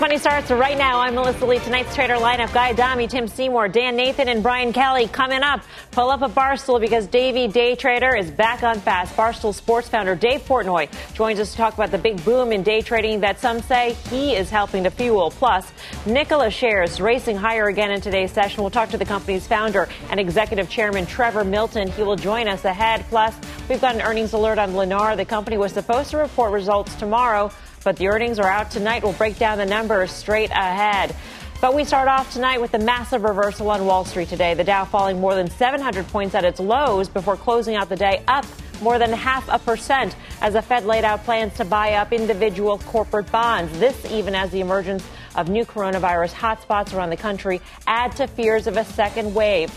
Money 0.00 0.16
starts 0.16 0.48
right 0.52 0.78
now. 0.78 1.00
I'm 1.00 1.16
Melissa 1.16 1.44
Lee. 1.44 1.58
Tonight's 1.58 1.92
trader 1.92 2.14
lineup: 2.14 2.54
Guy 2.54 2.70
Adami, 2.70 3.08
Tim 3.08 3.26
Seymour, 3.26 3.66
Dan 3.66 3.96
Nathan, 3.96 4.28
and 4.28 4.44
Brian 4.44 4.72
Kelly. 4.72 5.08
Coming 5.08 5.42
up, 5.42 5.62
pull 5.90 6.08
up 6.10 6.22
a 6.22 6.28
barstool 6.28 6.80
because 6.80 7.08
Davey 7.08 7.48
Day 7.48 7.74
Trader 7.74 8.14
is 8.14 8.30
back 8.30 8.62
on 8.62 8.78
fast. 8.78 9.16
Barstool 9.16 9.52
Sports 9.52 9.88
founder 9.88 10.14
Dave 10.14 10.42
Portnoy 10.42 10.88
joins 11.14 11.40
us 11.40 11.50
to 11.50 11.56
talk 11.56 11.74
about 11.74 11.90
the 11.90 11.98
big 11.98 12.24
boom 12.24 12.52
in 12.52 12.62
day 12.62 12.80
trading 12.80 13.18
that 13.20 13.40
some 13.40 13.60
say 13.60 13.94
he 14.08 14.36
is 14.36 14.50
helping 14.50 14.84
to 14.84 14.90
fuel. 14.90 15.32
Plus, 15.32 15.72
Nikola 16.06 16.48
shares 16.48 17.00
racing 17.00 17.36
higher 17.36 17.66
again 17.66 17.90
in 17.90 18.00
today's 18.00 18.30
session. 18.30 18.62
We'll 18.62 18.70
talk 18.70 18.90
to 18.90 18.98
the 18.98 19.04
company's 19.04 19.48
founder 19.48 19.88
and 20.10 20.20
executive 20.20 20.70
chairman 20.70 21.06
Trevor 21.06 21.42
Milton. 21.42 21.90
He 21.90 22.04
will 22.04 22.14
join 22.14 22.46
us 22.46 22.64
ahead. 22.64 23.04
Plus, 23.08 23.34
we've 23.68 23.80
got 23.80 23.96
an 23.96 24.02
earnings 24.02 24.32
alert 24.32 24.58
on 24.58 24.74
Lennar. 24.74 25.16
The 25.16 25.24
company 25.24 25.58
was 25.58 25.72
supposed 25.72 26.10
to 26.10 26.18
report 26.18 26.52
results 26.52 26.94
tomorrow 26.94 27.50
but 27.84 27.96
the 27.96 28.08
earnings 28.08 28.38
are 28.38 28.48
out 28.48 28.70
tonight. 28.70 29.02
We'll 29.02 29.12
break 29.12 29.38
down 29.38 29.58
the 29.58 29.66
numbers 29.66 30.10
straight 30.10 30.50
ahead. 30.50 31.14
But 31.60 31.74
we 31.74 31.84
start 31.84 32.06
off 32.06 32.32
tonight 32.32 32.60
with 32.60 32.74
a 32.74 32.78
massive 32.78 33.24
reversal 33.24 33.70
on 33.70 33.84
Wall 33.84 34.04
Street 34.04 34.28
today. 34.28 34.54
The 34.54 34.62
Dow 34.62 34.84
falling 34.84 35.20
more 35.20 35.34
than 35.34 35.50
700 35.50 36.06
points 36.06 36.36
at 36.36 36.44
its 36.44 36.60
lows 36.60 37.08
before 37.08 37.36
closing 37.36 37.74
out 37.74 37.88
the 37.88 37.96
day 37.96 38.22
up 38.28 38.46
more 38.80 38.98
than 38.98 39.12
half 39.12 39.48
a 39.48 39.58
percent 39.58 40.14
as 40.40 40.52
the 40.52 40.62
Fed 40.62 40.84
laid 40.84 41.04
out 41.04 41.24
plans 41.24 41.54
to 41.54 41.64
buy 41.64 41.94
up 41.94 42.12
individual 42.12 42.78
corporate 42.78 43.30
bonds. 43.32 43.76
This 43.80 44.08
even 44.10 44.36
as 44.36 44.50
the 44.50 44.60
emergence 44.60 45.04
of 45.34 45.48
new 45.48 45.64
coronavirus 45.64 46.32
hotspots 46.32 46.94
around 46.94 47.10
the 47.10 47.16
country 47.16 47.60
add 47.86 48.14
to 48.16 48.26
fears 48.28 48.68
of 48.68 48.76
a 48.76 48.84
second 48.84 49.34
wave. 49.34 49.72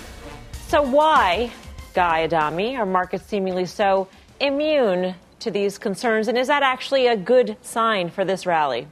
So 0.67 0.83
why, 0.83 1.51
Guy 1.93 2.23
Adami, 2.23 2.77
are 2.77 2.85
markets 2.85 3.25
seemingly 3.25 3.65
so 3.65 4.07
immune 4.39 5.15
to 5.41 5.51
these 5.51 5.77
concerns? 5.77 6.27
And 6.27 6.37
is 6.37 6.47
that 6.47 6.63
actually 6.63 7.07
a 7.07 7.17
good 7.17 7.57
sign 7.61 8.09
for 8.09 8.23
this 8.23 8.45
rally? 8.45 8.87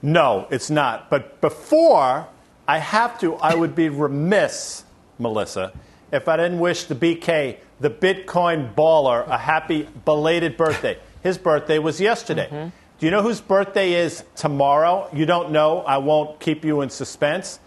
No, 0.00 0.46
it's 0.50 0.70
not. 0.70 1.10
But 1.10 1.40
before 1.40 2.28
I 2.66 2.78
have 2.78 3.18
to, 3.20 3.34
I 3.36 3.54
would 3.54 3.74
be 3.74 3.88
remiss, 3.88 4.84
Melissa, 5.18 5.72
if 6.12 6.28
I 6.28 6.36
didn't 6.36 6.58
wish 6.58 6.84
the 6.84 6.94
BK, 6.94 7.58
the 7.80 7.90
Bitcoin 7.90 8.74
baller, 8.74 9.26
a 9.28 9.38
happy 9.38 9.88
belated 10.04 10.56
birthday. 10.56 10.98
His 11.22 11.36
birthday 11.36 11.78
was 11.78 12.00
yesterday. 12.00 12.46
Mm-hmm. 12.46 12.68
Do 12.98 13.06
you 13.06 13.10
know 13.12 13.22
whose 13.22 13.40
birthday 13.40 13.92
is 13.92 14.24
tomorrow? 14.34 15.08
You 15.12 15.26
don't 15.26 15.52
know. 15.52 15.80
I 15.80 15.98
won't 15.98 16.40
keep 16.40 16.64
you 16.64 16.80
in 16.80 16.90
suspense. 16.90 17.60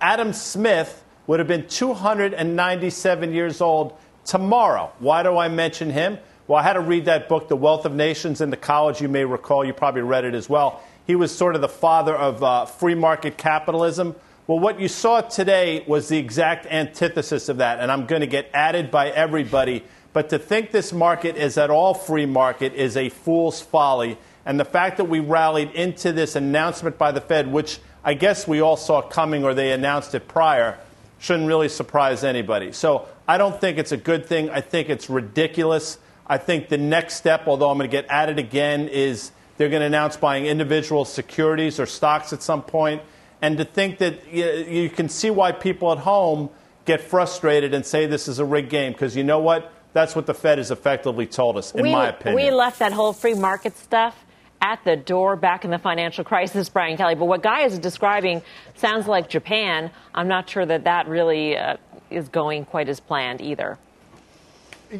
Adam 0.00 0.32
Smith 0.32 1.04
would 1.26 1.38
have 1.40 1.48
been 1.48 1.66
297 1.66 3.32
years 3.32 3.60
old 3.60 3.98
tomorrow. 4.28 4.92
Why 4.98 5.22
do 5.22 5.36
I 5.36 5.48
mention 5.48 5.90
him? 5.90 6.18
Well, 6.46 6.58
I 6.58 6.62
had 6.62 6.74
to 6.74 6.80
read 6.80 7.06
that 7.06 7.28
book, 7.28 7.48
The 7.48 7.56
Wealth 7.56 7.84
of 7.84 7.94
Nations, 7.94 8.40
in 8.40 8.50
the 8.50 8.56
college. 8.56 9.00
You 9.00 9.08
may 9.08 9.24
recall, 9.24 9.64
you 9.64 9.72
probably 9.72 10.02
read 10.02 10.24
it 10.24 10.34
as 10.34 10.48
well. 10.48 10.82
He 11.06 11.16
was 11.16 11.34
sort 11.34 11.54
of 11.54 11.62
the 11.62 11.68
father 11.68 12.14
of 12.14 12.42
uh, 12.42 12.66
free 12.66 12.94
market 12.94 13.36
capitalism. 13.36 14.14
Well, 14.46 14.58
what 14.58 14.80
you 14.80 14.88
saw 14.88 15.22
today 15.22 15.84
was 15.86 16.08
the 16.08 16.18
exact 16.18 16.66
antithesis 16.66 17.48
of 17.48 17.58
that, 17.58 17.80
and 17.80 17.90
I'm 17.90 18.06
going 18.06 18.20
to 18.20 18.26
get 18.26 18.50
added 18.54 18.90
by 18.90 19.10
everybody. 19.10 19.84
But 20.12 20.30
to 20.30 20.38
think 20.38 20.70
this 20.70 20.92
market 20.92 21.36
is 21.36 21.58
at 21.58 21.70
all 21.70 21.94
free 21.94 22.26
market 22.26 22.74
is 22.74 22.96
a 22.96 23.08
fool's 23.08 23.60
folly. 23.60 24.18
And 24.46 24.58
the 24.58 24.64
fact 24.64 24.96
that 24.98 25.04
we 25.04 25.20
rallied 25.20 25.70
into 25.72 26.12
this 26.12 26.34
announcement 26.36 26.96
by 26.96 27.12
the 27.12 27.20
Fed, 27.20 27.52
which 27.52 27.80
I 28.04 28.14
guess 28.14 28.48
we 28.48 28.60
all 28.60 28.76
saw 28.76 29.02
coming 29.02 29.44
or 29.44 29.52
they 29.52 29.72
announced 29.72 30.14
it 30.14 30.28
prior, 30.28 30.78
shouldn't 31.18 31.48
really 31.48 31.68
surprise 31.68 32.24
anybody. 32.24 32.72
So 32.72 33.08
I 33.28 33.36
don't 33.36 33.60
think 33.60 33.76
it's 33.76 33.92
a 33.92 33.96
good 33.98 34.24
thing. 34.24 34.48
I 34.48 34.62
think 34.62 34.88
it's 34.88 35.10
ridiculous. 35.10 35.98
I 36.26 36.38
think 36.38 36.70
the 36.70 36.78
next 36.78 37.16
step, 37.16 37.46
although 37.46 37.70
I'm 37.70 37.76
going 37.76 37.88
to 37.88 37.94
get 37.94 38.10
at 38.10 38.30
it 38.30 38.38
again, 38.38 38.88
is 38.88 39.32
they're 39.58 39.68
going 39.68 39.80
to 39.80 39.86
announce 39.86 40.16
buying 40.16 40.46
individual 40.46 41.04
securities 41.04 41.78
or 41.78 41.84
stocks 41.84 42.32
at 42.32 42.42
some 42.42 42.62
point. 42.62 43.02
And 43.42 43.58
to 43.58 43.64
think 43.64 43.98
that 43.98 44.32
you 44.32 44.88
can 44.88 45.08
see 45.08 45.30
why 45.30 45.52
people 45.52 45.92
at 45.92 45.98
home 45.98 46.48
get 46.86 47.02
frustrated 47.02 47.74
and 47.74 47.84
say 47.84 48.06
this 48.06 48.28
is 48.28 48.38
a 48.38 48.44
rigged 48.44 48.70
game, 48.70 48.92
because 48.92 49.14
you 49.14 49.24
know 49.24 49.40
what? 49.40 49.72
That's 49.92 50.16
what 50.16 50.26
the 50.26 50.34
Fed 50.34 50.58
has 50.58 50.70
effectively 50.70 51.26
told 51.26 51.56
us, 51.56 51.72
in 51.72 51.82
we, 51.82 51.92
my 51.92 52.08
opinion. 52.08 52.36
We 52.36 52.50
left 52.50 52.78
that 52.78 52.92
whole 52.92 53.12
free 53.12 53.34
market 53.34 53.76
stuff 53.76 54.24
at 54.60 54.82
the 54.84 54.96
door 54.96 55.36
back 55.36 55.64
in 55.64 55.70
the 55.70 55.78
financial 55.78 56.24
crisis, 56.24 56.68
Brian 56.68 56.96
Kelly. 56.96 57.14
But 57.14 57.26
what 57.26 57.42
Guy 57.42 57.62
is 57.62 57.78
describing 57.78 58.42
sounds 58.74 59.06
like 59.06 59.28
Japan. 59.28 59.90
I'm 60.14 60.28
not 60.28 60.48
sure 60.50 60.66
that 60.66 60.84
that 60.84 61.08
really 61.08 61.56
uh, 61.56 61.76
is 62.10 62.28
going 62.28 62.64
quite 62.64 62.88
as 62.88 63.00
planned 63.00 63.40
either. 63.40 63.78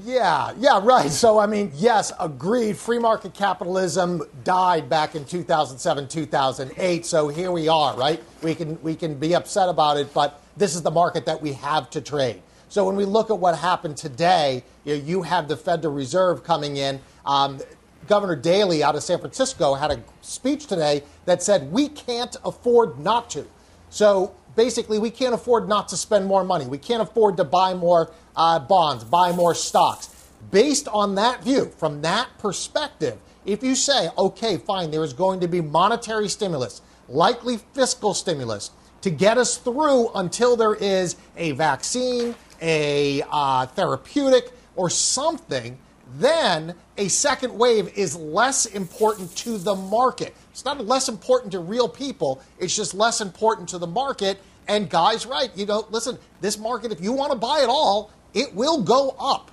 Yeah, 0.05 0.53
yeah, 0.59 0.81
right. 0.83 1.11
So, 1.11 1.39
I 1.39 1.47
mean, 1.47 1.73
yes, 1.75 2.13
agreed. 2.21 2.77
Free 2.77 2.99
market 2.99 3.33
capitalism 3.33 4.23
died 4.45 4.91
back 4.91 5.15
in 5.15 5.25
2007, 5.25 6.09
2008. 6.09 7.07
So 7.07 7.29
here 7.29 7.51
we 7.51 7.69
are, 7.69 7.97
right? 7.97 8.23
We 8.43 8.55
can, 8.55 8.81
we 8.83 8.95
can 8.95 9.15
be 9.15 9.35
upset 9.35 9.71
about 9.71 9.97
it, 9.97 10.13
but 10.13 10.43
this 10.59 10.75
is 10.75 10.83
the 10.83 10.91
market 10.91 11.25
that 11.25 11.41
we 11.41 11.55
have 11.55 11.89
to 11.91 12.03
trade. 12.03 12.43
So 12.69 12.85
when 12.85 12.97
we 12.97 13.07
look 13.07 13.31
at 13.31 13.39
what 13.39 13.57
happened 13.57 13.97
today, 13.97 14.63
you, 14.85 14.99
know, 14.99 15.03
you 15.03 15.23
have 15.23 15.49
the 15.49 15.57
Federal 15.57 15.95
Reserve 15.95 16.45
coming 16.45 16.77
in. 16.77 17.01
Um, 17.25 17.59
Governor 18.07 18.37
Daly 18.37 18.83
out 18.83 18.95
of 18.95 19.03
San 19.03 19.19
Francisco 19.19 19.75
had 19.75 19.91
a 19.91 20.03
speech 20.21 20.67
today 20.67 21.03
that 21.25 21.43
said 21.43 21.73
we 21.73 21.89
can't 21.89 22.37
afford 22.45 22.99
not 22.99 23.31
to. 23.31 23.47
So 23.89 24.35
basically, 24.59 24.99
we 24.99 25.09
can't 25.09 25.33
afford 25.33 25.69
not 25.69 25.89
to 25.89 25.97
spend 25.97 26.27
more 26.27 26.43
money. 26.43 26.67
We 26.67 26.79
can't 26.79 27.01
afford 27.01 27.37
to 27.37 27.45
buy 27.45 27.75
more 27.75 28.11
uh, 28.37 28.59
bonds, 28.59 29.05
buy 29.05 29.31
more 29.31 29.55
stocks. 29.55 30.29
Based 30.51 30.89
on 30.89 31.15
that 31.15 31.45
view, 31.45 31.67
from 31.79 32.03
that 32.03 32.29
perspective, 32.39 33.19
if 33.47 33.63
you 33.63 33.77
say, 33.77 34.09
okay, 34.19 34.57
fine, 34.57 34.91
there 34.91 35.05
is 35.05 35.13
going 35.13 35.39
to 35.41 35.49
be 35.49 35.61
monetary 35.61 36.29
stimulus, 36.29 36.83
likely 37.09 37.59
fiscal 37.73 38.13
stimulus, 38.15 38.73
to 39.01 39.11
get 39.11 39.39
us 39.39 39.59
through 39.59 40.11
until 40.17 40.57
there 40.57 40.75
is 40.75 41.15
a 41.37 41.53
vaccine, 41.53 42.35
a 42.61 43.23
uh, 43.31 43.65
therapeutic, 43.67 44.51
or 44.75 44.91
something, 44.91 45.79
then 46.17 46.75
a 46.97 47.09
second 47.09 47.57
wave 47.57 47.97
is 47.97 48.17
less 48.17 48.67
important 48.67 49.35
to 49.37 49.59
the 49.59 49.75
market. 49.75 50.35
It's 50.51 50.65
not 50.65 50.85
less 50.85 51.09
important 51.09 51.53
to 51.53 51.61
real 51.61 51.89
people, 51.89 52.43
it's 52.59 52.75
just 52.75 52.95
less 52.95 53.21
important 53.21 53.69
to 53.69 53.79
the 53.79 53.87
market. 53.87 54.41
And 54.69 54.89
Guy's 54.89 55.27
right. 55.27 55.51
You 55.56 55.67
know, 55.67 55.87
listen, 55.91 56.19
this 56.41 56.59
market, 56.59 56.93
if 56.93 57.01
you 57.01 57.12
want 57.12 57.33
to 57.33 57.39
buy 57.39 57.61
it 57.62 57.69
all, 57.69 58.11
it 58.34 58.55
will 58.55 58.83
go 58.83 59.17
up. 59.19 59.51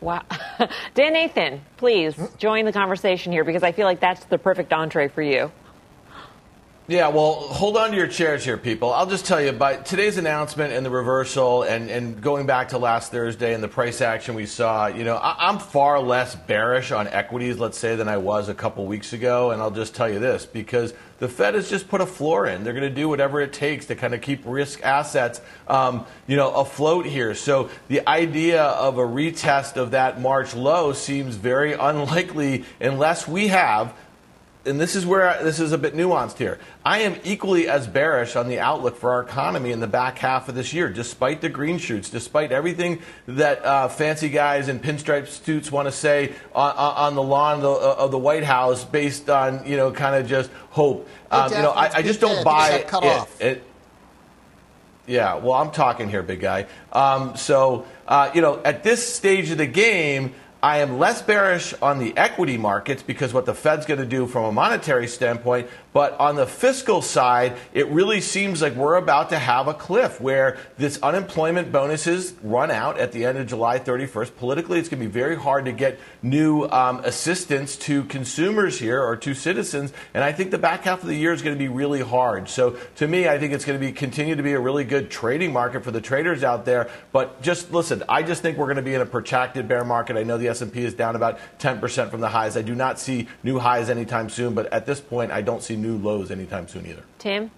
Wow. 0.00 0.22
Dan 0.94 1.12
Nathan, 1.12 1.60
please 1.76 2.14
join 2.38 2.64
the 2.64 2.72
conversation 2.72 3.32
here 3.32 3.44
because 3.44 3.62
I 3.62 3.72
feel 3.72 3.84
like 3.84 4.00
that's 4.00 4.24
the 4.24 4.38
perfect 4.38 4.72
entree 4.72 5.08
for 5.08 5.22
you. 5.22 5.52
Yeah, 6.90 7.06
well, 7.06 7.34
hold 7.34 7.76
on 7.76 7.90
to 7.90 7.96
your 7.96 8.08
chairs 8.08 8.44
here, 8.44 8.56
people. 8.56 8.92
I'll 8.92 9.06
just 9.06 9.24
tell 9.24 9.40
you, 9.40 9.52
by 9.52 9.76
today's 9.76 10.16
announcement 10.16 10.72
and 10.72 10.84
the 10.84 10.90
reversal, 10.90 11.62
and, 11.62 11.88
and 11.88 12.20
going 12.20 12.46
back 12.46 12.70
to 12.70 12.78
last 12.78 13.12
Thursday 13.12 13.54
and 13.54 13.62
the 13.62 13.68
price 13.68 14.00
action 14.00 14.34
we 14.34 14.44
saw, 14.44 14.88
you 14.88 15.04
know, 15.04 15.14
I, 15.14 15.50
am 15.50 15.60
far 15.60 16.00
less 16.00 16.34
bearish 16.34 16.90
on 16.90 17.06
equities, 17.06 17.60
let's 17.60 17.78
say, 17.78 17.94
than 17.94 18.08
I 18.08 18.16
was 18.16 18.48
a 18.48 18.54
couple 18.54 18.86
weeks 18.86 19.12
ago. 19.12 19.52
And 19.52 19.62
I'll 19.62 19.70
just 19.70 19.94
tell 19.94 20.10
you 20.10 20.18
this 20.18 20.46
because 20.46 20.92
the 21.20 21.28
Fed 21.28 21.54
has 21.54 21.70
just 21.70 21.88
put 21.88 22.00
a 22.00 22.06
floor 22.06 22.46
in. 22.46 22.64
They're 22.64 22.72
going 22.72 22.88
to 22.88 22.94
do 22.94 23.08
whatever 23.08 23.40
it 23.40 23.52
takes 23.52 23.86
to 23.86 23.94
kind 23.94 24.14
of 24.14 24.22
keep 24.22 24.42
risk 24.44 24.82
assets, 24.82 25.40
um, 25.68 26.06
you 26.26 26.36
know, 26.36 26.50
afloat 26.50 27.06
here. 27.06 27.34
So 27.34 27.70
the 27.88 28.08
idea 28.08 28.62
of 28.62 28.98
a 28.98 29.02
retest 29.02 29.76
of 29.76 29.92
that 29.92 30.20
March 30.20 30.54
low 30.54 30.92
seems 30.92 31.36
very 31.36 31.72
unlikely 31.80 32.64
unless 32.80 33.28
we 33.28 33.48
have 33.48 33.94
and 34.66 34.80
this 34.80 34.94
is 34.94 35.06
where 35.06 35.42
this 35.42 35.58
is 35.58 35.72
a 35.72 35.78
bit 35.78 35.94
nuanced 35.94 36.36
here. 36.36 36.58
I 36.84 37.00
am 37.00 37.16
equally 37.24 37.68
as 37.68 37.86
bearish 37.86 38.36
on 38.36 38.48
the 38.48 38.60
outlook 38.60 38.96
for 38.96 39.10
our 39.12 39.22
economy 39.22 39.72
in 39.72 39.80
the 39.80 39.86
back 39.86 40.18
half 40.18 40.48
of 40.48 40.54
this 40.54 40.74
year, 40.74 40.90
despite 40.90 41.40
the 41.40 41.48
green 41.48 41.78
shoots, 41.78 42.10
despite 42.10 42.52
everything 42.52 43.00
that 43.26 43.64
uh, 43.64 43.88
fancy 43.88 44.28
guys 44.28 44.68
in 44.68 44.78
pinstripe 44.78 45.28
suits 45.28 45.72
want 45.72 45.86
to 45.86 45.92
say 45.92 46.34
on, 46.54 46.74
on 46.76 47.14
the 47.14 47.22
lawn 47.22 47.56
of 47.56 47.62
the, 47.62 47.68
of 47.68 48.10
the, 48.10 48.18
White 48.18 48.44
House, 48.44 48.84
based 48.84 49.30
on 49.30 49.66
you 49.66 49.76
know 49.76 49.90
kind 49.90 50.14
of 50.14 50.28
just 50.28 50.50
hope. 50.70 51.08
Um, 51.30 51.50
you 51.52 51.58
know, 51.58 51.70
I, 51.70 51.96
I 51.96 52.02
just 52.02 52.20
don't 52.20 52.44
buy 52.44 52.70
it, 52.70 53.40
it, 53.40 53.62
Yeah, 55.06 55.36
well, 55.36 55.54
I'm 55.54 55.70
talking 55.70 56.10
here, 56.10 56.22
big 56.22 56.40
guy. 56.40 56.66
Um, 56.92 57.34
so 57.36 57.86
uh, 58.06 58.30
you 58.34 58.42
know, 58.42 58.60
at 58.62 58.82
this 58.82 59.06
stage 59.14 59.50
of 59.50 59.58
the 59.58 59.66
game. 59.66 60.34
I 60.62 60.78
am 60.78 60.98
less 60.98 61.22
bearish 61.22 61.72
on 61.80 61.98
the 61.98 62.14
equity 62.18 62.58
markets 62.58 63.02
because 63.02 63.32
what 63.32 63.46
the 63.46 63.54
Fed's 63.54 63.86
going 63.86 64.00
to 64.00 64.06
do 64.06 64.26
from 64.26 64.44
a 64.44 64.52
monetary 64.52 65.08
standpoint. 65.08 65.68
But 65.92 66.20
on 66.20 66.36
the 66.36 66.46
fiscal 66.46 67.00
side, 67.00 67.56
it 67.72 67.88
really 67.88 68.20
seems 68.20 68.60
like 68.60 68.74
we're 68.74 68.96
about 68.96 69.30
to 69.30 69.38
have 69.38 69.68
a 69.68 69.74
cliff 69.74 70.20
where 70.20 70.58
this 70.76 71.02
unemployment 71.02 71.72
bonuses 71.72 72.34
run 72.42 72.70
out 72.70 72.98
at 72.98 73.10
the 73.12 73.24
end 73.24 73.38
of 73.38 73.46
July 73.46 73.78
31st. 73.78 74.36
Politically, 74.36 74.78
it's 74.78 74.88
going 74.88 75.02
to 75.02 75.06
be 75.08 75.12
very 75.12 75.34
hard 75.34 75.64
to 75.64 75.72
get 75.72 75.98
new 76.22 76.64
um, 76.66 77.00
assistance 77.04 77.76
to 77.76 78.04
consumers 78.04 78.78
here 78.78 79.02
or 79.02 79.16
to 79.16 79.34
citizens. 79.34 79.92
And 80.12 80.22
I 80.22 80.30
think 80.30 80.50
the 80.50 80.58
back 80.58 80.84
half 80.84 81.02
of 81.02 81.08
the 81.08 81.16
year 81.16 81.32
is 81.32 81.40
going 81.42 81.56
to 81.56 81.58
be 81.58 81.68
really 81.68 82.02
hard. 82.02 82.48
So 82.50 82.76
to 82.96 83.08
me, 83.08 83.26
I 83.28 83.38
think 83.38 83.54
it's 83.54 83.64
going 83.64 83.80
to 83.80 83.84
be 83.84 83.92
continue 83.92 84.36
to 84.36 84.42
be 84.42 84.52
a 84.52 84.60
really 84.60 84.84
good 84.84 85.10
trading 85.10 85.52
market 85.52 85.82
for 85.82 85.90
the 85.90 86.02
traders 86.02 86.44
out 86.44 86.66
there. 86.66 86.88
But 87.12 87.40
just 87.40 87.72
listen, 87.72 88.04
I 88.08 88.22
just 88.22 88.42
think 88.42 88.58
we're 88.58 88.66
going 88.66 88.76
to 88.76 88.82
be 88.82 88.94
in 88.94 89.00
a 89.00 89.06
protracted 89.06 89.66
bear 89.66 89.84
market. 89.84 90.18
I 90.18 90.22
know 90.22 90.36
the 90.36 90.49
S&P 90.50 90.84
is 90.84 90.94
down 90.94 91.16
about 91.16 91.38
10% 91.58 92.10
from 92.10 92.20
the 92.20 92.28
highs. 92.28 92.56
I 92.56 92.62
do 92.62 92.74
not 92.74 92.98
see 92.98 93.28
new 93.42 93.58
highs 93.58 93.88
anytime 93.88 94.28
soon, 94.28 94.54
but 94.54 94.72
at 94.72 94.86
this 94.86 95.00
point, 95.00 95.30
I 95.30 95.40
don't 95.40 95.62
see 95.62 95.76
new 95.76 95.96
lows 95.96 96.30
anytime 96.30 96.68
soon 96.68 96.86
either. 96.86 97.04
Tim? 97.18 97.50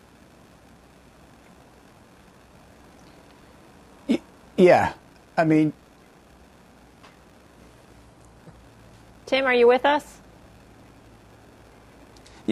Yeah. 4.57 4.93
I 5.37 5.45
mean, 5.45 5.73
Tim, 9.27 9.47
are 9.47 9.55
you 9.55 9.67
with 9.67 9.87
us? 9.87 10.22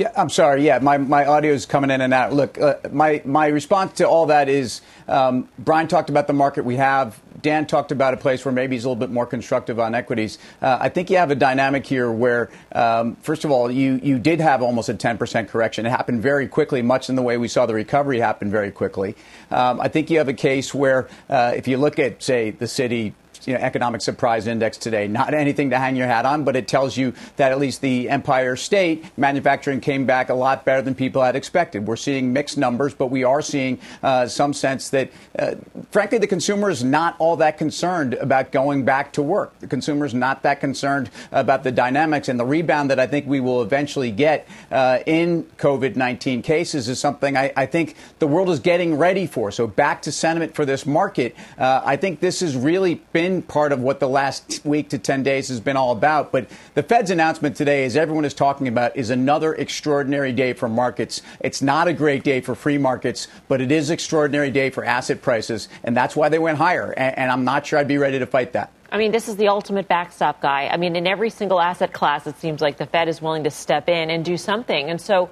Yeah, 0.01 0.13
I'm 0.17 0.31
sorry. 0.31 0.65
Yeah, 0.65 0.79
my, 0.79 0.97
my 0.97 1.27
audio 1.27 1.53
is 1.53 1.67
coming 1.67 1.91
in 1.91 2.01
and 2.01 2.15
out. 2.15 2.33
Look, 2.33 2.59
uh, 2.59 2.77
my, 2.91 3.21
my 3.27 3.49
response 3.49 3.99
to 3.99 4.09
all 4.09 4.25
that 4.29 4.49
is 4.49 4.81
um, 5.09 5.47
Brian 5.59 5.89
talked 5.89 6.09
about 6.09 6.27
the 6.27 6.33
market 6.33 6.65
we 6.65 6.77
have. 6.77 7.21
Dan 7.43 7.67
talked 7.67 7.93
about 7.93 8.15
a 8.15 8.17
place 8.17 8.43
where 8.43 8.53
maybe 8.53 8.77
he's 8.77 8.87
a 8.87 8.89
little 8.89 8.99
bit 8.99 9.11
more 9.11 9.27
constructive 9.27 9.79
on 9.79 9.95
equities. 9.95 10.39
Uh, 10.63 10.79
I 10.81 10.89
think 10.89 11.11
you 11.11 11.19
have 11.19 11.31
a 11.31 11.35
dynamic 11.35 11.87
here 11.87 12.11
where, 12.11 12.49
um, 12.73 13.17
first 13.17 13.45
of 13.45 13.51
all, 13.51 13.71
you, 13.71 14.01
you 14.03 14.19
did 14.19 14.41
have 14.41 14.63
almost 14.63 14.89
a 14.89 14.95
10% 14.95 15.49
correction. 15.49 15.85
It 15.85 15.91
happened 15.91 16.23
very 16.23 16.49
quickly, 16.49 16.81
much 16.81 17.11
in 17.11 17.15
the 17.15 17.23
way 17.23 17.37
we 17.37 17.49
saw 17.49 17.67
the 17.67 17.75
recovery 17.75 18.21
happen 18.21 18.51
very 18.51 18.71
quickly. 18.71 19.17
Um, 19.51 19.83
I 19.83 19.89
think 19.89 20.09
you 20.09 20.17
have 20.17 20.29
a 20.29 20.33
case 20.33 20.73
where, 20.73 21.11
uh, 21.29 21.53
if 21.55 21.69
you 21.69 21.77
look 21.77 21.99
at, 21.99 22.23
say, 22.23 22.53
the 22.53 22.65
Citi 22.65 23.13
you 23.47 23.55
know, 23.55 23.61
economic 23.61 24.01
surprise 24.01 24.47
index 24.47 24.77
today. 24.77 25.09
Not 25.09 25.35
anything 25.35 25.71
to 25.71 25.79
hang 25.79 25.97
your 25.97 26.07
hat 26.07 26.27
on, 26.27 26.45
but 26.45 26.57
it 26.57 26.69
tells 26.69 26.97
you 26.97 27.15
that 27.37 27.53
at 27.53 27.59
least 27.59 27.81
the 27.81 28.09
Empire 28.09 28.57
State 28.57 29.05
manufacturing 29.17 29.81
came 29.81 30.07
back 30.07 30.29
a 30.29 30.35
lot 30.35 30.65
better 30.65 30.83
than 30.83 30.95
people 30.95 31.23
had 31.23 31.37
expected. 31.37 31.87
We're 31.87 31.97
seeing 31.97 32.33
mixed 32.33 32.59
numbers, 32.59 32.95
but 32.95 33.07
we 33.07 33.25
are 33.25 33.43
seeing 33.43 33.79
uh, 34.03 34.27
some 34.27 34.53
sense 34.53 34.91
that, 34.91 35.11
uh, 35.39 35.55
frankly, 35.91 36.19
the 36.19 36.27
consumer 36.27 36.71
is 36.71 36.83
not 36.85 37.17
all 37.19 37.37
that 37.37 37.59
concerned 37.59 38.15
about 38.15 38.53
going 38.53 38.85
back 38.85 39.13
to 39.15 39.23
work. 39.23 39.59
The 39.61 39.67
consumer 39.67 40.05
is 40.05 40.15
not 40.15 40.43
that 40.43 40.61
concerned 40.61 41.11
about 41.33 41.63
the 41.63 41.73
dynamics 41.73 42.29
and 42.29 42.39
the 42.39 42.45
rebound 42.45 42.91
that 42.91 42.99
I 42.99 43.07
think 43.07 43.27
we 43.27 43.41
will 43.41 43.63
eventually 43.63 44.11
get 44.11 44.49
uh, 44.71 44.99
in 45.07 45.45
COVID 45.59 45.97
19 45.97 46.43
cases 46.43 46.89
is 46.89 46.99
something 46.99 47.37
I, 47.37 47.53
I, 47.57 47.67
think 47.67 47.95
the 48.19 48.27
world 48.27 48.49
is 48.51 48.59
getting 48.59 48.97
ready 48.97 49.27
for. 49.27 49.51
So, 49.51 49.67
back 49.67 50.03
to 50.03 50.13
sentiment 50.13 50.55
for 50.55 50.65
this 50.65 50.87
market, 50.87 51.37
uh, 51.59 51.83
I 51.85 51.97
think 51.97 52.21
this 52.21 52.41
has 52.41 52.57
really 52.57 52.97
been 53.13 53.30
been 53.31 53.43
part 53.43 53.73
of 53.73 53.81
what 53.81 54.01
the 54.01 54.09
last 54.09 54.61
week 54.65 54.89
to 54.91 54.99
10 54.99 55.23
days 55.23 55.49
has 55.49 55.61
been 55.61 55.77
all 55.77 55.93
about. 55.93 56.33
But 56.33 56.51
the 56.75 56.83
Fed's 56.83 57.11
announcement 57.11 57.57
today, 57.57 57.85
as 57.85 57.97
everyone 57.97 58.25
is 58.25 58.35
talking 58.35 58.67
about, 58.69 58.97
is 58.97 59.11
another 59.11 59.55
extraordinary 59.55 60.33
day 60.33 60.53
for 60.53 60.69
markets. 60.69 61.23
It's 61.41 61.63
not 61.63 61.89
a 61.89 61.93
great 61.93 62.25
day 62.25 62.41
for 62.41 62.55
free 62.55 62.79
markets, 62.79 63.29
but 63.49 63.61
it 63.61 63.71
is 63.71 63.91
extraordinary 63.91 64.51
day 64.51 64.71
for 64.71 64.85
asset 64.85 65.23
prices. 65.23 65.69
And 65.85 65.97
that's 65.97 66.17
why 66.17 66.29
they 66.29 66.39
went 66.39 66.59
higher. 66.59 66.93
And, 66.93 67.19
and 67.19 67.31
I'm 67.31 67.45
not 67.45 67.67
sure 67.67 67.79
I'd 67.79 67.89
be 67.89 67.99
ready 67.99 68.19
to 68.19 68.27
fight 68.27 68.53
that. 68.55 68.73
I 68.93 68.99
mean, 68.99 69.13
this 69.13 69.29
is 69.29 69.37
the 69.37 69.49
ultimate 69.49 69.87
backstop 69.87 70.41
guy. 70.41 70.67
I 70.67 70.77
mean, 70.77 70.97
in 70.97 71.07
every 71.07 71.31
single 71.31 71.61
asset 71.61 71.93
class, 71.93 72.27
it 72.27 72.37
seems 72.41 72.61
like 72.61 72.77
the 72.77 72.87
Fed 72.87 73.09
is 73.09 73.23
willing 73.23 73.45
to 73.45 73.51
step 73.51 73.89
in 73.89 74.11
and 74.11 74.25
do 74.25 74.37
something. 74.37 74.91
And 74.91 75.01
so, 75.01 75.31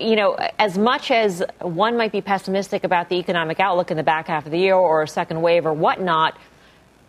you 0.00 0.16
know, 0.16 0.38
as 0.58 0.78
much 0.78 1.10
as 1.10 1.42
one 1.60 1.98
might 1.98 2.12
be 2.12 2.22
pessimistic 2.22 2.84
about 2.84 3.10
the 3.10 3.16
economic 3.16 3.60
outlook 3.60 3.90
in 3.90 3.98
the 3.98 4.02
back 4.02 4.28
half 4.28 4.46
of 4.46 4.52
the 4.52 4.58
year 4.58 4.74
or 4.74 5.02
a 5.02 5.08
second 5.08 5.42
wave 5.42 5.66
or 5.66 5.74
whatnot, 5.74 6.38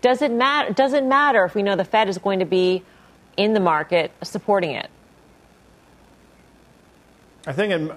does 0.01 0.21
it 0.21 0.31
matter? 0.31 0.73
Does 0.73 0.93
it 0.93 1.03
matter 1.03 1.43
if 1.45 1.55
we 1.55 1.63
know 1.63 1.75
the 1.75 1.85
Fed 1.85 2.09
is 2.09 2.17
going 2.17 2.39
to 2.39 2.45
be 2.45 2.83
in 3.35 3.53
the 3.53 3.59
market 3.59 4.11
supporting 4.23 4.71
it? 4.71 4.89
I 7.45 7.53
think, 7.53 7.71
in, 7.71 7.91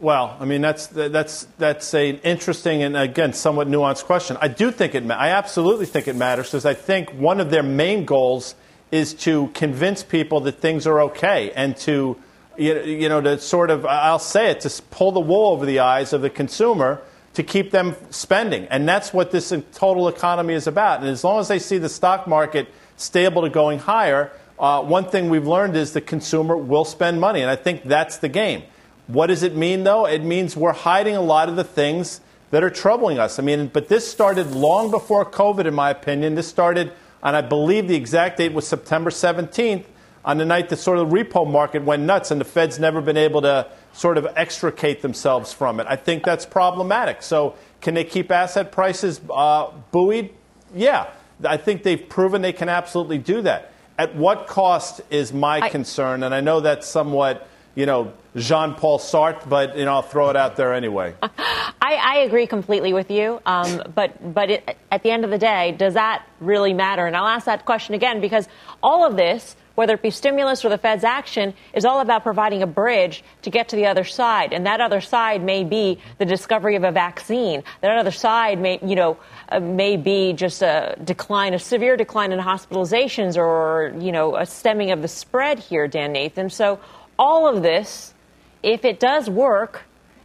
well, 0.00 0.36
I 0.38 0.44
mean 0.44 0.60
that's 0.60 0.88
that's 0.88 1.46
that's 1.58 1.94
an 1.94 2.18
interesting 2.18 2.82
and 2.82 2.96
again 2.96 3.32
somewhat 3.32 3.68
nuanced 3.68 4.04
question. 4.04 4.36
I 4.40 4.48
do 4.48 4.70
think 4.70 4.94
it. 4.94 5.10
I 5.10 5.30
absolutely 5.30 5.86
think 5.86 6.08
it 6.08 6.16
matters 6.16 6.48
because 6.48 6.66
I 6.66 6.74
think 6.74 7.10
one 7.10 7.40
of 7.40 7.50
their 7.50 7.62
main 7.62 8.04
goals 8.04 8.54
is 8.90 9.14
to 9.14 9.48
convince 9.54 10.02
people 10.02 10.40
that 10.40 10.60
things 10.60 10.86
are 10.86 11.00
okay 11.02 11.50
and 11.52 11.76
to 11.78 12.16
you 12.56 13.08
know 13.08 13.20
to 13.20 13.38
sort 13.38 13.70
of 13.70 13.86
I'll 13.86 14.18
say 14.18 14.50
it 14.50 14.60
to 14.60 14.82
pull 14.90 15.12
the 15.12 15.20
wool 15.20 15.50
over 15.50 15.66
the 15.66 15.80
eyes 15.80 16.12
of 16.12 16.22
the 16.22 16.30
consumer 16.30 17.00
to 17.34 17.42
keep 17.42 17.70
them 17.70 17.96
spending. 18.10 18.66
And 18.66 18.88
that's 18.88 19.12
what 19.12 19.30
this 19.30 19.52
total 19.72 20.08
economy 20.08 20.54
is 20.54 20.66
about. 20.66 21.00
And 21.00 21.08
as 21.08 21.24
long 21.24 21.40
as 21.40 21.48
they 21.48 21.58
see 21.58 21.78
the 21.78 21.88
stock 21.88 22.26
market 22.26 22.68
stable 22.96 23.42
to 23.42 23.50
going 23.50 23.80
higher, 23.80 24.32
uh, 24.58 24.82
one 24.82 25.08
thing 25.08 25.28
we've 25.28 25.46
learned 25.46 25.76
is 25.76 25.92
the 25.92 26.00
consumer 26.00 26.56
will 26.56 26.84
spend 26.84 27.20
money. 27.20 27.40
And 27.40 27.50
I 27.50 27.56
think 27.56 27.84
that's 27.84 28.18
the 28.18 28.28
game. 28.28 28.62
What 29.08 29.26
does 29.26 29.42
it 29.42 29.54
mean, 29.54 29.84
though? 29.84 30.06
It 30.06 30.22
means 30.22 30.56
we're 30.56 30.72
hiding 30.72 31.16
a 31.16 31.20
lot 31.20 31.48
of 31.48 31.56
the 31.56 31.64
things 31.64 32.20
that 32.52 32.62
are 32.62 32.70
troubling 32.70 33.18
us. 33.18 33.38
I 33.38 33.42
mean, 33.42 33.66
but 33.66 33.88
this 33.88 34.10
started 34.10 34.52
long 34.52 34.90
before 34.90 35.28
COVID, 35.28 35.66
in 35.66 35.74
my 35.74 35.90
opinion. 35.90 36.36
This 36.36 36.46
started, 36.46 36.92
and 37.22 37.36
I 37.36 37.40
believe 37.40 37.88
the 37.88 37.96
exact 37.96 38.38
date 38.38 38.52
was 38.52 38.66
September 38.66 39.10
17th, 39.10 39.84
on 40.24 40.38
the 40.38 40.44
night 40.44 40.70
that 40.70 40.76
sort 40.76 40.98
of 40.98 41.10
the 41.10 41.16
repo 41.16 41.50
market 41.50 41.82
went 41.82 42.02
nuts, 42.02 42.30
and 42.30 42.40
the 42.40 42.44
Fed's 42.44 42.78
never 42.78 43.00
been 43.00 43.16
able 43.16 43.42
to 43.42 43.66
sort 43.92 44.16
of 44.16 44.26
extricate 44.36 45.02
themselves 45.02 45.52
from 45.52 45.80
it. 45.80 45.86
I 45.88 45.96
think 45.96 46.24
that's 46.24 46.46
problematic. 46.46 47.22
So, 47.22 47.54
can 47.80 47.94
they 47.94 48.04
keep 48.04 48.30
asset 48.30 48.72
prices 48.72 49.20
uh, 49.30 49.70
buoyed? 49.92 50.30
Yeah, 50.74 51.10
I 51.44 51.56
think 51.56 51.82
they've 51.82 52.08
proven 52.08 52.42
they 52.42 52.52
can 52.52 52.68
absolutely 52.68 53.18
do 53.18 53.42
that. 53.42 53.72
At 53.98 54.16
what 54.16 54.46
cost 54.46 55.02
is 55.10 55.32
my 55.32 55.60
I, 55.60 55.68
concern, 55.68 56.22
and 56.22 56.34
I 56.34 56.40
know 56.40 56.60
that's 56.60 56.88
somewhat, 56.88 57.46
you 57.74 57.86
know, 57.86 58.12
Jean 58.36 58.74
Paul 58.74 58.98
Sartre, 58.98 59.48
but 59.48 59.76
you 59.76 59.84
know, 59.84 59.94
I'll 59.94 60.02
throw 60.02 60.30
it 60.30 60.36
out 60.36 60.56
there 60.56 60.72
anyway. 60.74 61.14
I, 61.22 61.94
I 61.94 62.16
agree 62.18 62.46
completely 62.46 62.92
with 62.92 63.10
you, 63.10 63.40
um, 63.46 63.82
but 63.94 64.34
but 64.34 64.50
it, 64.50 64.76
at 64.90 65.02
the 65.02 65.10
end 65.10 65.24
of 65.24 65.30
the 65.30 65.38
day, 65.38 65.72
does 65.72 65.94
that 65.94 66.26
really 66.40 66.72
matter? 66.72 67.06
And 67.06 67.16
I'll 67.16 67.26
ask 67.26 67.46
that 67.46 67.64
question 67.64 67.94
again 67.94 68.20
because 68.20 68.48
all 68.82 69.06
of 69.06 69.16
this 69.16 69.56
whether 69.74 69.94
it 69.94 70.02
be 70.02 70.10
stimulus 70.10 70.64
or 70.64 70.68
the 70.68 70.78
Fed's 70.78 71.04
action, 71.04 71.54
is 71.72 71.84
all 71.84 72.00
about 72.00 72.22
providing 72.22 72.62
a 72.62 72.66
bridge 72.66 73.24
to 73.42 73.50
get 73.50 73.68
to 73.68 73.76
the 73.76 73.86
other 73.86 74.04
side. 74.04 74.52
And 74.52 74.66
that 74.66 74.80
other 74.80 75.00
side 75.00 75.42
may 75.42 75.64
be 75.64 75.98
the 76.18 76.24
discovery 76.24 76.76
of 76.76 76.84
a 76.84 76.92
vaccine. 76.92 77.64
That 77.80 77.96
other 77.96 78.12
side 78.12 78.60
may, 78.60 78.78
you 78.82 78.94
know, 78.94 79.18
uh, 79.48 79.60
may 79.60 79.96
be 79.96 80.32
just 80.32 80.62
a 80.62 80.96
decline, 81.02 81.54
a 81.54 81.58
severe 81.58 81.96
decline 81.96 82.32
in 82.32 82.38
hospitalizations 82.38 83.36
or, 83.36 83.94
you 83.98 84.12
know, 84.12 84.36
a 84.36 84.46
stemming 84.46 84.90
of 84.90 85.02
the 85.02 85.08
spread 85.08 85.58
here, 85.58 85.88
Dan 85.88 86.12
Nathan. 86.12 86.50
So 86.50 86.78
all 87.18 87.48
of 87.48 87.62
this, 87.62 88.14
if 88.62 88.84
it 88.84 89.00
does 89.00 89.28
work 89.28 89.82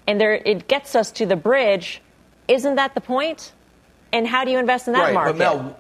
and 0.08 0.20
there, 0.20 0.34
it 0.34 0.68
gets 0.68 0.96
us 0.96 1.12
to 1.14 1.26
the 1.26 1.36
bridge, 1.36 2.02
isn't 2.48 2.76
that 2.76 2.96
the 2.96 3.02
point? 3.02 3.54
And 4.12 4.28
how 4.28 4.44
do 4.44 4.52
you 4.52 4.58
invest 4.58 4.88
in 4.88 4.94
that 4.94 5.14
right, 5.14 5.14
market? 5.14 5.76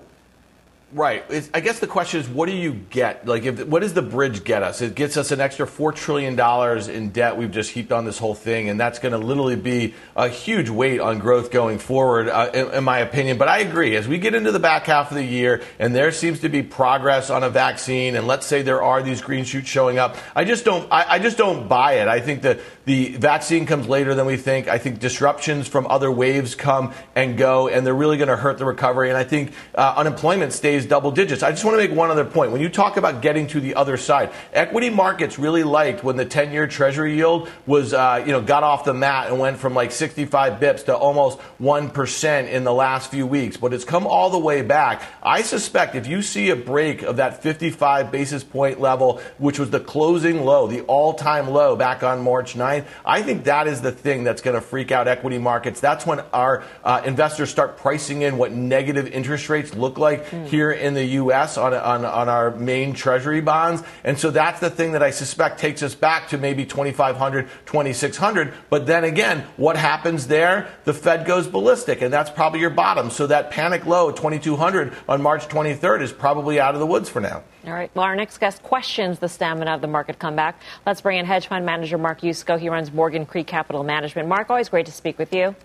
Right. 0.91 1.23
It's, 1.29 1.51
I 1.53 1.59
guess 1.59 1.79
the 1.79 1.85
question 1.85 2.19
is, 2.19 2.27
what 2.27 2.47
do 2.47 2.55
you 2.55 2.73
get? 2.73 3.27
Like, 3.27 3.43
if, 3.43 3.67
what 3.67 3.81
does 3.81 3.93
the 3.93 4.01
bridge 4.01 4.43
get 4.43 4.63
us? 4.63 4.81
It 4.81 4.95
gets 4.95 5.17
us 5.17 5.31
an 5.31 5.39
extra 5.39 5.67
four 5.67 5.91
trillion 5.91 6.35
dollars 6.35 6.87
in 6.87 7.11
debt 7.11 7.37
we've 7.37 7.51
just 7.51 7.69
heaped 7.69 7.91
on 7.91 8.05
this 8.05 8.17
whole 8.17 8.33
thing, 8.33 8.69
and 8.69 8.79
that's 8.79 8.97
going 8.97 9.11
to 9.11 9.19
literally 9.19 9.55
be 9.55 9.93
a 10.15 10.27
huge 10.27 10.67
weight 10.67 10.99
on 10.99 11.19
growth 11.19 11.51
going 11.51 11.77
forward, 11.77 12.27
uh, 12.27 12.49
in, 12.55 12.71
in, 12.71 12.83
my 12.83 12.99
opinion. 12.99 13.37
But 13.37 13.49
I 13.49 13.59
agree. 13.59 13.95
As 13.97 14.07
we 14.07 14.17
get 14.17 14.33
into 14.33 14.51
the 14.51 14.59
back 14.59 14.87
half 14.87 15.11
of 15.11 15.17
the 15.17 15.23
year, 15.23 15.61
and 15.77 15.93
there 15.93 16.11
seems 16.11 16.39
to 16.39 16.49
be 16.49 16.63
progress 16.63 17.29
on 17.29 17.43
a 17.43 17.51
vaccine, 17.51 18.15
and 18.15 18.25
let's 18.25 18.47
say 18.47 18.63
there 18.63 18.81
are 18.81 19.03
these 19.03 19.21
green 19.21 19.45
shoots 19.45 19.69
showing 19.69 19.99
up, 19.99 20.17
I 20.35 20.43
just 20.43 20.65
don't. 20.65 20.91
I, 20.91 21.05
I 21.07 21.19
just 21.19 21.37
don't 21.37 21.67
buy 21.67 21.93
it. 21.93 22.07
I 22.07 22.19
think 22.19 22.41
that 22.41 22.61
the 22.85 23.09
vaccine 23.09 23.67
comes 23.67 23.87
later 23.87 24.15
than 24.15 24.25
we 24.25 24.37
think. 24.37 24.67
I 24.67 24.79
think 24.79 24.99
disruptions 24.99 25.67
from 25.67 25.85
other 25.85 26.11
waves 26.11 26.55
come 26.55 26.95
and 27.15 27.37
go, 27.37 27.67
and 27.67 27.85
they're 27.85 27.93
really 27.93 28.17
going 28.17 28.29
to 28.29 28.37
hurt 28.37 28.57
the 28.57 28.65
recovery. 28.65 29.09
And 29.09 29.17
I 29.17 29.23
think 29.23 29.51
uh, 29.75 29.93
unemployment 29.95 30.51
stays 30.53 30.78
double 30.85 31.11
digits. 31.11 31.43
I 31.43 31.51
just 31.51 31.63
want 31.63 31.79
to 31.79 31.87
make 31.87 31.95
one 31.95 32.11
other 32.11 32.25
point. 32.25 32.51
When 32.51 32.61
you 32.61 32.69
talk 32.69 32.97
about 32.97 33.21
getting 33.21 33.47
to 33.47 33.59
the 33.59 33.75
other 33.75 33.97
side, 33.97 34.31
equity 34.53 34.89
markets 34.89 35.39
really 35.39 35.63
liked 35.63 36.03
when 36.03 36.15
the 36.15 36.25
10-year 36.25 36.67
Treasury 36.67 37.15
yield 37.15 37.49
was, 37.65 37.93
uh, 37.93 38.23
you 38.25 38.31
know, 38.31 38.41
got 38.41 38.63
off 38.63 38.83
the 38.83 38.93
mat 38.93 39.27
and 39.29 39.39
went 39.39 39.57
from 39.57 39.73
like 39.73 39.91
65 39.91 40.59
bips 40.59 40.85
to 40.85 40.95
almost 40.95 41.39
one 41.57 41.89
percent 41.89 42.49
in 42.49 42.63
the 42.63 42.73
last 42.73 43.11
few 43.11 43.25
weeks. 43.25 43.57
But 43.57 43.73
it's 43.73 43.85
come 43.85 44.07
all 44.07 44.29
the 44.29 44.39
way 44.39 44.61
back. 44.61 45.03
I 45.23 45.41
suspect 45.41 45.95
if 45.95 46.07
you 46.07 46.21
see 46.21 46.49
a 46.49 46.55
break 46.55 47.01
of 47.01 47.17
that 47.17 47.41
55 47.41 48.11
basis 48.11 48.43
point 48.43 48.79
level, 48.79 49.21
which 49.37 49.59
was 49.59 49.69
the 49.69 49.79
closing 49.79 50.43
low, 50.43 50.67
the 50.67 50.81
all-time 50.81 51.49
low 51.49 51.75
back 51.75 52.03
on 52.03 52.21
March 52.21 52.55
9th 52.55 52.85
I 53.05 53.21
think 53.21 53.45
that 53.45 53.67
is 53.67 53.81
the 53.81 53.91
thing 53.91 54.23
that's 54.23 54.41
going 54.41 54.55
to 54.55 54.61
freak 54.61 54.91
out 54.91 55.07
equity 55.07 55.37
markets. 55.37 55.79
That's 55.79 56.05
when 56.05 56.19
our 56.33 56.63
uh, 56.83 57.01
investors 57.05 57.49
start 57.49 57.77
pricing 57.77 58.21
in 58.21 58.37
what 58.37 58.51
negative 58.51 59.07
interest 59.07 59.49
rates 59.49 59.73
look 59.73 59.97
like 59.97 60.25
mm. 60.27 60.45
here 60.47 60.68
here 60.69 60.87
in 60.87 60.93
the 60.93 61.03
U.S. 61.03 61.57
on, 61.57 61.73
on, 61.73 62.05
on 62.05 62.29
our 62.29 62.51
main 62.51 62.93
treasury 62.93 63.41
bonds. 63.41 63.83
And 64.03 64.17
so 64.17 64.31
that's 64.31 64.59
the 64.59 64.69
thing 64.69 64.93
that 64.93 65.03
I 65.03 65.11
suspect 65.11 65.59
takes 65.59 65.83
us 65.83 65.95
back 65.95 66.29
to 66.29 66.37
maybe 66.37 66.65
2,500, 66.65 67.49
2,600. 67.65 68.53
But 68.69 68.85
then 68.85 69.03
again, 69.03 69.45
what 69.57 69.75
happens 69.75 70.27
there? 70.27 70.69
The 70.85 70.93
Fed 70.93 71.25
goes 71.25 71.47
ballistic, 71.47 72.01
and 72.01 72.13
that's 72.13 72.29
probably 72.29 72.59
your 72.59 72.69
bottom. 72.69 73.09
So 73.09 73.27
that 73.27 73.51
panic 73.51 73.85
low 73.85 74.09
at 74.09 74.15
2,200 74.15 74.93
on 75.07 75.21
March 75.21 75.47
23rd 75.47 76.01
is 76.01 76.11
probably 76.11 76.59
out 76.59 76.73
of 76.73 76.79
the 76.79 76.87
woods 76.87 77.09
for 77.09 77.19
now. 77.19 77.43
All 77.65 77.73
right. 77.73 77.91
Well, 77.93 78.05
our 78.05 78.15
next 78.15 78.37
guest 78.37 78.63
questions 78.63 79.19
the 79.19 79.29
stamina 79.29 79.71
of 79.71 79.81
the 79.81 79.87
market 79.87 80.19
comeback. 80.19 80.61
Let's 80.85 81.01
bring 81.01 81.17
in 81.17 81.25
hedge 81.25 81.47
fund 81.47 81.65
manager 81.65 81.97
Mark 81.97 82.21
Yusko. 82.21 82.59
He 82.59 82.69
runs 82.69 82.93
Morgan 82.93 83.25
Creek 83.25 83.47
Capital 83.47 83.83
Management. 83.83 84.27
Mark, 84.29 84.49
always 84.49 84.69
great 84.69 84.85
to 84.85 84.91
speak 84.91 85.17
with 85.17 85.33
you. 85.33 85.55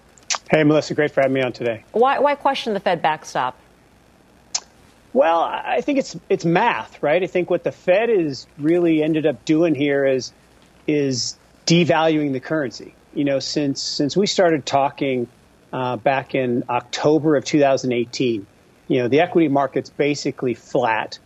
Hey, 0.50 0.62
Melissa, 0.62 0.94
great 0.94 1.10
for 1.10 1.20
having 1.20 1.34
me 1.34 1.42
on 1.42 1.52
today. 1.52 1.84
Why, 1.92 2.18
why 2.18 2.34
question 2.34 2.74
the 2.74 2.80
Fed 2.80 3.00
backstop? 3.00 3.58
Well, 5.14 5.42
I 5.42 5.80
think 5.80 6.00
it's 6.00 6.16
it's 6.28 6.44
math, 6.44 7.00
right? 7.00 7.22
I 7.22 7.28
think 7.28 7.48
what 7.48 7.62
the 7.62 7.70
Fed 7.70 8.10
is 8.10 8.48
really 8.58 9.00
ended 9.00 9.26
up 9.26 9.44
doing 9.44 9.76
here 9.76 10.04
is 10.04 10.32
is 10.88 11.38
devaluing 11.66 12.32
the 12.32 12.40
currency. 12.40 12.94
You 13.14 13.24
know, 13.24 13.38
since 13.38 13.80
since 13.80 14.16
we 14.16 14.26
started 14.26 14.66
talking 14.66 15.28
uh, 15.72 15.96
back 15.96 16.34
in 16.34 16.64
October 16.68 17.36
of 17.36 17.44
2018, 17.44 18.44
you 18.88 18.98
know, 18.98 19.06
the 19.06 19.20
equity 19.20 19.46
market's 19.46 19.88
basically 19.88 20.54
flat. 20.54 21.20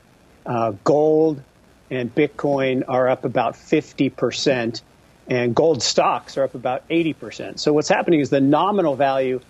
Uh, 0.45 0.73
gold 0.85 1.43
and 1.91 2.15
Bitcoin 2.15 2.85
are 2.89 3.09
up 3.09 3.25
about 3.25 3.57
50 3.57 4.11
percent, 4.11 4.83
and 5.29 5.55
gold 5.55 5.83
stocks 5.83 6.37
are 6.37 6.45
up 6.45 6.55
about 6.55 6.85
80 6.91 7.13
percent. 7.15 7.61
So 7.61 7.73
what's 7.73 7.89
happening 7.89 8.21
is 8.21 8.29
the 8.29 8.41
nominal 8.41 8.97
value 8.97 9.41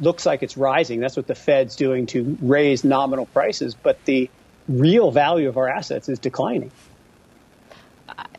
looks 0.00 0.26
like 0.26 0.42
it's 0.42 0.56
rising. 0.56 1.00
That's 1.00 1.16
what 1.16 1.26
the 1.26 1.34
Fed's 1.34 1.76
doing 1.76 2.06
to 2.06 2.36
raise 2.40 2.84
nominal 2.84 3.26
prices, 3.26 3.74
but 3.74 4.02
the 4.04 4.30
real 4.68 5.10
value 5.10 5.48
of 5.48 5.56
our 5.56 5.68
assets 5.68 6.08
is 6.08 6.18
declining. 6.18 6.70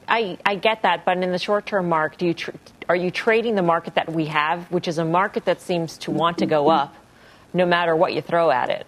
I, 0.08 0.38
I 0.46 0.56
get 0.56 0.84
that, 0.84 1.06
but 1.06 1.18
in 1.18 1.32
the 1.32 1.40
short 1.40 1.66
term, 1.66 1.90
Mark, 1.90 2.18
do 2.18 2.28
you 2.28 2.34
tr- 2.34 2.52
are 2.88 2.96
you 2.96 3.10
trading 3.10 3.56
the 3.56 3.64
market 3.64 3.96
that 3.96 4.12
we 4.12 4.26
have, 4.26 4.72
which 4.72 4.88
is 4.88 4.98
a 4.98 5.06
market 5.06 5.46
that 5.46 5.62
seems 5.62 5.98
to 6.00 6.12
want 6.12 6.38
to 6.40 6.46
go 6.46 6.70
up, 6.70 6.94
no 7.54 7.66
matter 7.66 7.96
what 7.96 8.14
you 8.14 8.22
throw 8.22 8.52
at 8.52 8.70
it? 8.70 8.86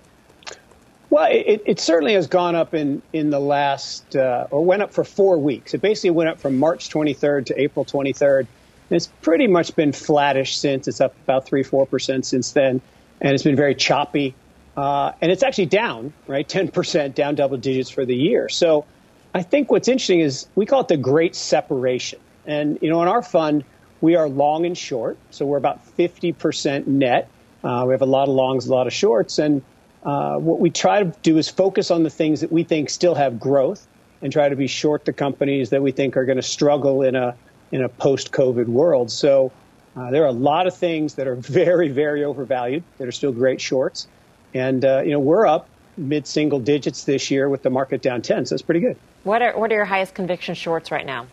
Well, 1.09 1.27
it, 1.31 1.63
it 1.65 1.79
certainly 1.79 2.13
has 2.13 2.27
gone 2.27 2.55
up 2.55 2.73
in 2.73 3.01
in 3.13 3.29
the 3.29 3.39
last, 3.39 4.15
uh, 4.15 4.47
or 4.51 4.63
went 4.63 4.81
up 4.81 4.91
for 4.91 5.03
four 5.03 5.37
weeks. 5.37 5.73
It 5.73 5.81
basically 5.81 6.11
went 6.11 6.29
up 6.29 6.39
from 6.39 6.59
March 6.59 6.89
23rd 6.89 7.47
to 7.47 7.59
April 7.59 7.85
23rd. 7.85 8.47
It's 8.89 9.07
pretty 9.21 9.47
much 9.47 9.75
been 9.75 9.91
flattish 9.91 10.57
since. 10.57 10.87
It's 10.87 11.01
up 11.01 11.13
about 11.23 11.45
three, 11.45 11.63
four 11.63 11.85
percent 11.85 12.25
since 12.25 12.51
then, 12.51 12.81
and 13.21 13.33
it's 13.33 13.43
been 13.43 13.55
very 13.55 13.75
choppy. 13.75 14.33
Uh, 14.75 15.11
and 15.21 15.31
it's 15.31 15.43
actually 15.43 15.65
down, 15.65 16.13
right? 16.27 16.47
Ten 16.47 16.69
percent 16.69 17.15
down, 17.15 17.35
double 17.35 17.57
digits 17.57 17.89
for 17.89 18.05
the 18.05 18.15
year. 18.15 18.47
So, 18.49 18.85
I 19.33 19.43
think 19.43 19.71
what's 19.71 19.87
interesting 19.87 20.21
is 20.21 20.47
we 20.55 20.65
call 20.65 20.81
it 20.81 20.87
the 20.87 20.97
great 20.97 21.35
separation. 21.35 22.19
And 22.45 22.79
you 22.81 22.89
know, 22.89 23.01
in 23.01 23.07
our 23.07 23.21
fund, 23.21 23.65
we 23.99 24.15
are 24.15 24.29
long 24.29 24.65
and 24.65 24.77
short, 24.77 25.17
so 25.31 25.45
we're 25.45 25.57
about 25.57 25.83
fifty 25.83 26.31
percent 26.31 26.87
net. 26.87 27.29
Uh, 27.63 27.83
we 27.87 27.93
have 27.93 28.01
a 28.01 28.05
lot 28.05 28.29
of 28.29 28.35
longs, 28.35 28.67
a 28.67 28.73
lot 28.73 28.87
of 28.87 28.93
shorts, 28.93 29.39
and 29.39 29.63
uh, 30.03 30.37
what 30.37 30.59
we 30.59 30.69
try 30.69 31.03
to 31.03 31.11
do 31.23 31.37
is 31.37 31.49
focus 31.49 31.91
on 31.91 32.03
the 32.03 32.09
things 32.09 32.39
that 32.39 32.51
we 32.51 32.63
think 32.63 32.89
still 32.89 33.15
have 33.15 33.39
growth, 33.39 33.85
and 34.21 34.31
try 34.31 34.47
to 34.47 34.55
be 34.55 34.67
short 34.67 35.03
the 35.03 35.11
companies 35.11 35.71
that 35.71 35.81
we 35.81 35.91
think 35.91 36.15
are 36.15 36.23
going 36.23 36.37
to 36.37 36.43
struggle 36.43 37.01
in 37.01 37.15
a 37.15 37.35
in 37.71 37.83
a 37.83 37.89
post-COVID 37.89 38.67
world. 38.67 39.11
So 39.11 39.51
uh, 39.95 40.11
there 40.11 40.23
are 40.23 40.27
a 40.27 40.31
lot 40.31 40.67
of 40.67 40.75
things 40.75 41.15
that 41.15 41.27
are 41.27 41.35
very, 41.35 41.89
very 41.89 42.23
overvalued 42.23 42.83
that 42.97 43.07
are 43.07 43.11
still 43.11 43.31
great 43.31 43.61
shorts, 43.61 44.07
and 44.53 44.83
uh, 44.85 45.01
you 45.03 45.11
know 45.11 45.19
we're 45.19 45.47
up 45.47 45.67
mid-single 45.97 46.59
digits 46.59 47.05
this 47.05 47.31
year 47.31 47.49
with 47.49 47.63
the 47.63 47.71
market 47.71 48.03
down 48.03 48.21
10, 48.21 48.45
so 48.45 48.53
it's 48.53 48.61
pretty 48.61 48.79
good. 48.79 48.95
What 49.23 49.41
are 49.41 49.57
what 49.57 49.71
are 49.71 49.75
your 49.75 49.85
highest 49.85 50.13
conviction 50.13 50.55
shorts 50.55 50.91
right 50.91 51.05
now? 51.05 51.27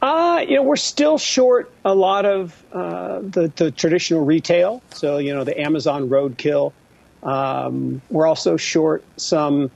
Uh, 0.00 0.44
you 0.48 0.56
know, 0.56 0.62
we're 0.64 0.74
still 0.74 1.16
short 1.16 1.70
a 1.84 1.94
lot 1.94 2.26
of 2.26 2.64
uh, 2.72 3.20
the, 3.20 3.52
the 3.54 3.70
traditional 3.70 4.24
retail. 4.24 4.82
So, 4.90 5.18
you 5.18 5.32
know, 5.32 5.44
the 5.44 5.60
Amazon 5.60 6.08
roadkill. 6.08 6.72
Um, 7.22 8.02
we're 8.10 8.26
also 8.26 8.56
short 8.56 9.04
some 9.16 9.70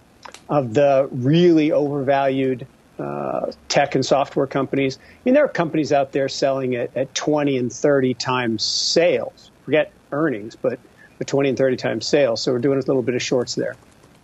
of 0.48 0.74
the 0.74 1.08
really 1.12 1.70
overvalued 1.70 2.66
uh, 2.98 3.52
tech 3.68 3.94
and 3.94 4.04
software 4.04 4.46
companies. 4.46 4.98
I 4.98 5.18
mean, 5.24 5.34
there 5.34 5.44
are 5.44 5.48
companies 5.48 5.92
out 5.92 6.12
there 6.12 6.28
selling 6.28 6.72
it 6.72 6.90
at 6.96 7.14
20 7.14 7.56
and 7.58 7.72
30 7.72 8.14
times 8.14 8.62
sales. 8.62 9.50
Forget 9.64 9.92
earnings, 10.12 10.56
but 10.56 10.78
the 11.18 11.24
20 11.24 11.50
and 11.50 11.58
30 11.58 11.76
times 11.76 12.06
sales. 12.06 12.42
So 12.42 12.52
we're 12.52 12.58
doing 12.58 12.78
a 12.78 12.82
little 12.82 13.02
bit 13.02 13.14
of 13.14 13.22
shorts 13.22 13.54
there. 13.54 13.76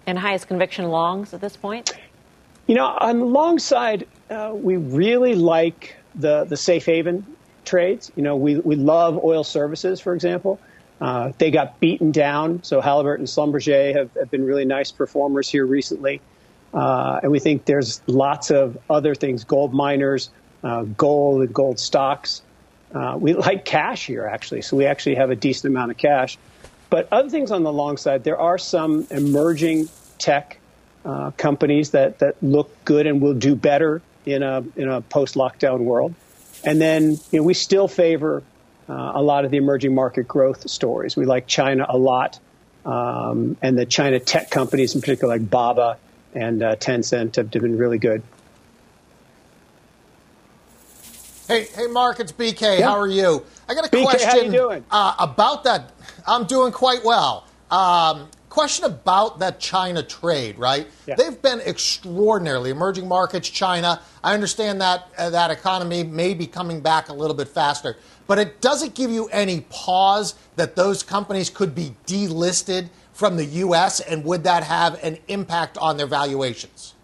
And 0.07 0.19
highest 0.19 0.49
conviction 0.49 0.89
longs 0.89 1.33
at 1.35 1.41
this 1.41 1.57
point? 1.57 1.93
You 2.67 2.75
know, 2.75 2.87
on 2.87 3.19
the 3.19 3.25
long 3.25 3.59
side, 3.59 4.07
uh, 4.31 4.53
we 4.55 4.77
really 4.77 5.35
like 5.35 5.97
the, 6.15 6.45
the 6.45 6.57
safe 6.57 6.87
haven 6.87 7.27
trades. 7.65 8.11
You 8.17 8.23
know, 8.23 8.37
we, 8.37 8.59
we 8.59 8.77
love 8.77 9.23
oil 9.23 9.45
services, 9.45 10.01
for 10.01 10.15
example. 10.15 10.59
Uh, 11.01 11.33
they 11.39 11.51
got 11.51 11.81
beaten 11.81 12.13
down, 12.13 12.63
so 12.63 12.81
Halliburton 12.81 13.23
and 13.23 13.29
Schlumberger 13.29 13.95
have, 13.97 14.11
have 14.15 14.31
been 14.31 14.45
really 14.45 14.65
nice 14.65 14.93
performers 14.93 15.49
here 15.49 15.67
recently. 15.67 16.21
Uh, 16.73 17.21
and 17.23 17.31
we 17.31 17.39
think 17.39 17.65
there's 17.65 18.01
lots 18.07 18.51
of 18.51 18.79
other 18.89 19.15
things, 19.15 19.45
gold 19.45 19.75
miners, 19.75 20.31
uh, 20.65 20.83
gold 20.83 21.43
and 21.43 21.53
gold 21.53 21.79
stocks. 21.79 22.43
Uh, 22.95 23.17
we 23.19 23.35
like 23.35 23.65
cash 23.65 24.07
here, 24.07 24.27
actually, 24.27 24.63
so 24.63 24.77
we 24.77 24.87
actually 24.87 25.17
have 25.17 25.31
a 25.31 25.37
decent 25.37 25.73
amount 25.73 25.91
of 25.91 25.97
cash. 25.97 26.39
But 26.91 27.09
other 27.11 27.31
things 27.31 27.51
on 27.51 27.63
the 27.63 27.73
long 27.73 27.97
side, 27.97 28.25
there 28.25 28.39
are 28.39 28.59
some 28.59 29.07
emerging 29.11 29.89
tech 30.19 30.59
uh, 31.05 31.31
companies 31.33 31.91
that, 31.91 32.19
that 32.21 32.43
look 32.43 32.85
good 32.85 33.07
and 33.07 33.21
will 33.21 33.35
do 33.35 33.55
better 33.55 34.03
in 34.25 34.43
a, 34.43 34.63
in 34.77 34.89
a 34.89 35.01
post 35.01 35.35
lockdown 35.35 35.81
world. 35.81 36.15
And 36.65 36.81
then 36.81 37.19
you 37.31 37.39
know, 37.39 37.43
we 37.43 37.55
still 37.55 37.89
favor 37.89 38.43
uh, 38.89 39.13
a 39.15 39.23
lot 39.23 39.45
of 39.45 39.51
the 39.51 39.57
emerging 39.57 39.95
market 39.95 40.29
growth 40.29 40.69
stories. 40.71 41.17
We 41.17 41.25
like 41.25 41.47
China 41.47 41.87
a 41.89 41.97
lot, 41.97 42.39
um, 42.85 43.57
and 43.63 43.77
the 43.77 43.87
China 43.87 44.21
tech 44.21 44.51
companies, 44.51 44.95
in 44.95 45.01
particular, 45.01 45.35
like 45.35 45.49
Baba 45.49 45.99
and 46.35 46.63
uh, 46.63 46.77
Tencent 46.77 47.37
have 47.37 47.51
been 47.51 47.77
really 47.77 47.99
good. 47.99 48.23
Hey, 51.49 51.67
hey, 51.75 51.87
Mark, 51.87 52.21
it's 52.21 52.33
BK. 52.33 52.79
Yeah. 52.79 52.87
How 52.87 52.99
are 52.99 53.09
you? 53.09 53.45
I 53.69 53.75
got 53.75 53.87
a 53.87 53.91
BK, 53.91 54.05
question 54.05 54.85
uh, 54.91 55.15
about 55.19 55.65
that. 55.65 55.93
I'm 56.27 56.47
doing 56.47 56.73
quite 56.73 57.05
well. 57.05 57.47
Um, 57.71 58.29
question 58.49 58.85
about 58.85 59.39
that 59.41 59.59
China 59.59 60.03
trade, 60.03 60.59
right? 60.59 60.87
Yeah. 61.07 61.17
They've 61.17 61.41
been 61.41 61.61
extraordinarily 61.61 62.71
emerging 62.71 63.09
markets. 63.09 63.49
China. 63.49 64.01
I 64.23 64.35
understand 64.35 64.81
that 64.81 65.09
uh, 65.19 65.31
that 65.31 65.51
economy 65.51 66.05
may 66.05 66.35
be 66.35 66.47
coming 66.47 66.81
back 66.81 67.09
a 67.09 67.13
little 67.13 67.37
bit 67.37 67.49
faster, 67.49 67.97
but 68.27 68.39
it 68.39 68.61
doesn't 68.61 68.95
give 68.95 69.11
you 69.11 69.27
any 69.29 69.63
pause 69.69 70.35
that 70.57 70.77
those 70.77 71.03
companies 71.03 71.51
could 71.51 71.75
be 71.75 71.95
delisted 72.07 72.89
from 73.13 73.37
the 73.37 73.45
U.S., 73.45 74.01
and 74.01 74.25
would 74.25 74.45
that 74.45 74.65
have 74.65 75.03
an 75.03 75.19
impact 75.29 75.79
on 75.79 75.97
their 75.97 76.07
valuations? 76.07 76.95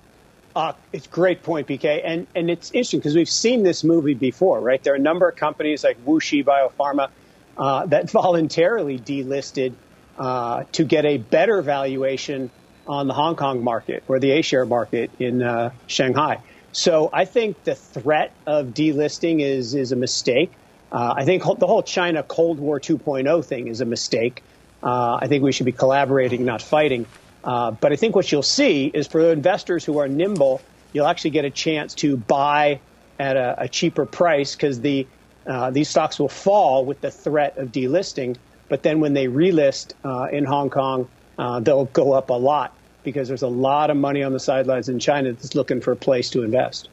Uh, 0.56 0.72
it's 0.92 1.06
a 1.06 1.10
great 1.10 1.42
point, 1.42 1.68
BK. 1.68 2.02
And, 2.04 2.26
and 2.34 2.50
it's 2.50 2.70
interesting 2.70 3.00
because 3.00 3.14
we've 3.14 3.28
seen 3.28 3.62
this 3.62 3.84
movie 3.84 4.14
before, 4.14 4.60
right? 4.60 4.82
There 4.82 4.92
are 4.92 4.96
a 4.96 5.00
number 5.00 5.28
of 5.28 5.36
companies 5.36 5.84
like 5.84 6.04
WuXi 6.04 6.44
Biopharma 6.44 7.10
uh, 7.56 7.86
that 7.94 8.10
voluntarily 8.10 8.98
delisted 8.98 9.74
uh, 10.18 10.64
to 10.72 10.84
get 10.84 11.04
a 11.04 11.18
better 11.18 11.62
valuation 11.62 12.50
on 12.88 13.06
the 13.06 13.14
Hong 13.14 13.36
Kong 13.36 13.62
market 13.62 14.02
or 14.08 14.18
the 14.18 14.32
A 14.32 14.42
share 14.42 14.64
market 14.64 15.10
in 15.18 15.42
uh, 15.42 15.70
Shanghai. 15.86 16.40
So 16.72 17.10
I 17.12 17.24
think 17.24 17.62
the 17.64 17.74
threat 17.74 18.32
of 18.46 18.68
delisting 18.68 19.40
is, 19.40 19.74
is 19.74 19.92
a 19.92 19.96
mistake. 19.96 20.50
Uh, 20.90 21.14
I 21.16 21.24
think 21.24 21.42
the 21.42 21.66
whole 21.66 21.82
China 21.82 22.22
Cold 22.22 22.58
War 22.58 22.80
2.0 22.80 23.44
thing 23.44 23.68
is 23.68 23.80
a 23.80 23.84
mistake. 23.84 24.42
Uh, 24.82 25.18
I 25.20 25.26
think 25.26 25.42
we 25.42 25.52
should 25.52 25.66
be 25.66 25.72
collaborating, 25.72 26.44
not 26.44 26.62
fighting. 26.62 27.06
Uh, 27.42 27.70
but 27.70 27.92
I 27.92 27.96
think 27.96 28.14
what 28.14 28.30
you'll 28.30 28.42
see 28.42 28.86
is 28.86 29.06
for 29.06 29.32
investors 29.32 29.84
who 29.84 29.98
are 29.98 30.08
nimble, 30.08 30.60
you'll 30.92 31.06
actually 31.06 31.30
get 31.30 31.44
a 31.44 31.50
chance 31.50 31.94
to 31.96 32.16
buy 32.16 32.80
at 33.18 33.36
a, 33.36 33.62
a 33.62 33.68
cheaper 33.68 34.06
price 34.06 34.54
because 34.54 34.80
the 34.80 35.06
uh, 35.46 35.70
these 35.70 35.88
stocks 35.88 36.18
will 36.18 36.28
fall 36.28 36.84
with 36.84 37.00
the 37.00 37.10
threat 37.10 37.56
of 37.56 37.72
delisting. 37.72 38.36
But 38.68 38.82
then 38.82 39.00
when 39.00 39.14
they 39.14 39.28
relist 39.28 39.94
uh, 40.04 40.28
in 40.30 40.44
Hong 40.44 40.68
Kong, 40.68 41.08
uh, 41.38 41.60
they'll 41.60 41.86
go 41.86 42.12
up 42.12 42.28
a 42.28 42.34
lot 42.34 42.74
because 43.02 43.28
there's 43.28 43.42
a 43.42 43.48
lot 43.48 43.88
of 43.88 43.96
money 43.96 44.22
on 44.22 44.34
the 44.34 44.40
sidelines 44.40 44.90
in 44.90 44.98
China 44.98 45.32
that's 45.32 45.54
looking 45.54 45.80
for 45.80 45.92
a 45.92 45.96
place 45.96 46.28
to 46.30 46.42
invest. 46.42 46.90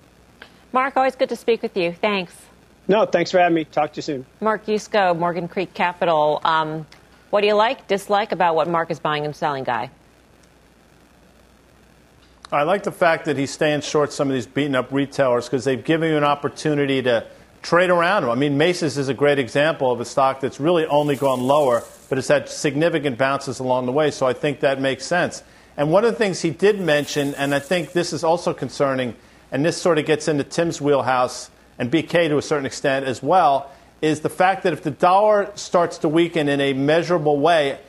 Mark, 0.71 0.95
always 0.95 1.15
good 1.15 1.29
to 1.29 1.35
speak 1.35 1.61
with 1.61 1.75
you. 1.75 1.91
Thanks. 1.91 2.33
No, 2.87 3.05
thanks 3.05 3.31
for 3.31 3.39
having 3.39 3.55
me. 3.55 3.65
Talk 3.65 3.93
to 3.93 3.97
you 3.97 4.01
soon. 4.03 4.25
Mark 4.39 4.65
Yusko, 4.67 5.17
Morgan 5.17 5.47
Creek 5.47 5.73
Capital. 5.73 6.39
Um, 6.45 6.85
what 7.35 7.41
do 7.41 7.47
you 7.47 7.53
like, 7.53 7.85
dislike 7.89 8.31
about 8.31 8.55
what 8.55 8.65
Mark 8.65 8.89
is 8.89 8.97
buying 8.97 9.25
and 9.25 9.35
selling, 9.35 9.65
Guy? 9.65 9.89
I 12.49 12.63
like 12.63 12.83
the 12.83 12.93
fact 12.93 13.25
that 13.25 13.37
he's 13.37 13.51
staying 13.51 13.81
short 13.81 14.13
some 14.13 14.29
of 14.29 14.33
these 14.33 14.45
beaten 14.47 14.73
up 14.73 14.89
retailers 14.93 15.43
because 15.43 15.65
they've 15.65 15.83
given 15.83 16.11
you 16.11 16.15
an 16.15 16.23
opportunity 16.23 17.01
to 17.01 17.27
trade 17.61 17.89
around 17.89 18.21
them. 18.21 18.31
I 18.31 18.35
mean, 18.35 18.57
Macy's 18.57 18.97
is 18.97 19.09
a 19.09 19.13
great 19.13 19.37
example 19.37 19.91
of 19.91 19.99
a 19.99 20.05
stock 20.05 20.39
that's 20.39 20.61
really 20.61 20.85
only 20.85 21.17
gone 21.17 21.41
lower, 21.41 21.83
but 22.07 22.17
it's 22.17 22.29
had 22.29 22.47
significant 22.47 23.17
bounces 23.17 23.59
along 23.59 23.85
the 23.85 23.91
way, 23.91 24.11
so 24.11 24.25
I 24.25 24.31
think 24.31 24.61
that 24.61 24.79
makes 24.79 25.05
sense. 25.05 25.43
And 25.75 25.91
one 25.91 26.05
of 26.05 26.13
the 26.13 26.17
things 26.17 26.41
he 26.41 26.51
did 26.51 26.79
mention, 26.79 27.35
and 27.35 27.53
I 27.53 27.59
think 27.59 27.91
this 27.91 28.13
is 28.13 28.23
also 28.23 28.53
concerning, 28.53 29.13
and 29.51 29.65
this 29.65 29.75
sort 29.75 29.97
of 29.97 30.05
gets 30.05 30.29
into 30.29 30.45
Tim's 30.45 30.79
wheelhouse 30.79 31.51
and 31.79 31.91
BK 31.91 32.29
to 32.29 32.37
a 32.37 32.41
certain 32.41 32.65
extent 32.65 33.05
as 33.05 33.21
well, 33.21 33.71
is 34.01 34.21
the 34.21 34.29
fact 34.29 34.63
that 34.63 34.73
if 34.73 34.83
the 34.83 34.91
dollar 34.91 35.51
starts 35.55 35.99
to 35.99 36.09
weaken 36.09 36.49
in 36.49 36.61
a 36.61 36.73
measurable 36.73 37.39
way, 37.39 37.79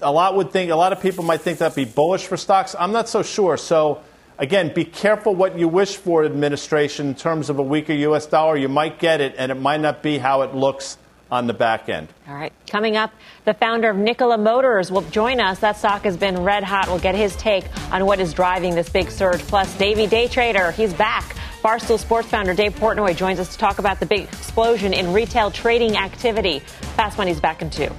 a 0.00 0.12
lot 0.12 0.36
would 0.36 0.50
think 0.50 0.70
a 0.70 0.76
lot 0.76 0.92
of 0.92 1.00
people 1.00 1.24
might 1.24 1.40
think 1.40 1.58
that'd 1.58 1.76
be 1.76 1.84
bullish 1.84 2.26
for 2.26 2.36
stocks. 2.36 2.74
I'm 2.78 2.92
not 2.92 3.08
so 3.08 3.22
sure. 3.22 3.56
So 3.56 4.00
again, 4.38 4.72
be 4.72 4.84
careful 4.84 5.34
what 5.34 5.58
you 5.58 5.68
wish 5.68 5.96
for, 5.96 6.24
administration, 6.24 7.08
in 7.08 7.14
terms 7.14 7.50
of 7.50 7.58
a 7.58 7.62
weaker 7.62 7.92
U.S. 7.92 8.26
dollar. 8.26 8.56
You 8.56 8.68
might 8.68 8.98
get 8.98 9.20
it, 9.20 9.34
and 9.38 9.52
it 9.52 9.56
might 9.56 9.80
not 9.80 10.02
be 10.02 10.18
how 10.18 10.42
it 10.42 10.54
looks 10.54 10.98
on 11.30 11.46
the 11.46 11.52
back 11.52 11.88
end. 11.88 12.08
All 12.26 12.34
right. 12.34 12.52
Coming 12.70 12.96
up, 12.96 13.12
the 13.44 13.52
founder 13.52 13.90
of 13.90 13.96
Nikola 13.96 14.38
Motors 14.38 14.90
will 14.90 15.02
join 15.02 15.40
us. 15.40 15.58
That 15.58 15.76
stock 15.76 16.04
has 16.04 16.16
been 16.16 16.42
red 16.42 16.64
hot. 16.64 16.86
We'll 16.88 16.98
get 16.98 17.14
his 17.14 17.36
take 17.36 17.64
on 17.92 18.06
what 18.06 18.18
is 18.18 18.32
driving 18.32 18.74
this 18.74 18.88
big 18.88 19.10
surge. 19.10 19.40
Plus, 19.40 19.76
Davey 19.76 20.06
Day 20.06 20.28
Trader, 20.28 20.70
he's 20.72 20.94
back. 20.94 21.36
Barstool 21.62 21.98
Sports 21.98 22.28
founder 22.28 22.54
Dave 22.54 22.74
Portnoy 22.76 23.16
joins 23.16 23.40
us 23.40 23.48
to 23.52 23.58
talk 23.58 23.78
about 23.78 23.98
the 23.98 24.06
big 24.06 24.24
explosion 24.24 24.92
in 24.94 25.12
retail 25.12 25.50
trading 25.50 25.96
activity. 25.96 26.60
Fast 26.96 27.18
Money's 27.18 27.40
back 27.40 27.62
in 27.62 27.70
two. 27.70 27.90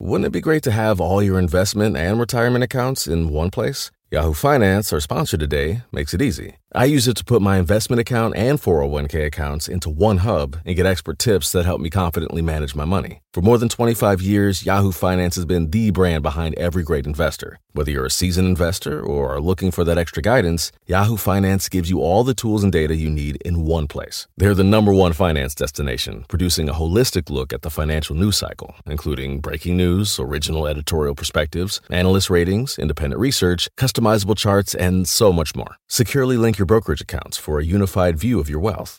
Wouldn't 0.00 0.26
it 0.26 0.32
be 0.32 0.40
great 0.40 0.64
to 0.64 0.72
have 0.72 1.00
all 1.00 1.22
your 1.22 1.38
investment 1.38 1.96
and 1.96 2.18
retirement 2.18 2.64
accounts 2.64 3.06
in 3.06 3.28
one 3.28 3.50
place? 3.50 3.92
Yahoo 4.10 4.34
Finance, 4.34 4.92
our 4.92 4.98
sponsor 4.98 5.36
today, 5.36 5.82
makes 5.92 6.12
it 6.12 6.20
easy. 6.20 6.56
I 6.74 6.86
use 6.86 7.06
it 7.06 7.16
to 7.18 7.24
put 7.24 7.40
my 7.40 7.58
investment 7.58 8.00
account 8.00 8.34
and 8.34 8.60
401k 8.60 9.26
accounts 9.26 9.68
into 9.68 9.88
one 9.88 10.18
hub 10.18 10.56
and 10.64 10.74
get 10.74 10.84
expert 10.84 11.20
tips 11.20 11.52
that 11.52 11.64
help 11.64 11.80
me 11.80 11.90
confidently 11.90 12.42
manage 12.42 12.74
my 12.74 12.84
money. 12.84 13.20
For 13.32 13.42
more 13.42 13.58
than 13.58 13.68
25 13.68 14.20
years, 14.20 14.66
Yahoo 14.66 14.90
Finance 14.90 15.36
has 15.36 15.44
been 15.44 15.70
the 15.70 15.92
brand 15.92 16.20
behind 16.20 16.56
every 16.56 16.82
great 16.82 17.06
investor. 17.06 17.60
Whether 17.70 17.92
you're 17.92 18.06
a 18.06 18.10
seasoned 18.10 18.48
investor 18.48 19.00
or 19.00 19.32
are 19.32 19.40
looking 19.40 19.70
for 19.70 19.84
that 19.84 19.98
extra 19.98 20.20
guidance, 20.20 20.72
Yahoo 20.86 21.16
Finance 21.16 21.68
gives 21.68 21.88
you 21.88 22.00
all 22.00 22.24
the 22.24 22.34
tools 22.34 22.64
and 22.64 22.72
data 22.72 22.96
you 22.96 23.08
need 23.08 23.36
in 23.44 23.64
one 23.64 23.86
place. 23.86 24.26
They're 24.36 24.56
the 24.56 24.64
number 24.64 24.92
one 24.92 25.12
finance 25.12 25.54
destination, 25.54 26.24
producing 26.26 26.68
a 26.68 26.72
holistic 26.72 27.30
look 27.30 27.52
at 27.52 27.62
the 27.62 27.70
financial 27.70 28.16
news 28.16 28.36
cycle, 28.36 28.74
including 28.84 29.38
breaking 29.38 29.76
news, 29.76 30.18
original 30.18 30.66
editorial 30.66 31.14
perspectives, 31.14 31.80
analyst 31.88 32.30
ratings, 32.30 32.80
independent 32.80 33.20
research, 33.20 33.68
customizable 33.76 34.36
charts, 34.36 34.74
and 34.74 35.08
so 35.08 35.32
much 35.32 35.54
more. 35.54 35.76
Securely 35.88 36.36
link 36.36 36.58
your 36.58 36.66
brokerage 36.66 37.00
accounts 37.00 37.36
for 37.36 37.60
a 37.60 37.64
unified 37.64 38.18
view 38.18 38.40
of 38.40 38.50
your 38.50 38.58
wealth, 38.58 38.98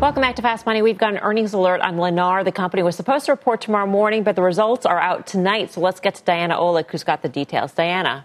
Welcome 0.00 0.20
back 0.20 0.36
to 0.36 0.42
Fast 0.42 0.64
Money. 0.64 0.80
We've 0.80 0.96
got 0.96 1.14
an 1.14 1.18
earnings 1.18 1.54
alert 1.54 1.80
on 1.80 1.96
Lennar. 1.96 2.44
The 2.44 2.52
company 2.52 2.84
was 2.84 2.94
supposed 2.94 3.26
to 3.26 3.32
report 3.32 3.60
tomorrow 3.60 3.88
morning, 3.88 4.22
but 4.22 4.36
the 4.36 4.42
results 4.42 4.86
are 4.86 5.00
out 5.00 5.26
tonight. 5.26 5.72
So 5.72 5.80
let's 5.80 5.98
get 5.98 6.14
to 6.14 6.22
Diana 6.22 6.54
Olick, 6.54 6.88
who's 6.92 7.02
got 7.02 7.22
the 7.22 7.28
details. 7.28 7.72
Diana. 7.72 8.24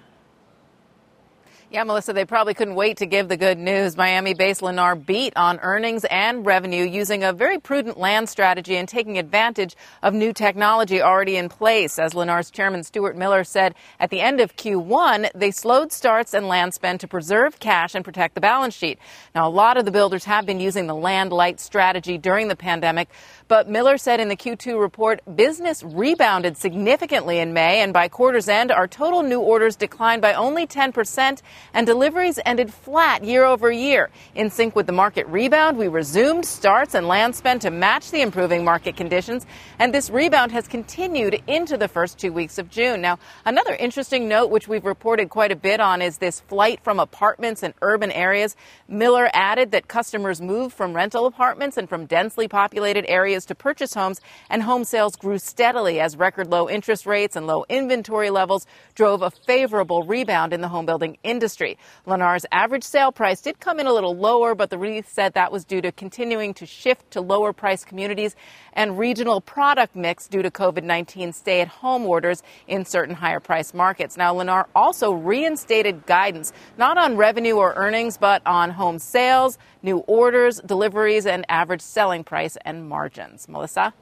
Yeah, 1.74 1.86
Melissa, 1.86 2.13
they 2.13 2.24
probably 2.24 2.53
couldn't 2.53 2.75
wait 2.75 2.98
to 2.98 3.08
give 3.08 3.30
the 3.30 3.36
good 3.36 3.58
news. 3.58 3.98
Miami 3.98 4.36
based 4.36 4.62
Lennar 4.62 4.96
beat 5.03 5.34
on 5.36 5.58
earnings 5.63 6.06
and 6.06 6.46
revenue 6.46 6.84
using 6.84 7.24
a 7.24 7.34
very 7.34 7.58
prudent 7.58 7.98
land 7.98 8.30
strategy 8.30 8.76
and 8.76 8.88
taking 8.88 9.17
advantage 9.17 9.76
of 10.04 10.13
new 10.13 10.34
technology 10.34 11.02
already 11.02 11.36
in 11.36 11.50
place. 11.50 11.98
As 11.98 12.13
Lennar's 12.13 12.52
chairman 12.52 12.84
Stuart 12.84 13.17
Miller 13.17 13.43
said 13.43 13.74
at 14.00 14.12
the 14.12 14.21
end 14.21 14.39
of 14.39 14.56
Q1, 14.56 15.32
they 15.34 15.50
slowed 15.50 15.91
starts 15.91 16.36
and 16.36 16.48
land 16.48 16.76
spend 16.76 17.00
to 17.00 17.08
preserve 17.08 17.60
cash 17.60 17.95
and 17.95 18.06
protect 18.06 18.36
the 18.36 18.41
balance 18.41 18.76
sheet. 18.76 19.00
Now, 19.34 19.48
a 19.48 19.50
lot 19.50 19.76
of 19.76 19.86
the 19.86 19.91
builders 19.91 20.26
have 20.26 20.45
been 20.45 20.60
using 20.60 20.86
the 20.86 20.93
land 20.93 21.34
light 21.34 21.60
strategy 21.60 22.19
during 22.19 22.50
the 22.50 22.56
pandemic, 22.56 23.10
but 23.48 23.67
Miller 23.67 23.98
said 23.98 24.19
in 24.19 24.28
the 24.28 24.38
Q2 24.38 24.80
report, 24.80 25.21
business 25.36 25.82
rebounded 25.82 26.56
significantly 26.56 27.39
in 27.39 27.52
May, 27.52 27.82
and 27.82 27.93
by 27.93 28.10
quarter's 28.10 28.48
end, 28.48 28.71
our 28.71 28.88
total 28.88 29.24
new 29.24 29.39
orders 29.39 29.76
declined 29.76 30.21
by 30.21 30.36
only 30.36 30.67
10% 30.67 31.41
and 31.73 31.88
deliveries 31.88 32.39
ended 32.45 32.73
flat 32.73 33.23
year 33.23 33.45
over 33.45 33.71
year. 33.71 34.10
In 34.36 34.49
sync 34.49 34.76
with 34.76 34.88
the 34.88 34.93
market 34.93 35.28
rebound, 35.28 35.78
we 35.78 35.88
resumed 35.88 36.45
starts 36.45 36.93
and 36.95 37.08
land 37.08 37.36
spend 37.36 37.62
to 37.62 37.71
match 37.71 38.12
the 38.12 38.21
improving 38.21 38.63
market 38.63 38.97
conditions, 38.97 39.45
and 39.80 39.93
this 39.93 40.10
rebound 40.10 40.52
has 40.52 40.67
continued 40.67 41.41
into 41.47 41.78
the 41.78 41.88
first 41.88 42.17
two 42.17 42.34
weeks 42.34 42.58
of 42.58 42.69
June. 42.69 43.02
Now, 43.02 43.19
another 43.45 43.76
interesting 43.76 44.28
note, 44.28 44.49
which 44.49 44.67
we've 44.67 44.86
reported 44.86 45.30
quite 45.30 45.52
a 45.52 45.56
bit 45.56 45.80
on, 45.80 46.02
is 46.02 46.17
this 46.17 46.39
flight 46.41 46.80
from 46.84 46.99
apartments 46.99 47.63
in 47.63 47.73
urban 47.82 48.12
areas. 48.12 48.56
Miller 48.88 49.30
added 49.34 49.71
that 49.71 49.88
customers 49.88 50.41
moved 50.41 50.76
from 50.76 50.93
rental 50.93 51.26
apartments 51.26 51.78
and 51.78 51.89
from 51.89 52.06
densely 52.06 52.47
populated 52.47 53.06
areas 53.08 53.45
to 53.45 53.56
purchase 53.56 53.93
homes, 53.93 54.19
and 54.49 54.63
home 54.63 54.84
sales 54.84 55.15
grew 55.15 55.38
steadily 55.38 55.99
as 55.99 56.17
record 56.17 56.47
low 56.47 56.69
interest 56.69 57.06
rates 57.06 57.36
and 57.36 57.47
low 57.47 57.65
inventory 57.69 58.30
levels 58.30 58.65
drove 58.95 59.21
a 59.21 59.32
favorable 59.32 60.04
rebound 60.04 60.54
in 60.54 60.62
the 60.62 60.67
home 60.67 60.86
building 60.86 61.17
industry. 61.54 61.78
Lennar's 62.08 62.46
average 62.52 62.84
sale 62.84 63.12
price 63.12 63.39
did 63.39 63.60
come 63.60 63.80
in 63.80 63.86
a 63.86 63.94
little 63.94 64.16
lower, 64.16 64.56
but 64.56 64.72
the 64.72 64.78
REIT 64.78 65.08
said 65.08 65.34
that 65.34 65.52
was 65.52 65.63
due 65.63 65.82
to 65.82 65.92
continuing 65.92 66.54
to 66.56 66.66
shift 66.66 67.12
to 67.12 67.22
lower 67.22 67.54
price 67.54 67.86
communities 67.86 68.36
and 68.74 68.98
regional 68.98 69.39
product 69.39 69.96
mix 69.96 70.28
due 70.28 70.42
to 70.42 70.50
COVID 70.50 70.84
19 70.84 71.32
stay 71.32 71.62
at 71.62 71.68
home 71.68 72.06
orders 72.06 72.42
in 72.68 72.86
certain 72.86 73.13
higher 73.13 73.39
price 73.39 73.74
markets. 73.74 74.18
Now, 74.18 74.34
Lennar 74.34 74.66
also 74.76 75.12
reinstated 75.12 76.08
guidance, 76.08 76.52
not 76.78 76.98
on 76.98 77.18
revenue 77.18 77.56
or 77.56 77.74
earnings, 77.76 78.18
but 78.18 78.42
on 78.48 78.72
home 78.72 78.98
sales, 78.98 79.60
new 79.84 80.00
orders, 80.08 80.60
deliveries, 80.66 81.28
and 81.28 81.46
average 81.50 81.82
selling 81.82 82.24
price 82.24 82.58
and 82.66 82.89
margins. 82.89 83.48
Melissa? 83.48 83.94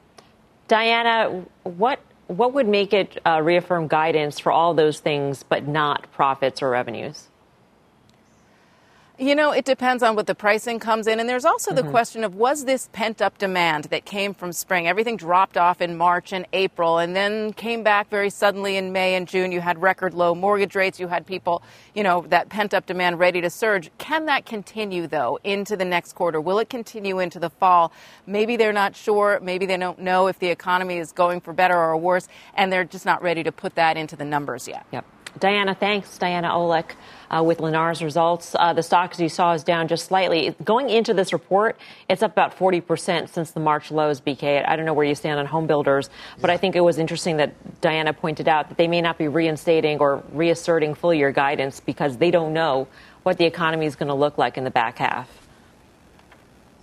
Diana, 0.68 1.44
what 1.64 2.00
what 2.28 2.54
would 2.54 2.68
make 2.68 2.92
it 2.92 3.20
uh, 3.26 3.40
reaffirm 3.42 3.88
guidance 3.88 4.38
for 4.38 4.52
all 4.52 4.74
those 4.74 5.00
things, 5.00 5.42
but 5.42 5.66
not 5.66 6.10
profits 6.12 6.62
or 6.62 6.70
revenues? 6.70 7.28
You 9.18 9.34
know, 9.34 9.52
it 9.52 9.66
depends 9.66 10.02
on 10.02 10.16
what 10.16 10.26
the 10.26 10.34
pricing 10.34 10.78
comes 10.78 11.06
in. 11.06 11.20
And 11.20 11.28
there's 11.28 11.44
also 11.44 11.74
the 11.74 11.82
mm-hmm. 11.82 11.90
question 11.90 12.24
of 12.24 12.34
was 12.34 12.64
this 12.64 12.88
pent 12.92 13.20
up 13.20 13.36
demand 13.36 13.84
that 13.84 14.06
came 14.06 14.32
from 14.32 14.52
spring? 14.52 14.88
Everything 14.88 15.18
dropped 15.18 15.58
off 15.58 15.82
in 15.82 15.98
March 15.98 16.32
and 16.32 16.46
April 16.54 16.96
and 16.96 17.14
then 17.14 17.52
came 17.52 17.82
back 17.82 18.08
very 18.08 18.30
suddenly 18.30 18.78
in 18.78 18.90
May 18.90 19.14
and 19.14 19.28
June. 19.28 19.52
You 19.52 19.60
had 19.60 19.80
record 19.82 20.14
low 20.14 20.34
mortgage 20.34 20.74
rates. 20.74 20.98
You 20.98 21.08
had 21.08 21.26
people, 21.26 21.62
you 21.94 22.02
know, 22.02 22.24
that 22.30 22.48
pent 22.48 22.72
up 22.72 22.86
demand 22.86 23.18
ready 23.18 23.42
to 23.42 23.50
surge. 23.50 23.90
Can 23.98 24.24
that 24.26 24.46
continue, 24.46 25.06
though, 25.06 25.38
into 25.44 25.76
the 25.76 25.84
next 25.84 26.14
quarter? 26.14 26.40
Will 26.40 26.58
it 26.58 26.70
continue 26.70 27.18
into 27.18 27.38
the 27.38 27.50
fall? 27.50 27.92
Maybe 28.26 28.56
they're 28.56 28.72
not 28.72 28.96
sure. 28.96 29.38
Maybe 29.42 29.66
they 29.66 29.76
don't 29.76 29.98
know 29.98 30.26
if 30.26 30.38
the 30.38 30.48
economy 30.48 30.96
is 30.96 31.12
going 31.12 31.42
for 31.42 31.52
better 31.52 31.76
or 31.76 31.98
worse, 31.98 32.28
and 32.54 32.72
they're 32.72 32.84
just 32.84 33.04
not 33.04 33.22
ready 33.22 33.42
to 33.42 33.52
put 33.52 33.74
that 33.74 33.98
into 33.98 34.16
the 34.16 34.24
numbers 34.24 34.66
yet. 34.66 34.86
Yep. 34.90 35.04
Diana, 35.38 35.74
thanks. 35.74 36.18
Diana 36.18 36.48
Olick 36.48 36.92
uh, 37.30 37.42
with 37.42 37.58
Lennar's 37.58 38.02
results. 38.02 38.54
Uh, 38.58 38.72
the 38.72 38.82
stock, 38.82 39.12
as 39.12 39.20
you 39.20 39.28
saw, 39.28 39.52
is 39.52 39.64
down 39.64 39.88
just 39.88 40.06
slightly. 40.06 40.54
Going 40.62 40.90
into 40.90 41.14
this 41.14 41.32
report, 41.32 41.78
it's 42.08 42.22
up 42.22 42.32
about 42.32 42.56
40% 42.58 43.28
since 43.28 43.50
the 43.52 43.60
March 43.60 43.90
lows, 43.90 44.20
BK. 44.20 44.68
I 44.68 44.76
don't 44.76 44.84
know 44.84 44.94
where 44.94 45.06
you 45.06 45.14
stand 45.14 45.40
on 45.40 45.46
home 45.46 45.66
builders, 45.66 46.10
but 46.40 46.48
yeah. 46.48 46.54
I 46.54 46.56
think 46.58 46.76
it 46.76 46.80
was 46.80 46.98
interesting 46.98 47.38
that 47.38 47.80
Diana 47.80 48.12
pointed 48.12 48.48
out 48.48 48.68
that 48.68 48.78
they 48.78 48.88
may 48.88 49.00
not 49.00 49.18
be 49.18 49.28
reinstating 49.28 49.98
or 49.98 50.22
reasserting 50.32 50.94
full 50.94 51.14
year 51.14 51.32
guidance 51.32 51.80
because 51.80 52.18
they 52.18 52.30
don't 52.30 52.52
know 52.52 52.86
what 53.22 53.38
the 53.38 53.46
economy 53.46 53.86
is 53.86 53.96
going 53.96 54.08
to 54.08 54.14
look 54.14 54.36
like 54.36 54.58
in 54.58 54.64
the 54.64 54.70
back 54.70 54.98
half. 54.98 55.41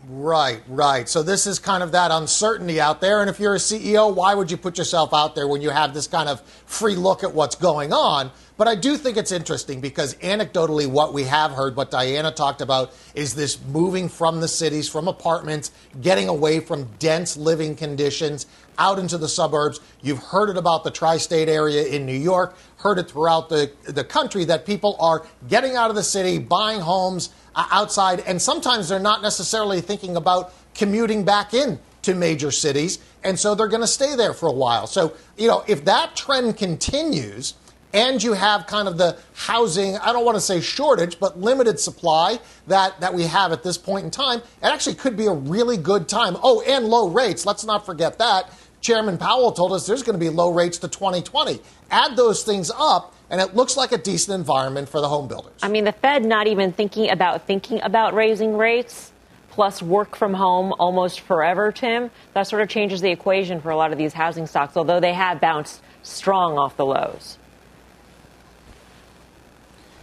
Right, 0.08 0.62
right. 0.70 1.10
So 1.10 1.24
this 1.24 1.46
is 1.46 1.60
kind 1.60 1.84
of 1.84 1.92
that 1.92 2.10
uncertainty 2.10 2.80
out 2.80 3.02
there. 3.02 3.20
And 3.22 3.30
if 3.30 3.40
you're 3.40 3.56
a 3.56 3.60
CEO, 3.60 4.14
why 4.14 4.34
would 4.34 4.50
you 4.50 4.56
put 4.56 4.78
yourself 4.78 5.14
out 5.14 5.36
there 5.36 5.48
when 5.48 5.62
you 5.62 5.72
have 5.72 5.94
this 5.94 6.08
kind 6.08 6.30
of 6.30 6.42
free 6.66 6.96
look 6.96 7.24
at 7.24 7.34
what's 7.34 7.56
going 7.56 7.92
on? 7.92 8.32
But 8.56 8.68
I 8.68 8.76
do 8.76 8.98
think 8.98 9.18
it's 9.18 9.32
interesting 9.32 9.82
because 9.82 10.16
anecdotally, 10.16 10.88
what 10.88 11.14
we 11.14 11.24
have 11.24 11.52
heard, 11.52 11.76
what 11.76 11.92
Diana 11.92 12.32
talked 12.32 12.62
about, 12.62 12.94
is 13.14 13.36
this 13.36 13.58
moving 13.68 14.10
from 14.10 14.42
the 14.42 14.48
cities, 14.48 14.90
from 14.90 15.08
apartments, 15.08 15.72
getting 16.02 16.28
away 16.28 16.60
from 16.60 16.86
dense 17.00 17.36
living 17.36 17.76
conditions 17.76 18.48
out 18.78 19.00
into 19.00 19.18
the 19.18 19.28
suburbs. 19.28 19.80
You've 20.02 20.24
heard 20.24 20.50
it 20.50 20.58
about 20.58 20.84
the 20.84 20.92
tri 20.92 21.18
state 21.18 21.50
area 21.50 21.86
in 21.86 22.06
New 22.06 22.18
York, 22.18 22.58
heard 22.78 23.00
it 23.00 23.12
throughout 23.12 23.50
the, 23.50 23.72
the 23.84 24.04
country 24.04 24.46
that 24.46 24.66
people 24.66 24.96
are 25.00 25.26
getting 25.48 25.76
out 25.76 25.90
of 25.90 25.96
the 25.96 26.04
city, 26.04 26.40
buying 26.40 26.80
homes 26.80 27.30
uh, 27.56 27.68
outside, 27.72 28.22
and 28.22 28.42
sometimes 28.42 28.90
they're 28.90 29.00
not 29.00 29.22
necessarily 29.22 29.82
thinking 29.82 30.16
about 30.16 30.54
commuting 30.74 31.26
back 31.26 31.54
in 31.54 31.80
to 32.02 32.16
major 32.16 32.52
cities, 32.52 33.00
and 33.24 33.38
so 33.38 33.56
they're 33.56 33.68
going 33.68 33.82
to 33.82 33.88
stay 33.88 34.16
there 34.16 34.34
for 34.34 34.48
a 34.48 34.54
while. 34.54 34.88
So, 34.88 35.14
you 35.38 35.48
know, 35.48 35.64
if 35.68 35.86
that 35.86 36.16
trend 36.16 36.58
continues, 36.58 37.56
and 37.94 38.22
you 38.22 38.34
have 38.34 38.68
kind 38.68 38.88
of 38.88 38.98
the 38.98 39.18
housing, 39.34 39.98
I 39.98 40.14
don't 40.14 40.26
want 40.26 40.36
to 40.36 40.42
say 40.42 40.62
shortage, 40.62 41.20
but 41.20 41.40
limited 41.40 41.80
supply 41.80 42.40
that, 42.68 43.00
that 43.02 43.14
we 43.14 43.24
have 43.24 43.52
at 43.52 43.64
this 43.64 43.78
point 43.78 44.06
in 44.06 44.12
time, 44.12 44.40
it 44.40 44.66
actually 44.66 44.96
could 44.96 45.18
be 45.18 45.26
a 45.26 45.34
really 45.34 45.78
good 45.78 46.08
time. 46.08 46.38
Oh, 46.44 46.62
and 46.62 46.86
low 46.86 47.10
rates. 47.10 47.46
Let's 47.46 47.66
not 47.66 47.86
forget 47.86 48.20
that. 48.20 48.54
Chairman 48.82 49.18
Powell 49.18 49.52
told 49.52 49.74
us 49.74 49.86
there's 49.86 50.04
going 50.04 50.18
to 50.18 50.20
be 50.20 50.30
low 50.30 50.52
rates 50.54 50.78
to 50.80 50.88
2020. 50.88 51.60
Add 51.92 52.16
those 52.16 52.44
things 52.44 52.72
up, 52.76 53.14
and 53.30 53.42
it 53.42 53.56
looks 53.56 53.76
like 53.76 53.92
a 53.92 53.98
decent 53.98 54.36
environment 54.36 54.88
for 54.88 55.02
the 55.02 55.10
home 55.10 55.28
builders. 55.28 55.60
I 55.62 55.68
mean, 55.68 55.84
the 55.84 55.92
Fed 55.92 56.24
not 56.24 56.48
even 56.48 56.72
thinking 56.72 57.10
about 57.10 57.46
thinking 57.46 57.82
about 57.82 58.14
raising 58.14 58.56
rates, 58.56 59.12
plus 59.50 59.82
work 59.82 60.16
from 60.16 60.34
home 60.34 60.74
almost 60.80 61.22
forever, 61.22 61.72
Tim. 61.72 62.12
That 62.34 62.44
sort 62.44 62.62
of 62.62 62.70
changes 62.70 63.02
the 63.02 63.12
equation 63.12 63.60
for 63.60 63.72
a 63.72 63.76
lot 63.76 63.92
of 63.92 63.98
these 63.98 64.14
housing 64.14 64.48
stocks, 64.48 64.78
although 64.78 65.00
they 65.00 65.14
have 65.14 65.42
bounced 65.42 65.82
strong 66.04 66.58
off 66.58 66.78
the 66.78 66.86
lows. 66.86 67.39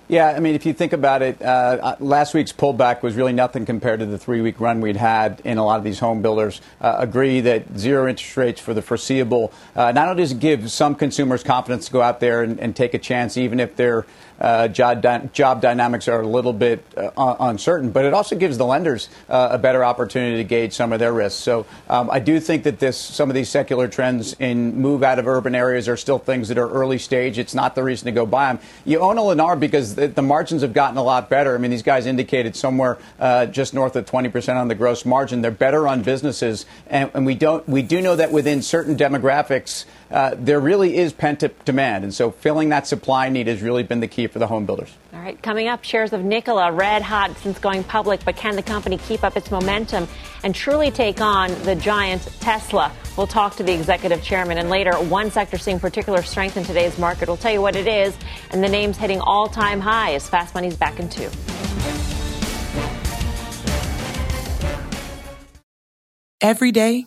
Yeah, 0.08 0.28
I 0.28 0.38
mean, 0.38 0.54
if 0.54 0.64
you 0.64 0.72
think 0.72 0.92
about 0.92 1.20
it, 1.22 1.42
uh, 1.42 1.44
uh, 1.44 1.96
last 1.98 2.32
week's 2.32 2.52
pullback 2.52 3.02
was 3.02 3.16
really 3.16 3.32
nothing 3.32 3.66
compared 3.66 3.98
to 3.98 4.06
the 4.06 4.18
three 4.18 4.40
week 4.40 4.60
run 4.60 4.80
we'd 4.80 4.96
had 4.96 5.42
And 5.44 5.58
a 5.58 5.64
lot 5.64 5.78
of 5.78 5.84
these 5.84 5.98
home 5.98 6.22
builders. 6.22 6.60
Uh, 6.80 6.94
agree 6.98 7.40
that 7.40 7.76
zero 7.76 8.08
interest 8.08 8.36
rates 8.36 8.60
for 8.60 8.72
the 8.72 8.82
foreseeable 8.82 9.52
uh, 9.74 9.90
not 9.90 10.08
only 10.08 10.22
does 10.22 10.30
it 10.30 10.38
give 10.38 10.70
some 10.70 10.94
consumers 10.94 11.42
confidence 11.42 11.86
to 11.86 11.92
go 11.92 12.02
out 12.02 12.20
there 12.20 12.44
and, 12.44 12.60
and 12.60 12.76
take 12.76 12.94
a 12.94 12.98
chance, 12.98 13.36
even 13.36 13.58
if 13.58 13.74
they're 13.74 14.06
uh, 14.40 14.68
job, 14.68 15.02
dy- 15.02 15.28
job 15.32 15.60
dynamics 15.60 16.08
are 16.08 16.20
a 16.20 16.26
little 16.26 16.52
bit 16.52 16.84
uh, 16.96 17.36
uncertain, 17.40 17.90
but 17.90 18.04
it 18.04 18.14
also 18.14 18.36
gives 18.36 18.58
the 18.58 18.66
lenders 18.66 19.08
uh, 19.28 19.48
a 19.52 19.58
better 19.58 19.84
opportunity 19.84 20.36
to 20.36 20.44
gauge 20.44 20.72
some 20.72 20.92
of 20.92 20.98
their 20.98 21.12
risks. 21.12 21.40
So 21.40 21.66
um, 21.88 22.10
I 22.10 22.20
do 22.20 22.40
think 22.40 22.64
that 22.64 22.78
this, 22.78 22.96
some 22.96 23.30
of 23.30 23.34
these 23.34 23.48
secular 23.48 23.88
trends 23.88 24.34
in 24.38 24.76
move 24.76 25.02
out 25.02 25.18
of 25.18 25.26
urban 25.26 25.54
areas 25.54 25.88
are 25.88 25.96
still 25.96 26.18
things 26.18 26.48
that 26.48 26.58
are 26.58 26.68
early 26.68 26.98
stage. 26.98 27.38
It's 27.38 27.54
not 27.54 27.74
the 27.74 27.82
reason 27.82 28.06
to 28.06 28.12
go 28.12 28.26
buy 28.26 28.52
them. 28.52 28.62
You 28.84 29.00
own 29.00 29.18
a 29.18 29.22
Lennar 29.22 29.58
because 29.58 29.94
the, 29.94 30.08
the 30.08 30.22
margins 30.22 30.62
have 30.62 30.72
gotten 30.72 30.96
a 30.96 31.02
lot 31.02 31.28
better. 31.28 31.54
I 31.54 31.58
mean, 31.58 31.70
these 31.70 31.82
guys 31.82 32.06
indicated 32.06 32.56
somewhere 32.56 32.98
uh, 33.18 33.46
just 33.46 33.74
north 33.74 33.96
of 33.96 34.06
20% 34.06 34.56
on 34.56 34.68
the 34.68 34.74
gross 34.74 35.04
margin. 35.04 35.42
They're 35.42 35.50
better 35.50 35.88
on 35.88 36.02
businesses, 36.02 36.66
and, 36.88 37.10
and 37.14 37.26
we 37.26 37.34
don't 37.34 37.66
we 37.68 37.82
do 37.82 38.00
know 38.00 38.16
that 38.16 38.32
within 38.32 38.62
certain 38.62 38.96
demographics 38.96 39.84
uh, 40.10 40.34
there 40.38 40.60
really 40.60 40.96
is 40.96 41.12
pent 41.12 41.42
up 41.42 41.64
demand. 41.64 42.04
And 42.04 42.14
so 42.14 42.30
filling 42.30 42.68
that 42.70 42.86
supply 42.86 43.28
need 43.28 43.46
has 43.46 43.62
really 43.62 43.82
been 43.82 44.00
the 44.00 44.08
key 44.08 44.26
for 44.26 44.38
the 44.38 44.46
home 44.46 44.66
builders. 44.66 44.92
All 45.12 45.20
right, 45.20 45.40
coming 45.42 45.68
up, 45.68 45.82
shares 45.84 46.12
of 46.12 46.24
Nikola 46.24 46.70
red 46.72 47.02
hot 47.02 47.36
since 47.38 47.58
going 47.58 47.82
public, 47.84 48.24
but 48.24 48.36
can 48.36 48.54
the 48.54 48.62
company 48.62 48.98
keep 48.98 49.24
up 49.24 49.36
its 49.36 49.50
momentum 49.50 50.06
and 50.44 50.54
truly 50.54 50.90
take 50.90 51.20
on 51.20 51.50
the 51.62 51.74
giant 51.74 52.22
Tesla? 52.40 52.92
We'll 53.16 53.26
talk 53.26 53.56
to 53.56 53.62
the 53.62 53.72
executive 53.72 54.22
chairman, 54.22 54.58
and 54.58 54.68
later, 54.68 54.92
one 54.92 55.30
sector 55.30 55.58
seeing 55.58 55.80
particular 55.80 56.22
strength 56.22 56.56
in 56.56 56.64
today's 56.64 56.98
market. 56.98 57.28
We'll 57.28 57.38
tell 57.38 57.52
you 57.52 57.62
what 57.62 57.74
it 57.74 57.88
is, 57.88 58.16
and 58.50 58.62
the 58.62 58.68
names 58.68 58.96
hitting 58.96 59.20
all 59.20 59.48
time 59.48 59.80
highs. 59.80 60.06
As 60.16 60.28
fast 60.28 60.54
Money's 60.54 60.76
back 60.76 61.00
in 61.00 61.08
two. 61.08 61.30
Every 66.40 66.70
day, 66.70 67.06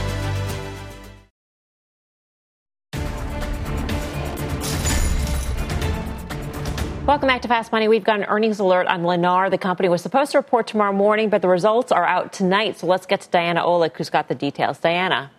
Welcome 7.07 7.29
back 7.29 7.41
to 7.41 7.47
Fast 7.47 7.71
Money. 7.71 7.87
We've 7.87 8.03
got 8.03 8.19
an 8.19 8.25
earnings 8.25 8.59
alert 8.59 8.85
on 8.85 9.01
Lennar. 9.01 9.49
The 9.49 9.57
company 9.57 9.89
was 9.89 10.03
supposed 10.03 10.33
to 10.33 10.37
report 10.37 10.67
tomorrow 10.67 10.93
morning, 10.93 11.29
but 11.29 11.41
the 11.41 11.47
results 11.47 11.91
are 11.91 12.05
out 12.05 12.31
tonight. 12.31 12.77
So 12.77 12.85
let's 12.85 13.07
get 13.07 13.21
to 13.21 13.29
Diana 13.31 13.61
Olick, 13.61 13.97
who's 13.97 14.11
got 14.11 14.27
the 14.27 14.35
details. 14.35 14.77
Diana. 14.77 15.31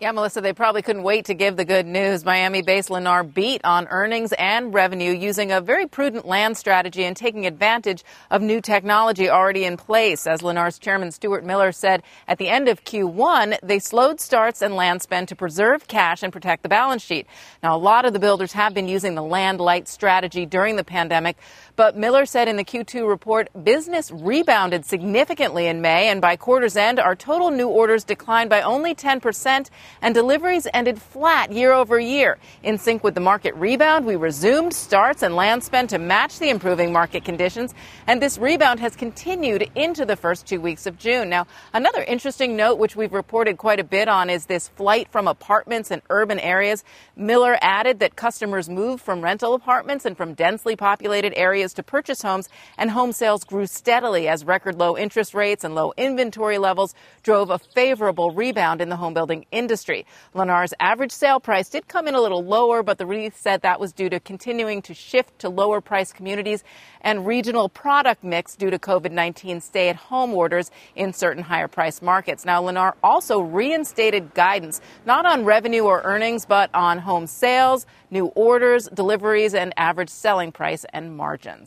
Yeah, 0.00 0.12
Melissa, 0.12 0.40
they 0.40 0.52
probably 0.52 0.82
couldn't 0.82 1.02
wait 1.02 1.24
to 1.24 1.34
give 1.34 1.56
the 1.56 1.64
good 1.64 1.84
news. 1.84 2.24
Miami 2.24 2.62
based 2.62 2.88
Lennar 2.88 3.24
beat 3.34 3.60
on 3.64 3.88
earnings 3.88 4.32
and 4.32 4.72
revenue 4.72 5.10
using 5.10 5.50
a 5.50 5.60
very 5.60 5.88
prudent 5.88 6.24
land 6.24 6.56
strategy 6.56 7.02
and 7.02 7.16
taking 7.16 7.46
advantage 7.46 8.04
of 8.30 8.40
new 8.40 8.60
technology 8.60 9.28
already 9.28 9.64
in 9.64 9.76
place. 9.76 10.28
As 10.28 10.40
Lennar's 10.40 10.78
chairman 10.78 11.10
Stuart 11.10 11.44
Miller 11.44 11.72
said 11.72 12.04
at 12.28 12.38
the 12.38 12.46
end 12.48 12.68
of 12.68 12.84
Q1, 12.84 13.58
they 13.64 13.80
slowed 13.80 14.20
starts 14.20 14.62
and 14.62 14.76
land 14.76 15.02
spend 15.02 15.26
to 15.28 15.34
preserve 15.34 15.88
cash 15.88 16.22
and 16.22 16.32
protect 16.32 16.62
the 16.62 16.68
balance 16.68 17.02
sheet. 17.02 17.26
Now, 17.60 17.74
a 17.74 17.80
lot 17.80 18.04
of 18.04 18.12
the 18.12 18.20
builders 18.20 18.52
have 18.52 18.74
been 18.74 18.86
using 18.86 19.16
the 19.16 19.24
land 19.24 19.60
light 19.60 19.88
strategy 19.88 20.46
during 20.46 20.76
the 20.76 20.84
pandemic, 20.84 21.38
but 21.78 21.96
Miller 21.96 22.26
said 22.26 22.48
in 22.48 22.56
the 22.56 22.64
Q2 22.64 23.08
report 23.08 23.50
business 23.62 24.10
rebounded 24.10 24.84
significantly 24.84 25.68
in 25.68 25.80
May, 25.80 26.08
and 26.08 26.20
by 26.20 26.34
quarter's 26.34 26.76
end, 26.76 26.98
our 26.98 27.14
total 27.14 27.52
new 27.52 27.68
orders 27.68 28.02
declined 28.02 28.50
by 28.50 28.62
only 28.62 28.96
10% 28.96 29.70
and 30.02 30.12
deliveries 30.12 30.66
ended 30.74 31.00
flat 31.00 31.52
year 31.52 31.72
over 31.72 32.00
year. 32.00 32.36
In 32.64 32.78
sync 32.78 33.04
with 33.04 33.14
the 33.14 33.20
market 33.20 33.54
rebound, 33.54 34.06
we 34.06 34.16
resumed 34.16 34.74
starts 34.74 35.22
and 35.22 35.36
land 35.36 35.62
spend 35.62 35.90
to 35.90 36.00
match 36.00 36.40
the 36.40 36.48
improving 36.48 36.92
market 36.92 37.24
conditions, 37.24 37.72
and 38.08 38.20
this 38.20 38.38
rebound 38.38 38.80
has 38.80 38.96
continued 38.96 39.70
into 39.76 40.04
the 40.04 40.16
first 40.16 40.48
two 40.48 40.60
weeks 40.60 40.84
of 40.84 40.98
June. 40.98 41.28
Now, 41.28 41.46
another 41.72 42.02
interesting 42.02 42.56
note, 42.56 42.80
which 42.80 42.96
we've 42.96 43.12
reported 43.12 43.56
quite 43.56 43.78
a 43.78 43.84
bit 43.84 44.08
on, 44.08 44.30
is 44.30 44.46
this 44.46 44.66
flight 44.66 45.12
from 45.12 45.28
apartments 45.28 45.92
and 45.92 46.02
urban 46.10 46.40
areas. 46.40 46.82
Miller 47.14 47.56
added 47.60 48.00
that 48.00 48.16
customers 48.16 48.68
moved 48.68 49.04
from 49.04 49.22
rental 49.22 49.54
apartments 49.54 50.04
and 50.04 50.16
from 50.16 50.34
densely 50.34 50.74
populated 50.74 51.32
areas 51.36 51.67
to 51.74 51.82
purchase 51.82 52.22
homes, 52.22 52.48
and 52.76 52.90
home 52.90 53.12
sales 53.12 53.44
grew 53.44 53.66
steadily 53.66 54.28
as 54.28 54.44
record 54.44 54.76
low 54.76 54.96
interest 54.96 55.34
rates 55.34 55.64
and 55.64 55.74
low 55.74 55.92
inventory 55.96 56.58
levels 56.58 56.94
drove 57.22 57.50
a 57.50 57.58
favorable 57.58 58.30
rebound 58.30 58.80
in 58.80 58.88
the 58.88 58.96
home 58.96 59.14
building 59.14 59.46
industry. 59.50 60.06
Lennar's 60.34 60.74
average 60.80 61.12
sale 61.12 61.40
price 61.40 61.68
did 61.68 61.88
come 61.88 62.08
in 62.08 62.14
a 62.14 62.20
little 62.20 62.44
lower, 62.44 62.82
but 62.82 62.98
the 62.98 63.06
REIT 63.06 63.36
said 63.36 63.62
that 63.62 63.80
was 63.80 63.92
due 63.92 64.08
to 64.08 64.20
continuing 64.20 64.82
to 64.82 64.94
shift 64.94 65.38
to 65.40 65.48
lower 65.48 65.80
price 65.80 66.12
communities 66.12 66.64
and 67.00 67.26
regional 67.26 67.68
product 67.68 68.24
mix 68.24 68.56
due 68.56 68.70
to 68.70 68.78
COVID 68.78 69.12
19 69.12 69.60
stay 69.60 69.88
at 69.88 69.96
home 69.96 70.32
orders 70.32 70.70
in 70.94 71.12
certain 71.12 71.42
higher 71.42 71.68
price 71.68 72.02
markets. 72.02 72.44
Now, 72.44 72.62
Lennar 72.62 72.94
also 73.02 73.40
reinstated 73.40 74.34
guidance, 74.34 74.80
not 75.06 75.26
on 75.26 75.44
revenue 75.44 75.82
or 75.82 76.02
earnings, 76.02 76.46
but 76.46 76.70
on 76.74 76.98
home 76.98 77.26
sales, 77.26 77.86
new 78.10 78.26
orders, 78.26 78.88
deliveries, 78.92 79.54
and 79.54 79.72
average 79.76 80.10
selling 80.10 80.52
price 80.52 80.84
and 80.92 81.16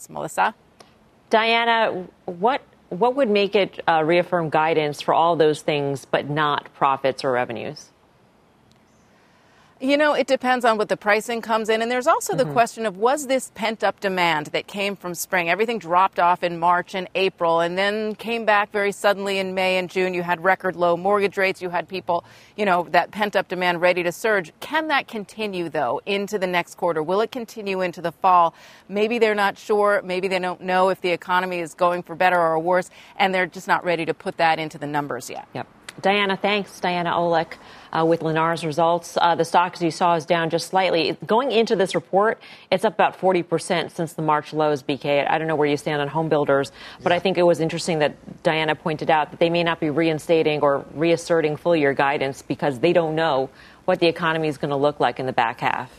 Melissa? 0.10 0.54
Diana, 1.30 2.08
what 2.26 2.62
what 2.90 3.16
would 3.16 3.30
make 3.30 3.56
it 3.56 3.80
uh, 3.88 4.04
reaffirm 4.06 4.50
guidance 4.50 5.02
for 5.02 5.14
all 5.14 5.38
those 5.38 5.62
things, 5.62 6.06
but 6.06 6.30
not 6.30 6.74
profits 6.74 7.24
or 7.24 7.32
revenues? 7.32 7.90
You 9.84 9.98
know, 9.98 10.14
it 10.14 10.28
depends 10.28 10.64
on 10.64 10.78
what 10.78 10.90
the 10.90 10.96
pricing 10.96 11.42
comes 11.42 11.68
in. 11.68 11.82
And 11.82 11.90
there's 11.90 12.06
also 12.06 12.36
the 12.36 12.44
mm-hmm. 12.44 12.54
question 12.54 12.86
of 12.86 12.98
was 12.98 13.26
this 13.26 13.52
pent 13.56 13.84
up 13.84 14.00
demand 14.00 14.48
that 14.48 14.68
came 14.68 14.96
from 14.96 15.16
spring? 15.16 15.50
Everything 15.50 15.80
dropped 15.80 16.20
off 16.20 16.44
in 16.44 16.60
March 16.60 16.94
and 16.94 17.10
April 17.16 17.62
and 17.62 17.76
then 17.76 18.14
came 18.14 18.46
back 18.46 18.72
very 18.72 18.92
suddenly 18.92 19.40
in 19.40 19.56
May 19.56 19.80
and 19.80 19.90
June. 19.90 20.14
You 20.14 20.22
had 20.22 20.44
record 20.44 20.76
low 20.76 20.96
mortgage 20.96 21.36
rates. 21.36 21.64
You 21.64 21.70
had 21.70 21.90
people, 21.90 22.24
you 22.56 22.64
know, 22.64 22.88
that 22.92 23.10
pent 23.10 23.36
up 23.36 23.48
demand 23.48 23.82
ready 23.82 24.04
to 24.04 24.12
surge. 24.12 24.54
Can 24.60 24.90
that 24.90 25.08
continue, 25.08 25.68
though, 25.68 26.00
into 26.06 26.38
the 26.38 26.46
next 26.46 26.76
quarter? 26.76 27.02
Will 27.02 27.22
it 27.22 27.32
continue 27.32 27.82
into 27.82 28.04
the 28.04 28.12
fall? 28.12 28.54
Maybe 28.88 29.18
they're 29.18 29.34
not 29.34 29.58
sure. 29.58 30.04
Maybe 30.04 30.28
they 30.28 30.38
don't 30.38 30.62
know 30.62 30.90
if 30.90 31.02
the 31.02 31.10
economy 31.10 31.58
is 31.58 31.74
going 31.74 32.04
for 32.04 32.14
better 32.14 32.40
or 32.40 32.60
worse. 32.60 32.92
And 33.18 33.34
they're 33.34 33.48
just 33.48 33.68
not 33.68 33.84
ready 33.84 34.06
to 34.06 34.14
put 34.14 34.38
that 34.38 34.60
into 34.60 34.78
the 34.78 34.86
numbers 34.86 35.28
yet. 35.28 35.48
Yep. 35.56 35.68
Diana, 36.02 36.36
thanks. 36.36 36.80
Diana 36.80 37.12
Olick 37.12 37.54
uh, 37.92 38.06
with 38.06 38.22
Lennar's 38.22 38.66
results. 38.66 39.18
Uh, 39.20 39.36
the 39.36 39.46
stock, 39.46 39.74
as 39.74 39.82
you 39.82 39.92
saw, 39.92 40.16
is 40.16 40.26
down 40.26 40.50
just 40.50 40.68
slightly. 40.68 41.18
Going 41.26 41.52
into 41.52 41.76
this 41.76 41.94
report, 41.94 42.42
it's 42.72 42.86
up 42.86 42.94
about 42.94 43.20
40% 43.20 43.92
since 43.92 44.14
the 44.14 44.22
March 44.22 44.54
lows, 44.54 44.82
BK. 44.82 45.30
I 45.30 45.38
don't 45.38 45.48
know 45.48 45.56
where 45.56 45.68
you 45.68 45.78
stand 45.78 46.02
on 46.02 46.08
home 46.08 46.30
builders, 46.30 46.72
but 47.04 47.12
I 47.12 47.20
think 47.20 47.38
it 47.38 47.44
was 47.44 47.60
interesting 47.60 48.00
that 48.00 48.44
Diana 48.44 48.76
pointed 48.76 49.10
out 49.10 49.32
that 49.32 49.40
they 49.40 49.50
may 49.50 49.64
not 49.64 49.80
be 49.80 49.90
reinstating 49.90 50.62
or 50.62 50.86
reasserting 50.94 51.58
full 51.58 51.76
year 51.76 51.94
guidance 51.94 52.42
because 52.42 52.80
they 52.80 52.94
don't 52.94 53.16
know 53.16 53.50
what 53.86 54.00
the 54.00 54.08
economy 54.08 54.48
is 54.48 54.58
going 54.58 54.70
to 54.70 54.78
look 54.78 55.00
like 55.00 55.20
in 55.20 55.26
the 55.26 55.34
back 55.34 55.60
half. 55.60 55.92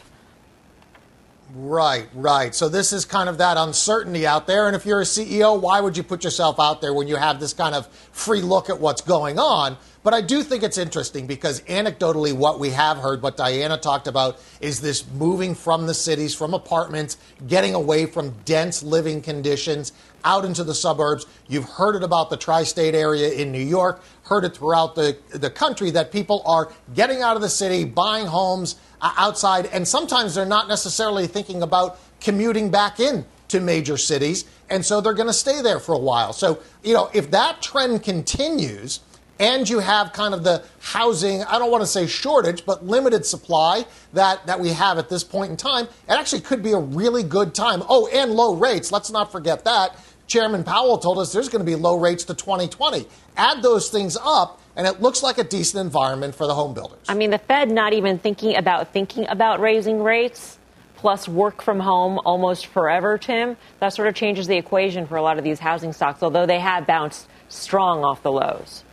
Right, 1.55 2.09
right. 2.15 2.55
So 2.55 2.71
this 2.71 2.95
is 2.95 3.05
kind 3.05 3.29
of 3.29 3.39
that 3.39 3.59
uncertainty 3.59 4.27
out 4.27 4.47
there. 4.47 4.69
And 4.69 4.75
if 4.75 4.87
you're 4.87 5.03
a 5.03 5.05
CEO, 5.05 5.61
why 5.61 5.81
would 5.81 5.99
you 5.99 6.03
put 6.03 6.25
yourself 6.25 6.59
out 6.59 6.81
there 6.81 6.95
when 6.95 7.09
you 7.09 7.17
have 7.17 7.41
this 7.41 7.53
kind 7.53 7.75
of 7.75 7.87
free 7.89 8.41
look 8.41 8.71
at 8.71 8.81
what's 8.81 9.03
going 9.03 9.39
on? 9.39 9.77
But 10.05 10.15
I 10.15 10.21
do 10.21 10.43
think 10.43 10.65
it's 10.65 10.79
interesting 10.79 11.29
because 11.29 11.61
anecdotally, 11.63 12.33
what 12.33 12.59
we 12.59 12.71
have 12.71 12.99
heard, 12.99 13.23
what 13.23 13.37
Diana 13.37 13.79
talked 13.79 14.09
about, 14.09 14.41
is 14.61 14.81
this 14.81 15.07
moving 15.13 15.55
from 15.55 15.87
the 15.87 15.95
cities, 15.95 16.35
from 16.35 16.55
apartments, 16.55 17.19
getting 17.47 17.75
away 17.75 18.07
from 18.07 18.31
dense 18.45 18.83
living 18.83 19.23
conditions 19.23 19.93
out 20.25 20.45
into 20.45 20.65
the 20.65 20.75
suburbs. 20.75 21.27
You've 21.47 21.69
heard 21.69 21.95
it 21.95 22.03
about 22.03 22.31
the 22.31 22.37
tri 22.37 22.65
state 22.65 22.97
area 22.97 23.31
in 23.31 23.53
New 23.53 23.63
York, 23.63 24.03
heard 24.25 24.45
it 24.45 24.57
throughout 24.57 24.97
the, 24.97 25.17
the 25.31 25.51
country 25.51 25.91
that 25.93 26.11
people 26.11 26.43
are 26.47 26.73
getting 26.95 27.23
out 27.23 27.37
of 27.37 27.43
the 27.43 27.49
city, 27.49 27.85
buying 27.85 28.27
homes 28.27 28.77
uh, 29.01 29.13
outside, 29.17 29.67
and 29.67 29.87
sometimes 29.87 30.35
they're 30.35 30.45
not 30.47 30.67
necessarily 30.69 31.29
thinking 31.29 31.63
about 31.63 31.99
commuting 32.21 32.71
back 32.71 32.99
in 32.99 33.25
to 33.49 33.61
major 33.61 33.97
cities, 33.97 34.47
and 34.71 34.85
so 34.85 35.01
they're 35.01 35.13
going 35.13 35.29
to 35.29 35.33
stay 35.33 35.61
there 35.61 35.79
for 35.79 35.95
a 35.95 35.99
while. 35.99 36.33
So, 36.33 36.61
you 36.83 36.95
know, 36.95 37.11
if 37.13 37.31
that 37.33 37.61
trend 37.61 38.03
continues, 38.03 39.01
and 39.39 39.69
you 39.69 39.79
have 39.81 40.13
kind 40.13 40.35
of 40.35 40.45
the 40.45 40.63
housing, 40.81 41.43
I 41.45 41.59
don't 41.59 41.71
want 41.71 41.83
to 41.83 41.87
say 41.87 42.07
shortage, 42.07 42.65
but 42.65 42.85
limited 42.85 43.27
supply 43.27 43.85
that, 44.13 44.47
that 44.47 44.61
we 44.61 44.71
have 44.71 44.99
at 44.99 45.09
this 45.09 45.25
point 45.25 45.51
in 45.51 45.57
time, 45.57 45.87
it 45.87 46.13
actually 46.13 46.43
could 46.43 46.63
be 46.63 46.73
a 46.73 46.79
really 46.79 47.23
good 47.23 47.55
time. 47.55 47.83
Oh, 47.89 48.09
and 48.09 48.33
low 48.33 48.55
rates. 48.55 48.93
Let's 48.93 49.11
not 49.11 49.33
forget 49.33 49.65
that. 49.65 49.97
Chairman 50.27 50.65
Powell 50.65 50.99
told 50.99 51.19
us 51.19 51.33
there's 51.33 51.49
going 51.49 51.65
to 51.65 51.71
be 51.71 51.75
low 51.75 51.99
rates 51.99 52.25
to 52.25 52.35
2020. 52.35 53.07
Add 53.37 53.63
those 53.63 53.91
things 53.91 54.17
up, 54.23 54.61
and 54.77 54.87
it 54.87 55.03
looks 55.03 55.23
like 55.23 55.39
a 55.39 55.45
decent 55.45 55.85
environment 55.85 56.35
for 56.35 56.47
the 56.47 56.55
home 56.55 56.73
builders. 56.73 57.01
I 57.09 57.15
mean, 57.15 57.31
the 57.31 57.39
Fed 57.39 57.71
not 57.71 57.93
even 57.93 58.19
thinking 58.19 58.57
about 58.57 58.93
thinking 58.93 59.27
about 59.29 59.61
raising 59.61 60.03
rates, 60.03 60.59
plus 60.97 61.29
work 61.29 61.61
from 61.63 61.81
home 61.81 62.21
almost 62.25 62.67
forever, 62.67 63.19
Tim. 63.19 63.57
That 63.81 63.91
sort 63.91 64.09
of 64.09 64.15
changes 64.15 64.47
the 64.47 64.57
equation 64.57 65.07
for 65.07 65.17
a 65.17 65.23
lot 65.23 65.37
of 65.37 65.45
these 65.45 65.59
housing 65.59 65.93
stocks, 65.93 66.23
although 66.23 66.47
they 66.47 66.61
have 66.61 66.87
bounced 66.87 67.27
strong 67.49 68.05
off 68.05 68.23
the 68.23 68.33
lows. 68.33 68.85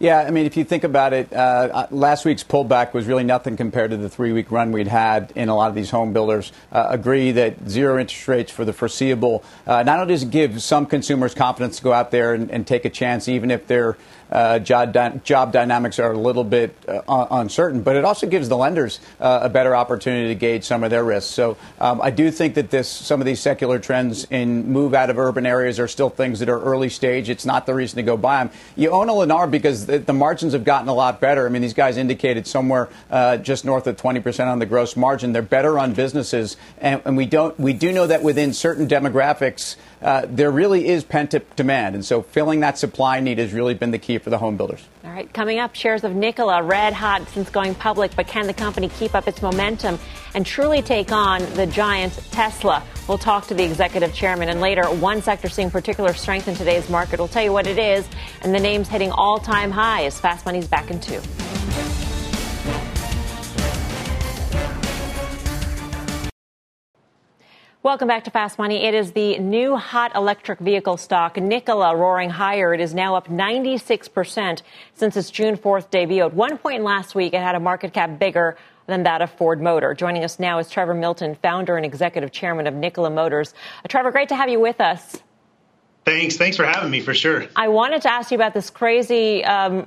Yeah, 0.00 0.18
I 0.18 0.30
mean, 0.32 0.44
if 0.44 0.56
you 0.56 0.64
think 0.64 0.82
about 0.82 1.12
it, 1.12 1.32
uh, 1.32 1.36
uh 1.36 1.86
last 1.92 2.24
week's 2.24 2.42
pullback 2.42 2.94
was 2.94 3.06
really 3.06 3.22
nothing 3.22 3.56
compared 3.56 3.92
to 3.92 3.96
the 3.96 4.08
three 4.08 4.32
week 4.32 4.50
run 4.50 4.72
we'd 4.72 4.88
had 4.88 5.32
in 5.36 5.48
a 5.48 5.54
lot 5.54 5.68
of 5.68 5.76
these 5.76 5.90
home 5.90 6.12
builders. 6.12 6.50
Uh, 6.72 6.86
agree 6.90 7.30
that 7.30 7.68
zero 7.68 8.00
interest 8.00 8.26
rates 8.26 8.50
for 8.50 8.64
the 8.64 8.72
foreseeable 8.72 9.44
uh, 9.68 9.84
not 9.84 10.00
only 10.00 10.12
does 10.12 10.24
it 10.24 10.30
give 10.30 10.60
some 10.60 10.84
consumers 10.84 11.32
confidence 11.32 11.76
to 11.76 11.84
go 11.84 11.92
out 11.92 12.10
there 12.10 12.34
and, 12.34 12.50
and 12.50 12.66
take 12.66 12.84
a 12.84 12.90
chance, 12.90 13.28
even 13.28 13.52
if 13.52 13.68
they're 13.68 13.96
uh, 14.30 14.58
job, 14.58 14.92
dy- 14.92 15.20
job 15.24 15.52
dynamics 15.52 15.98
are 15.98 16.12
a 16.12 16.18
little 16.18 16.44
bit 16.44 16.76
uh, 16.88 17.26
uncertain, 17.30 17.82
but 17.82 17.96
it 17.96 18.04
also 18.04 18.26
gives 18.26 18.48
the 18.48 18.56
lenders 18.56 19.00
uh, 19.20 19.40
a 19.42 19.48
better 19.48 19.76
opportunity 19.76 20.28
to 20.28 20.34
gauge 20.34 20.64
some 20.64 20.84
of 20.84 20.90
their 20.90 21.04
risks. 21.04 21.30
So 21.30 21.56
um, 21.80 22.00
I 22.02 22.10
do 22.10 22.30
think 22.30 22.54
that 22.54 22.70
this 22.70 22.88
some 22.88 23.20
of 23.20 23.26
these 23.26 23.40
secular 23.40 23.78
trends 23.78 24.26
in 24.30 24.70
move 24.72 24.94
out 24.94 25.10
of 25.10 25.18
urban 25.18 25.46
areas 25.46 25.78
are 25.78 25.88
still 25.88 26.10
things 26.10 26.40
that 26.40 26.48
are 26.48 26.60
early 26.60 26.88
stage. 26.88 27.28
It's 27.28 27.46
not 27.46 27.66
the 27.66 27.74
reason 27.74 27.96
to 27.96 28.02
go 28.02 28.16
buy 28.16 28.44
them. 28.44 28.54
You 28.76 28.90
own 28.90 29.08
a 29.08 29.12
Lennar 29.12 29.50
because 29.50 29.86
the, 29.86 29.98
the 29.98 30.12
margins 30.12 30.52
have 30.52 30.64
gotten 30.64 30.88
a 30.88 30.94
lot 30.94 31.20
better. 31.20 31.46
I 31.46 31.48
mean, 31.50 31.62
these 31.62 31.74
guys 31.74 31.96
indicated 31.96 32.46
somewhere 32.46 32.88
uh, 33.10 33.36
just 33.38 33.64
north 33.64 33.86
of 33.86 33.96
20% 33.96 34.46
on 34.46 34.58
the 34.58 34.66
gross 34.66 34.96
margin. 34.96 35.32
They're 35.32 35.42
better 35.42 35.78
on 35.78 35.94
businesses, 35.94 36.56
and, 36.78 37.02
and 37.04 37.16
we 37.16 37.26
don't 37.26 37.58
we 37.58 37.72
do 37.72 37.92
know 37.92 38.06
that 38.06 38.22
within 38.22 38.52
certain 38.52 38.88
demographics 38.88 39.76
uh, 40.04 40.26
there 40.28 40.50
really 40.50 40.86
is 40.86 41.02
pent 41.02 41.34
up 41.34 41.56
demand. 41.56 41.94
And 41.94 42.04
so 42.04 42.20
filling 42.20 42.60
that 42.60 42.78
supply 42.78 43.20
need 43.20 43.38
has 43.38 43.52
really 43.54 43.72
been 43.72 43.90
the 43.90 43.98
key 43.98 44.13
for 44.18 44.30
the 44.30 44.38
home 44.38 44.56
builders. 44.56 44.86
All 45.04 45.10
right, 45.10 45.32
coming 45.32 45.58
up, 45.58 45.74
shares 45.74 46.04
of 46.04 46.14
Nikola 46.14 46.62
red 46.62 46.92
hot 46.92 47.28
since 47.28 47.50
going 47.50 47.74
public, 47.74 48.14
but 48.16 48.26
can 48.26 48.46
the 48.46 48.54
company 48.54 48.88
keep 48.88 49.14
up 49.14 49.28
its 49.28 49.42
momentum 49.42 49.98
and 50.34 50.44
truly 50.44 50.82
take 50.82 51.12
on 51.12 51.40
the 51.54 51.66
giant 51.66 52.12
Tesla? 52.30 52.82
We'll 53.08 53.18
talk 53.18 53.46
to 53.48 53.54
the 53.54 53.64
executive 53.64 54.14
chairman. 54.14 54.48
And 54.48 54.60
later, 54.60 54.84
one 54.84 55.20
sector 55.22 55.48
seeing 55.48 55.70
particular 55.70 56.14
strength 56.14 56.48
in 56.48 56.54
today's 56.54 56.88
market. 56.88 57.18
We'll 57.18 57.28
tell 57.28 57.44
you 57.44 57.52
what 57.52 57.66
it 57.66 57.78
is 57.78 58.08
and 58.42 58.54
the 58.54 58.60
names 58.60 58.88
hitting 58.88 59.10
all 59.10 59.38
time 59.38 59.70
highs. 59.70 60.18
Fast 60.18 60.46
Money's 60.46 60.66
back 60.66 60.90
in 60.90 61.00
two. 61.00 61.20
Welcome 67.84 68.08
back 68.08 68.24
to 68.24 68.30
Fast 68.30 68.58
Money. 68.58 68.86
It 68.86 68.94
is 68.94 69.12
the 69.12 69.36
new 69.36 69.76
hot 69.76 70.14
electric 70.14 70.58
vehicle 70.58 70.96
stock, 70.96 71.36
Nikola, 71.36 71.94
roaring 71.94 72.30
higher. 72.30 72.72
It 72.72 72.80
is 72.80 72.94
now 72.94 73.14
up 73.14 73.28
96% 73.28 74.62
since 74.94 75.16
its 75.18 75.30
June 75.30 75.58
4th 75.58 75.90
debut. 75.90 76.24
At 76.24 76.32
one 76.32 76.56
point 76.56 76.82
last 76.82 77.14
week, 77.14 77.34
it 77.34 77.42
had 77.42 77.54
a 77.54 77.60
market 77.60 77.92
cap 77.92 78.18
bigger 78.18 78.56
than 78.86 79.02
that 79.02 79.20
of 79.20 79.30
Ford 79.32 79.60
Motor. 79.60 79.92
Joining 79.92 80.24
us 80.24 80.38
now 80.38 80.58
is 80.60 80.70
Trevor 80.70 80.94
Milton, 80.94 81.34
founder 81.42 81.76
and 81.76 81.84
executive 81.84 82.32
chairman 82.32 82.66
of 82.66 82.72
Nikola 82.72 83.10
Motors. 83.10 83.52
Uh, 83.84 83.88
Trevor, 83.88 84.12
great 84.12 84.30
to 84.30 84.34
have 84.34 84.48
you 84.48 84.60
with 84.60 84.80
us. 84.80 85.18
Thanks. 86.06 86.38
Thanks 86.38 86.56
for 86.56 86.64
having 86.64 86.90
me, 86.90 87.00
for 87.00 87.12
sure. 87.12 87.44
I 87.54 87.68
wanted 87.68 88.00
to 88.02 88.10
ask 88.10 88.30
you 88.30 88.36
about 88.36 88.54
this 88.54 88.70
crazy 88.70 89.44
um, 89.44 89.84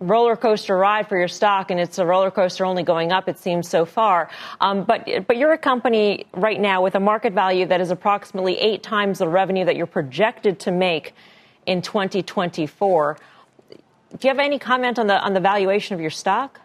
roller 0.00 0.36
coaster 0.36 0.76
ride 0.76 1.08
for 1.08 1.18
your 1.18 1.28
stock, 1.28 1.70
and 1.70 1.80
it's 1.80 1.98
a 1.98 2.06
roller 2.06 2.30
coaster 2.30 2.64
only 2.64 2.82
going 2.82 3.12
up, 3.12 3.28
it 3.28 3.38
seems 3.38 3.68
so 3.68 3.84
far. 3.84 4.28
Um, 4.60 4.84
but 4.84 5.08
but 5.26 5.36
you're 5.36 5.52
a 5.52 5.58
company 5.58 6.26
right 6.34 6.60
now 6.60 6.82
with 6.82 6.94
a 6.94 7.00
market 7.00 7.32
value 7.32 7.66
that 7.66 7.80
is 7.80 7.90
approximately 7.90 8.58
eight 8.58 8.82
times 8.82 9.18
the 9.18 9.28
revenue 9.28 9.64
that 9.64 9.76
you're 9.76 9.86
projected 9.86 10.60
to 10.60 10.70
make 10.70 11.14
in 11.66 11.82
2024. 11.82 13.18
Do 13.70 13.76
you 14.22 14.28
have 14.28 14.38
any 14.38 14.58
comment 14.58 14.98
on 14.98 15.06
the 15.06 15.20
on 15.20 15.34
the 15.34 15.40
valuation 15.40 15.94
of 15.94 16.00
your 16.00 16.10
stock? 16.10 16.60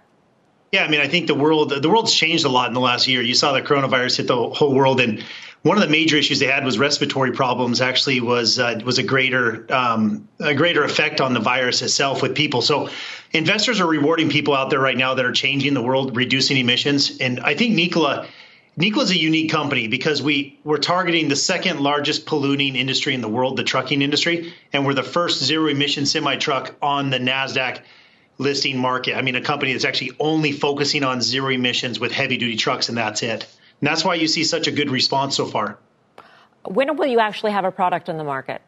Yeah, 0.71 0.85
I 0.85 0.87
mean, 0.87 1.01
I 1.01 1.07
think 1.07 1.27
the 1.27 1.35
world 1.35 1.69
the 1.69 1.89
world's 1.89 2.13
changed 2.13 2.45
a 2.45 2.49
lot 2.49 2.67
in 2.67 2.73
the 2.73 2.79
last 2.79 3.07
year. 3.07 3.21
You 3.21 3.33
saw 3.33 3.51
the 3.51 3.61
coronavirus 3.61 4.17
hit 4.17 4.27
the 4.27 4.49
whole 4.49 4.73
world, 4.73 5.01
and 5.01 5.23
one 5.63 5.77
of 5.77 5.83
the 5.83 5.89
major 5.89 6.17
issues 6.17 6.39
they 6.39 6.47
had 6.47 6.65
was 6.65 6.79
respiratory 6.79 7.31
problems. 7.31 7.81
Actually, 7.81 8.19
was 8.19 8.57
uh, 8.57 8.79
was 8.83 8.97
a 8.97 9.03
greater 9.03 9.71
um, 9.73 10.27
a 10.39 10.55
greater 10.55 10.83
effect 10.83 11.21
on 11.21 11.33
the 11.33 11.39
virus 11.39 11.81
itself 11.81 12.21
with 12.21 12.35
people. 12.35 12.61
So, 12.61 12.89
investors 13.31 13.79
are 13.79 13.87
rewarding 13.87 14.29
people 14.29 14.55
out 14.55 14.69
there 14.69 14.79
right 14.79 14.97
now 14.97 15.13
that 15.13 15.25
are 15.25 15.31
changing 15.31 15.73
the 15.73 15.81
world, 15.83 16.15
reducing 16.15 16.57
emissions. 16.57 17.19
And 17.19 17.39
I 17.41 17.53
think 17.55 17.75
Nikola 17.75 18.27
Nikola 18.77 19.03
is 19.03 19.11
a 19.11 19.19
unique 19.19 19.51
company 19.51 19.87
because 19.87 20.23
we 20.23 20.57
we're 20.63 20.77
targeting 20.77 21.27
the 21.27 21.35
second 21.35 21.79
largest 21.79 22.25
polluting 22.25 22.75
industry 22.75 23.13
in 23.13 23.21
the 23.21 23.29
world, 23.29 23.57
the 23.57 23.63
trucking 23.63 24.01
industry, 24.01 24.53
and 24.73 24.85
we're 24.85 24.95
the 24.95 25.03
first 25.03 25.43
zero 25.43 25.67
emission 25.67 26.07
semi 26.07 26.37
truck 26.37 26.73
on 26.81 27.11
the 27.11 27.19
Nasdaq 27.19 27.81
listing 28.39 28.79
market. 28.79 29.15
I 29.15 29.21
mean, 29.21 29.35
a 29.35 29.41
company 29.41 29.73
that's 29.73 29.85
actually 29.85 30.13
only 30.19 30.51
focusing 30.53 31.03
on 31.03 31.21
zero 31.21 31.49
emissions 31.49 31.99
with 31.99 32.11
heavy 32.11 32.37
duty 32.37 32.55
trucks, 32.55 32.89
and 32.89 32.97
that's 32.97 33.21
it. 33.21 33.45
And 33.81 33.87
that's 33.87 34.05
why 34.05 34.15
you 34.15 34.27
see 34.27 34.43
such 34.43 34.67
a 34.67 34.71
good 34.71 34.91
response 34.91 35.35
so 35.35 35.45
far. 35.45 35.77
When 36.65 36.95
will 36.95 37.07
you 37.07 37.19
actually 37.19 37.51
have 37.51 37.65
a 37.65 37.71
product 37.71 38.09
in 38.09 38.17
the 38.17 38.23
market? 38.23 38.61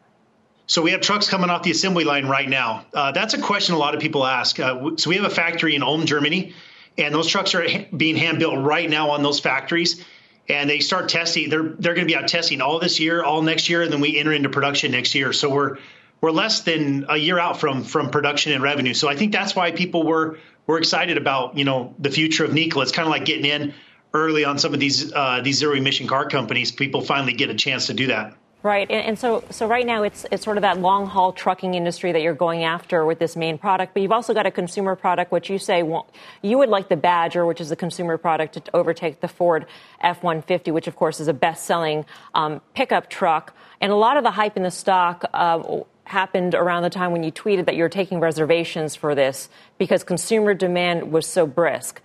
So 0.65 0.81
we 0.81 0.91
have 0.91 1.01
trucks 1.01 1.29
coming 1.29 1.49
off 1.49 1.63
the 1.63 1.71
assembly 1.71 2.03
line 2.03 2.25
right 2.25 2.49
now. 2.49 2.85
Uh, 2.93 3.11
that's 3.11 3.35
a 3.35 3.41
question 3.41 3.75
a 3.75 3.77
lot 3.77 3.93
of 3.93 4.01
people 4.01 4.25
ask. 4.25 4.59
Uh, 4.59 4.91
so 4.97 5.09
we 5.09 5.17
have 5.17 5.25
a 5.25 5.29
factory 5.29 5.75
in 5.75 5.83
Ulm, 5.83 6.05
Germany, 6.05 6.53
and 6.97 7.13
those 7.13 7.27
trucks 7.27 7.53
are 7.53 7.65
being 7.95 8.15
hand 8.15 8.39
built 8.39 8.57
right 8.57 8.89
now 8.89 9.11
on 9.11 9.21
those 9.21 9.39
factories. 9.39 10.03
And 10.49 10.69
they 10.69 10.79
start 10.79 11.09
testing. 11.09 11.49
They're 11.49 11.63
they're 11.63 11.93
going 11.93 12.05
to 12.05 12.11
be 12.11 12.17
out 12.17 12.27
testing 12.27 12.59
all 12.59 12.79
this 12.79 12.99
year, 12.99 13.23
all 13.23 13.41
next 13.41 13.69
year, 13.69 13.81
and 13.81 13.93
then 13.93 14.01
we 14.01 14.17
enter 14.17 14.33
into 14.33 14.49
production 14.49 14.91
next 14.91 15.15
year. 15.15 15.31
So 15.31 15.49
we're 15.49 15.77
we're 16.19 16.31
less 16.31 16.61
than 16.61 17.05
a 17.07 17.15
year 17.15 17.39
out 17.39 17.61
from 17.61 17.83
from 17.83 18.09
production 18.09 18.51
and 18.51 18.61
revenue. 18.61 18.93
So 18.93 19.07
I 19.07 19.15
think 19.15 19.31
that's 19.31 19.55
why 19.55 19.71
people 19.71 20.03
were 20.03 20.39
were 20.67 20.79
excited 20.79 21.17
about 21.17 21.57
you 21.57 21.63
know 21.63 21.95
the 21.97 22.09
future 22.09 22.43
of 22.43 22.53
Nikola. 22.53 22.83
It's 22.83 22.91
kind 22.91 23.07
of 23.07 23.11
like 23.11 23.23
getting 23.23 23.45
in 23.45 23.73
early 24.13 24.45
on 24.45 24.59
some 24.59 24.73
of 24.73 24.79
these 24.79 25.11
uh, 25.13 25.41
these 25.43 25.57
zero 25.57 25.75
emission 25.75 26.07
car 26.07 26.27
companies, 26.27 26.71
people 26.71 27.01
finally 27.01 27.33
get 27.33 27.49
a 27.49 27.55
chance 27.55 27.87
to 27.87 27.93
do 27.93 28.07
that. 28.07 28.35
Right, 28.61 28.89
and, 28.89 29.07
and, 29.07 29.19
so 29.19 29.43
so 29.49 29.67
right 29.67 29.85
now 29.85 30.03
it's 30.03 30.25
it's 30.31 30.41
sort 30.41 30.55
of 30.55 30.61
that 30.61 30.79
long 30.79 31.05
haul 31.05 31.33
trucking 31.33 31.73
industry 31.73 32.13
that 32.13 32.21
you're 32.21 32.33
going 32.33 32.63
after 32.63 33.05
with 33.05 33.19
this 33.19 33.35
main 33.35 33.57
product, 33.57 33.93
but 33.93 34.01
you've 34.01 34.13
also 34.13 34.33
got 34.33 34.45
a 34.45 34.51
consumer 34.51 34.95
product 34.95 35.33
which 35.33 35.49
you 35.49 35.59
say 35.59 35.83
well, 35.83 36.07
you 36.41 36.57
would 36.57 36.69
like 36.69 36.87
the 36.87 36.95
Badger, 36.95 37.45
which 37.45 37.59
is 37.59 37.71
a 37.71 37.75
consumer 37.75 38.17
product, 38.17 38.53
to 38.53 38.63
overtake 38.73 39.19
the 39.19 39.27
Ford 39.27 39.65
F-150, 39.99 40.73
which 40.73 40.87
of 40.87 40.95
course 40.95 41.19
is 41.19 41.27
a 41.27 41.33
best-selling 41.33 42.05
um, 42.35 42.61
pickup 42.73 43.09
truck, 43.09 43.53
and 43.81 43.91
a 43.91 43.95
lot 43.95 44.15
of 44.15 44.23
the 44.23 44.31
hype 44.31 44.55
in 44.55 44.63
the 44.63 44.71
stock. 44.71 45.25
Uh, 45.33 45.81
happened 46.05 46.53
around 46.53 46.83
the 46.83 46.89
time 46.89 47.13
when 47.13 47.23
you 47.23 47.31
tweeted 47.31 47.65
that 47.65 47.77
you're 47.77 47.87
taking 47.87 48.19
reservations 48.19 48.93
for 48.93 49.15
this 49.15 49.47
because 49.77 50.03
consumer 50.03 50.53
demand 50.53 51.13
was 51.13 51.25
so 51.25 51.47
brisk. 51.47 52.01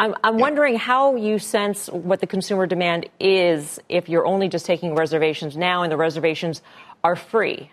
I'm, 0.00 0.14
I'm 0.24 0.38
yeah. 0.38 0.40
wondering 0.40 0.76
how 0.76 1.16
you 1.16 1.38
sense 1.38 1.88
what 1.88 2.20
the 2.20 2.26
consumer 2.26 2.66
demand 2.66 3.06
is 3.20 3.78
if 3.90 4.08
you're 4.08 4.24
only 4.24 4.48
just 4.48 4.64
taking 4.64 4.94
reservations 4.94 5.58
now 5.58 5.82
and 5.82 5.92
the 5.92 5.98
reservations 5.98 6.62
are 7.04 7.16
free. 7.16 7.70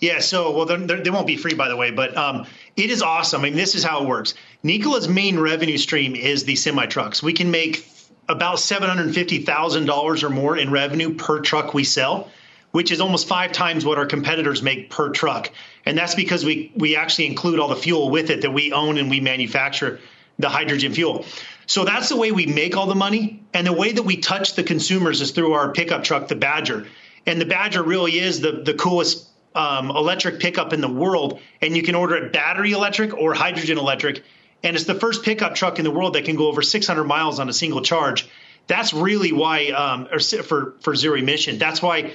Yeah, 0.00 0.18
so 0.18 0.54
well, 0.54 0.66
they're, 0.66 0.76
they're, 0.76 1.02
they 1.02 1.08
will 1.08 1.20
not 1.20 1.26
be 1.26 1.38
free, 1.38 1.54
by 1.54 1.68
the 1.68 1.76
way, 1.76 1.92
but 1.92 2.14
um, 2.14 2.46
it 2.76 2.90
is 2.90 3.00
awesome. 3.00 3.40
I 3.40 3.44
mean, 3.44 3.56
this 3.56 3.74
is 3.74 3.82
how 3.82 4.02
it 4.02 4.08
works. 4.08 4.34
Nikola's 4.62 5.08
main 5.08 5.38
revenue 5.40 5.78
stream 5.78 6.14
is 6.14 6.44
the 6.44 6.56
semi 6.56 6.84
trucks. 6.84 7.22
We 7.22 7.32
can 7.32 7.50
make 7.50 7.88
about 8.28 8.60
seven 8.60 8.88
hundred 8.90 9.14
fifty 9.14 9.38
thousand 9.38 9.86
dollars 9.86 10.22
or 10.22 10.28
more 10.28 10.58
in 10.58 10.70
revenue 10.70 11.14
per 11.14 11.40
truck 11.40 11.72
we 11.72 11.84
sell, 11.84 12.28
which 12.72 12.92
is 12.92 13.00
almost 13.00 13.26
five 13.26 13.52
times 13.52 13.84
what 13.84 13.96
our 13.96 14.06
competitors 14.06 14.62
make 14.62 14.90
per 14.90 15.08
truck. 15.08 15.50
And 15.86 15.96
that's 15.96 16.14
because 16.14 16.44
we 16.44 16.70
we 16.76 16.96
actually 16.96 17.26
include 17.26 17.60
all 17.60 17.68
the 17.68 17.76
fuel 17.76 18.10
with 18.10 18.28
it 18.28 18.42
that 18.42 18.52
we 18.52 18.72
own 18.72 18.98
and 18.98 19.08
we 19.08 19.20
manufacture 19.20 20.00
the 20.40 20.48
hydrogen 20.48 20.92
fuel. 20.92 21.24
So 21.66 21.84
that's 21.84 22.08
the 22.08 22.16
way 22.16 22.32
we 22.32 22.46
make 22.46 22.76
all 22.76 22.86
the 22.86 22.94
money. 22.94 23.42
And 23.54 23.66
the 23.66 23.72
way 23.72 23.92
that 23.92 24.02
we 24.02 24.16
touch 24.16 24.54
the 24.54 24.62
consumers 24.62 25.20
is 25.20 25.30
through 25.30 25.52
our 25.52 25.72
pickup 25.72 26.02
truck, 26.02 26.28
the 26.28 26.34
Badger. 26.34 26.86
And 27.26 27.40
the 27.40 27.46
Badger 27.46 27.82
really 27.82 28.18
is 28.18 28.40
the, 28.40 28.62
the 28.64 28.74
coolest 28.74 29.28
um, 29.54 29.90
electric 29.90 30.40
pickup 30.40 30.72
in 30.72 30.80
the 30.80 30.88
world, 30.88 31.40
and 31.60 31.76
you 31.76 31.82
can 31.82 31.94
order 31.94 32.16
it 32.16 32.32
battery 32.32 32.72
electric 32.72 33.14
or 33.14 33.34
hydrogen 33.34 33.78
electric. 33.78 34.22
And 34.62 34.76
it's 34.76 34.84
the 34.84 34.94
first 34.94 35.24
pickup 35.24 35.54
truck 35.54 35.78
in 35.78 35.84
the 35.84 35.90
world 35.90 36.14
that 36.14 36.24
can 36.24 36.36
go 36.36 36.48
over 36.48 36.62
600 36.62 37.04
miles 37.04 37.38
on 37.38 37.48
a 37.48 37.52
single 37.52 37.82
charge. 37.82 38.28
That's 38.66 38.92
really 38.92 39.32
why, 39.32 39.68
um, 39.68 40.08
or 40.12 40.20
for 40.20 40.74
for 40.80 40.94
zero 40.94 41.16
emission. 41.16 41.58
That's 41.58 41.82
why 41.82 42.12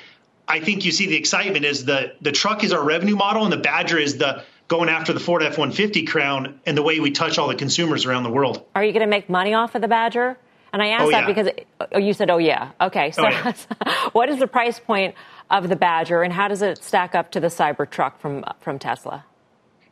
I 0.47 0.59
think 0.59 0.85
you 0.85 0.91
see 0.91 1.07
the 1.07 1.17
excitement 1.17 1.65
is 1.65 1.85
the 1.85 2.13
the 2.21 2.31
truck 2.31 2.63
is 2.63 2.71
our 2.71 2.83
revenue 2.83 3.15
model, 3.15 3.43
and 3.43 3.51
the 3.51 3.57
Badger 3.57 3.97
is 3.97 4.17
the 4.17 4.43
going 4.67 4.89
after 4.89 5.13
the 5.13 5.19
Ford 5.19 5.43
F-150 5.43 6.07
crown 6.07 6.59
and 6.65 6.77
the 6.77 6.81
way 6.81 6.99
we 6.99 7.11
touch 7.11 7.37
all 7.37 7.47
the 7.47 7.55
consumers 7.55 8.05
around 8.05 8.23
the 8.23 8.31
world. 8.31 8.65
Are 8.75 8.83
you 8.83 8.91
going 8.91 9.01
to 9.01 9.09
make 9.09 9.29
money 9.29 9.53
off 9.53 9.75
of 9.75 9.81
the 9.81 9.87
Badger? 9.87 10.37
And 10.73 10.81
I 10.81 10.87
asked 10.89 11.05
oh, 11.05 11.11
that 11.11 11.21
yeah. 11.21 11.33
because 11.33 11.49
oh, 11.93 11.99
you 11.99 12.13
said, 12.13 12.29
"Oh 12.29 12.37
yeah, 12.37 12.71
okay." 12.81 13.11
So, 13.11 13.25
oh, 13.25 13.29
yeah. 13.29 13.53
what 14.11 14.27
is 14.27 14.39
the 14.39 14.47
price 14.47 14.77
point 14.77 15.15
of 15.49 15.69
the 15.69 15.77
Badger, 15.77 16.21
and 16.21 16.33
how 16.33 16.49
does 16.49 16.61
it 16.61 16.83
stack 16.83 17.15
up 17.15 17.31
to 17.31 17.39
the 17.39 17.47
Cybertruck 17.47 18.19
from 18.19 18.43
from 18.59 18.77
Tesla? 18.77 19.23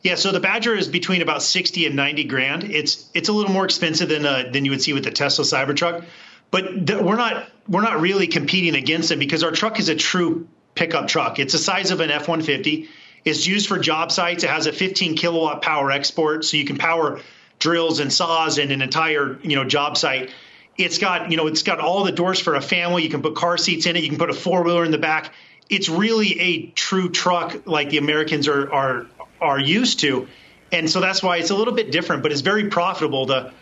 Yeah, 0.01 0.15
so 0.15 0.33
the 0.33 0.41
Badger 0.41 0.75
is 0.75 0.89
between 0.89 1.21
about 1.21 1.41
sixty 1.41 1.85
and 1.85 1.95
ninety 1.95 2.25
grand. 2.25 2.65
It's 2.65 3.09
it's 3.13 3.29
a 3.29 3.31
little 3.31 3.53
more 3.53 3.63
expensive 3.63 4.09
than 4.09 4.25
uh, 4.25 4.49
than 4.51 4.65
you 4.65 4.71
would 4.71 4.81
see 4.81 4.91
with 4.91 5.05
the 5.05 5.11
Tesla 5.11 5.45
Cybertruck, 5.45 6.03
but 6.51 6.85
th- 6.85 6.99
we're 7.01 7.15
not 7.15 7.49
we're 7.65 7.81
not 7.81 8.01
really 8.01 8.27
competing 8.27 8.75
against 8.75 9.09
it 9.11 9.19
because 9.19 9.41
our 9.41 9.51
truck 9.51 9.79
is 9.79 9.87
a 9.87 9.95
true 9.95 10.49
pickup 10.75 11.07
truck. 11.07 11.39
It's 11.39 11.53
the 11.53 11.59
size 11.59 11.91
of 11.91 12.01
an 12.01 12.11
F 12.11 12.27
one 12.27 12.41
fifty. 12.41 12.89
It's 13.25 13.47
used 13.47 13.67
for 13.67 13.79
job 13.79 14.11
sites. 14.11 14.43
It 14.43 14.49
has 14.49 14.67
a 14.67 14.73
15 14.73 15.15
kilowatt 15.15 15.61
power 15.61 15.91
export, 15.91 16.45
so 16.45 16.57
you 16.57 16.65
can 16.65 16.77
power 16.77 17.21
drills 17.59 17.99
and 17.99 18.11
saws 18.11 18.57
and 18.57 18.71
an 18.71 18.81
entire 18.81 19.39
you 19.41 19.55
know 19.55 19.63
job 19.63 19.97
site. 19.97 20.31
It's 20.77 20.97
got, 20.97 21.29
you 21.29 21.37
know, 21.37 21.47
it's 21.47 21.63
got 21.63 21.79
all 21.79 22.03
the 22.03 22.11
doors 22.11 22.39
for 22.39 22.55
a 22.55 22.61
family. 22.61 23.03
You 23.03 23.09
can 23.09 23.21
put 23.21 23.35
car 23.35 23.57
seats 23.57 23.85
in 23.85 23.95
it. 23.95 24.03
You 24.03 24.09
can 24.09 24.17
put 24.17 24.31
a 24.31 24.33
four 24.33 24.63
wheeler 24.63 24.83
in 24.83 24.91
the 24.91 24.97
back. 24.97 25.31
It's 25.69 25.87
really 25.87 26.39
a 26.39 26.65
true 26.71 27.09
truck 27.09 27.67
like 27.67 27.89
the 27.89 27.97
Americans 27.97 28.47
are 28.47 28.71
are 28.71 29.07
are 29.39 29.59
used 29.59 30.01
to, 30.01 30.27
and 30.71 30.89
so 30.89 30.99
that's 30.99 31.23
why 31.23 31.37
it's 31.37 31.51
a 31.51 31.55
little 31.55 31.73
bit 31.73 31.91
different. 31.91 32.23
But 32.23 32.31
it's 32.31 32.41
very 32.41 32.69
profitable. 32.69 33.25
The 33.25 33.53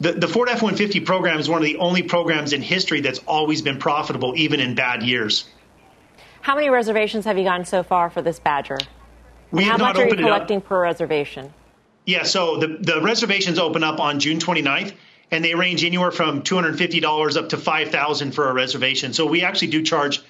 the, 0.00 0.12
the 0.12 0.28
Ford 0.28 0.48
F 0.48 0.62
one 0.62 0.76
fifty 0.76 1.00
program 1.00 1.40
is 1.40 1.48
one 1.48 1.58
of 1.58 1.64
the 1.64 1.78
only 1.78 2.04
programs 2.04 2.52
in 2.52 2.62
history 2.62 3.00
that's 3.00 3.18
always 3.26 3.62
been 3.62 3.78
profitable, 3.78 4.34
even 4.36 4.60
in 4.60 4.76
bad 4.76 5.02
years. 5.02 5.48
How 6.42 6.54
many 6.54 6.70
reservations 6.70 7.24
have 7.24 7.36
you 7.36 7.44
gotten 7.44 7.64
so 7.64 7.82
far 7.82 8.08
for 8.08 8.22
this 8.22 8.38
Badger? 8.38 8.78
We 9.50 9.64
how 9.64 9.72
have 9.72 9.78
not 9.80 9.86
much 9.86 9.96
are 9.96 10.00
you 10.00 10.06
opened 10.06 10.20
collecting 10.22 10.60
per 10.60 10.82
reservation? 10.82 11.52
Yeah, 12.06 12.22
so 12.22 12.56
the, 12.58 12.68
the 12.80 13.02
reservations 13.02 13.58
open 13.58 13.84
up 13.84 14.00
on 14.00 14.18
June 14.18 14.38
29th, 14.38 14.94
and 15.30 15.44
they 15.44 15.54
range 15.54 15.84
anywhere 15.84 16.10
from 16.10 16.42
$250 16.42 17.36
up 17.36 17.48
to 17.50 17.56
5000 17.56 18.32
for 18.32 18.48
a 18.48 18.52
reservation. 18.54 19.12
So 19.12 19.26
we 19.26 19.42
actually 19.42 19.68
do 19.68 19.82
charge 19.82 20.22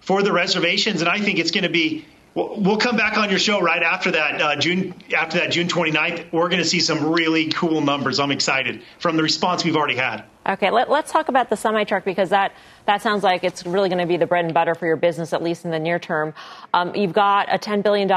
for 0.00 0.22
the 0.22 0.32
reservations, 0.32 1.02
and 1.02 1.08
I 1.08 1.18
think 1.18 1.38
it's 1.38 1.50
going 1.50 1.64
to 1.64 1.70
be. 1.70 2.06
We'll 2.34 2.60
we'll 2.60 2.76
come 2.76 2.96
back 2.96 3.16
on 3.18 3.30
your 3.30 3.38
show 3.38 3.60
right 3.60 3.82
after 3.82 4.10
that 4.12 4.40
uh, 4.40 4.56
June 4.56 4.94
after 5.16 5.38
that 5.38 5.50
June 5.50 5.66
29th. 5.66 6.30
We're 6.30 6.48
going 6.48 6.62
to 6.62 6.68
see 6.68 6.80
some 6.80 7.10
really 7.10 7.48
cool 7.48 7.80
numbers. 7.80 8.20
I'm 8.20 8.30
excited 8.30 8.82
from 8.98 9.16
the 9.16 9.22
response 9.22 9.64
we've 9.64 9.76
already 9.76 9.96
had. 9.96 10.24
Okay, 10.48 10.70
let, 10.70 10.88
us 10.88 11.12
talk 11.12 11.28
about 11.28 11.50
the 11.50 11.56
semi 11.56 11.84
truck 11.84 12.06
because 12.06 12.30
that, 12.30 12.52
that 12.86 13.02
sounds 13.02 13.22
like 13.22 13.44
it's 13.44 13.66
really 13.66 13.90
going 13.90 13.98
to 13.98 14.06
be 14.06 14.16
the 14.16 14.26
bread 14.26 14.46
and 14.46 14.54
butter 14.54 14.74
for 14.74 14.86
your 14.86 14.96
business, 14.96 15.34
at 15.34 15.42
least 15.42 15.66
in 15.66 15.70
the 15.70 15.78
near 15.78 15.98
term. 15.98 16.32
Um, 16.72 16.94
you've 16.94 17.12
got 17.12 17.52
a 17.52 17.58
$10 17.58 17.82
billion 17.82 18.08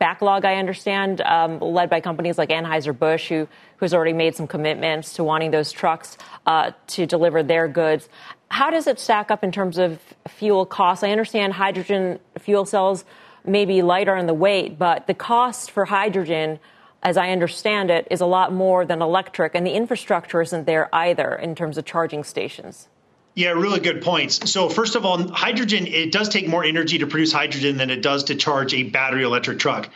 backlog, 0.00 0.44
I 0.44 0.56
understand, 0.56 1.20
um, 1.20 1.60
led 1.60 1.88
by 1.88 2.00
companies 2.00 2.38
like 2.38 2.48
Anheuser-Busch, 2.48 3.28
who, 3.28 3.46
who's 3.76 3.94
already 3.94 4.14
made 4.14 4.34
some 4.34 4.48
commitments 4.48 5.12
to 5.14 5.22
wanting 5.22 5.52
those 5.52 5.70
trucks 5.70 6.18
uh, 6.44 6.72
to 6.88 7.06
deliver 7.06 7.44
their 7.44 7.68
goods. 7.68 8.08
How 8.48 8.70
does 8.70 8.88
it 8.88 8.98
stack 8.98 9.30
up 9.30 9.44
in 9.44 9.52
terms 9.52 9.78
of 9.78 10.00
fuel 10.26 10.66
costs? 10.66 11.04
I 11.04 11.12
understand 11.12 11.52
hydrogen 11.52 12.18
fuel 12.40 12.64
cells 12.64 13.04
may 13.44 13.64
be 13.64 13.82
lighter 13.82 14.16
in 14.16 14.26
the 14.26 14.34
weight, 14.34 14.76
but 14.76 15.06
the 15.06 15.14
cost 15.14 15.70
for 15.70 15.84
hydrogen– 15.84 16.58
as 17.06 17.16
I 17.16 17.30
understand 17.30 17.88
it, 17.88 18.08
is 18.10 18.20
a 18.20 18.26
lot 18.26 18.52
more 18.52 18.84
than 18.84 19.00
electric, 19.00 19.54
and 19.54 19.64
the 19.64 19.70
infrastructure 19.70 20.42
isn't 20.42 20.66
there 20.66 20.92
either 20.92 21.36
in 21.36 21.54
terms 21.54 21.78
of 21.78 21.84
charging 21.84 22.24
stations. 22.24 22.88
Yeah, 23.34 23.50
really 23.50 23.78
good 23.78 24.02
points. 24.02 24.50
So 24.50 24.68
first 24.68 24.96
of 24.96 25.06
all, 25.06 25.28
hydrogen 25.28 25.86
it 25.86 26.10
does 26.10 26.28
take 26.28 26.48
more 26.48 26.64
energy 26.64 26.98
to 26.98 27.06
produce 27.06 27.32
hydrogen 27.32 27.76
than 27.76 27.90
it 27.90 28.02
does 28.02 28.24
to 28.24 28.34
charge 28.34 28.74
a 28.74 28.82
battery 28.82 29.22
electric 29.22 29.60
truck. 29.60 29.88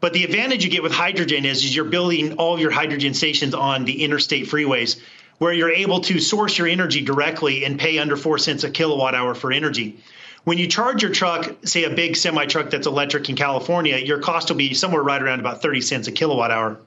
But 0.00 0.14
the 0.14 0.24
advantage 0.24 0.64
you 0.64 0.70
get 0.70 0.82
with 0.82 0.92
hydrogen 0.92 1.44
is, 1.44 1.62
is 1.62 1.76
you're 1.76 1.84
building 1.84 2.38
all 2.38 2.58
your 2.58 2.70
hydrogen 2.70 3.12
stations 3.12 3.52
on 3.52 3.84
the 3.84 4.02
interstate 4.02 4.46
freeways 4.46 4.98
where 5.36 5.52
you're 5.52 5.70
able 5.70 6.00
to 6.00 6.18
source 6.18 6.56
your 6.56 6.68
energy 6.68 7.02
directly 7.02 7.66
and 7.66 7.78
pay 7.78 7.98
under 7.98 8.16
4 8.16 8.38
cents 8.38 8.64
a 8.64 8.70
kilowatt 8.70 9.14
hour 9.14 9.34
for 9.34 9.52
energy. 9.52 9.98
When 10.44 10.58
you 10.58 10.66
charge 10.66 11.02
your 11.02 11.10
truck, 11.10 11.50
say 11.64 11.84
a 11.84 11.90
big 11.90 12.16
semi 12.16 12.44
truck 12.46 12.70
that's 12.70 12.86
electric 12.86 13.28
in 13.30 13.36
California, 13.36 13.96
your 13.96 14.20
cost 14.20 14.50
will 14.50 14.56
be 14.56 14.74
somewhere 14.74 15.02
right 15.02 15.20
around 15.20 15.40
about 15.40 15.62
30 15.62 15.80
cents 15.80 16.06
a 16.06 16.12
kilowatt 16.12 16.50
hour. 16.50 16.80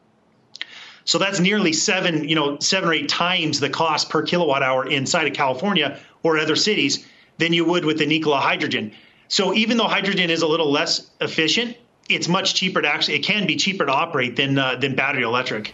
So 1.06 1.17
that's 1.17 1.39
nearly 1.39 1.74
seven, 1.74 2.28
you 2.28 2.36
know, 2.36 2.60
seven 2.60 2.89
or 2.89 2.93
eight 2.93 3.10
times 3.10 3.60
the 3.60 3.70
cost 3.70 4.10
per 4.10 4.24
kilowatt 4.24 4.62
hour 4.62 4.88
inside 4.88 5.28
of 5.28 5.34
California 5.34 6.00
or 6.22 6.38
other 6.38 6.56
cities 6.56 7.08
than 7.38 7.54
you 7.54 7.65
would 7.65 7.86
with 7.86 7.98
the 7.98 8.06
Nikola 8.06 8.39
hydrogen. 8.39 8.91
So 9.28 9.54
even 9.54 9.78
though 9.78 9.88
hydrogen 9.88 10.30
is 10.30 10.41
a 10.41 10.48
little 10.48 10.72
less 10.72 11.10
efficient, 11.20 11.78
it's 12.10 12.28
much 12.28 12.56
cheaper 12.56 12.82
to 12.82 12.88
actually. 12.88 13.15
It 13.15 13.24
can 13.24 13.48
be 13.48 13.56
cheaper 13.56 13.86
to 13.86 13.91
operate 13.91 14.36
than 14.36 14.58
uh, 14.58 14.76
than 14.76 14.96
battery 14.96 15.24
electric. 15.24 15.74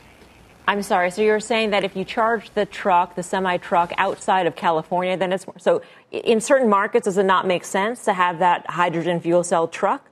I'm 0.67 0.81
sorry. 0.81 1.11
So 1.11 1.21
you're 1.21 1.39
saying 1.39 1.71
that 1.71 1.83
if 1.83 1.95
you 1.95 2.05
charge 2.05 2.49
the 2.51 2.65
truck, 2.65 3.15
the 3.15 3.23
semi 3.23 3.57
truck 3.57 3.91
outside 3.97 4.47
of 4.47 4.55
California, 4.55 5.17
then 5.17 5.33
it's 5.33 5.45
so 5.57 5.81
in 6.11 6.39
certain 6.39 6.69
markets, 6.69 7.05
does 7.05 7.17
it 7.17 7.25
not 7.25 7.45
make 7.45 7.65
sense 7.65 8.05
to 8.05 8.13
have 8.13 8.39
that 8.39 8.69
hydrogen 8.69 9.19
fuel 9.19 9.43
cell 9.43 9.67
truck? 9.67 10.09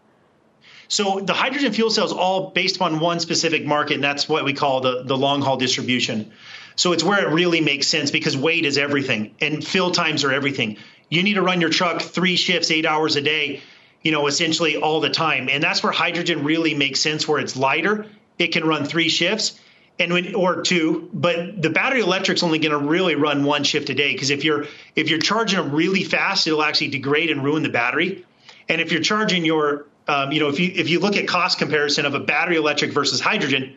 So 0.89 1.21
the 1.21 1.33
hydrogen 1.33 1.71
fuel 1.71 1.89
cell 1.89 2.05
is 2.05 2.11
all 2.11 2.49
based 2.49 2.75
upon 2.75 2.99
one 2.99 3.21
specific 3.21 3.65
market, 3.65 3.95
and 3.95 4.03
that's 4.03 4.27
what 4.27 4.43
we 4.43 4.53
call 4.53 4.81
the, 4.81 5.03
the 5.03 5.15
long 5.15 5.41
haul 5.41 5.55
distribution. 5.55 6.33
So 6.75 6.91
it's 6.91 7.03
where 7.03 7.25
it 7.25 7.31
really 7.33 7.61
makes 7.61 7.87
sense 7.87 8.11
because 8.11 8.35
weight 8.35 8.65
is 8.65 8.77
everything 8.77 9.35
and 9.39 9.65
fill 9.65 9.91
times 9.91 10.25
are 10.25 10.33
everything. 10.33 10.77
You 11.09 11.23
need 11.23 11.35
to 11.35 11.41
run 11.41 11.61
your 11.61 11.69
truck 11.69 12.01
three 12.01 12.35
shifts, 12.35 12.71
eight 12.71 12.85
hours 12.85 13.15
a 13.15 13.21
day, 13.21 13.61
you 14.01 14.11
know, 14.11 14.27
essentially 14.27 14.77
all 14.77 14.99
the 14.99 15.09
time. 15.09 15.47
And 15.49 15.63
that's 15.63 15.81
where 15.81 15.93
hydrogen 15.93 16.43
really 16.43 16.73
makes 16.73 16.99
sense, 16.99 17.25
where 17.25 17.39
it's 17.39 17.55
lighter. 17.55 18.07
It 18.37 18.47
can 18.47 18.65
run 18.65 18.83
three 18.83 19.09
shifts 19.09 19.59
and 20.01 20.11
when 20.13 20.35
or 20.35 20.61
two 20.61 21.09
but 21.13 21.61
the 21.61 21.69
battery 21.69 22.01
electric's 22.01 22.43
only 22.43 22.59
going 22.59 22.71
to 22.71 22.77
really 22.77 23.15
run 23.15 23.43
one 23.43 23.63
shift 23.63 23.89
a 23.89 23.93
day 23.93 24.11
because 24.11 24.29
if 24.29 24.43
you're 24.43 24.65
if 24.95 25.09
you're 25.09 25.19
charging 25.19 25.59
them 25.59 25.71
really 25.71 26.03
fast 26.03 26.47
it'll 26.47 26.63
actually 26.63 26.89
degrade 26.89 27.29
and 27.29 27.43
ruin 27.43 27.63
the 27.63 27.69
battery. 27.69 28.25
And 28.67 28.81
if 28.81 28.91
you're 28.91 29.01
charging 29.01 29.45
your 29.45 29.85
um, 30.07 30.31
you 30.31 30.39
know 30.39 30.49
if 30.49 30.59
you 30.59 30.71
if 30.73 30.89
you 30.89 30.99
look 30.99 31.15
at 31.15 31.27
cost 31.27 31.59
comparison 31.59 32.05
of 32.05 32.15
a 32.15 32.19
battery 32.19 32.57
electric 32.57 32.91
versus 32.91 33.21
hydrogen 33.21 33.75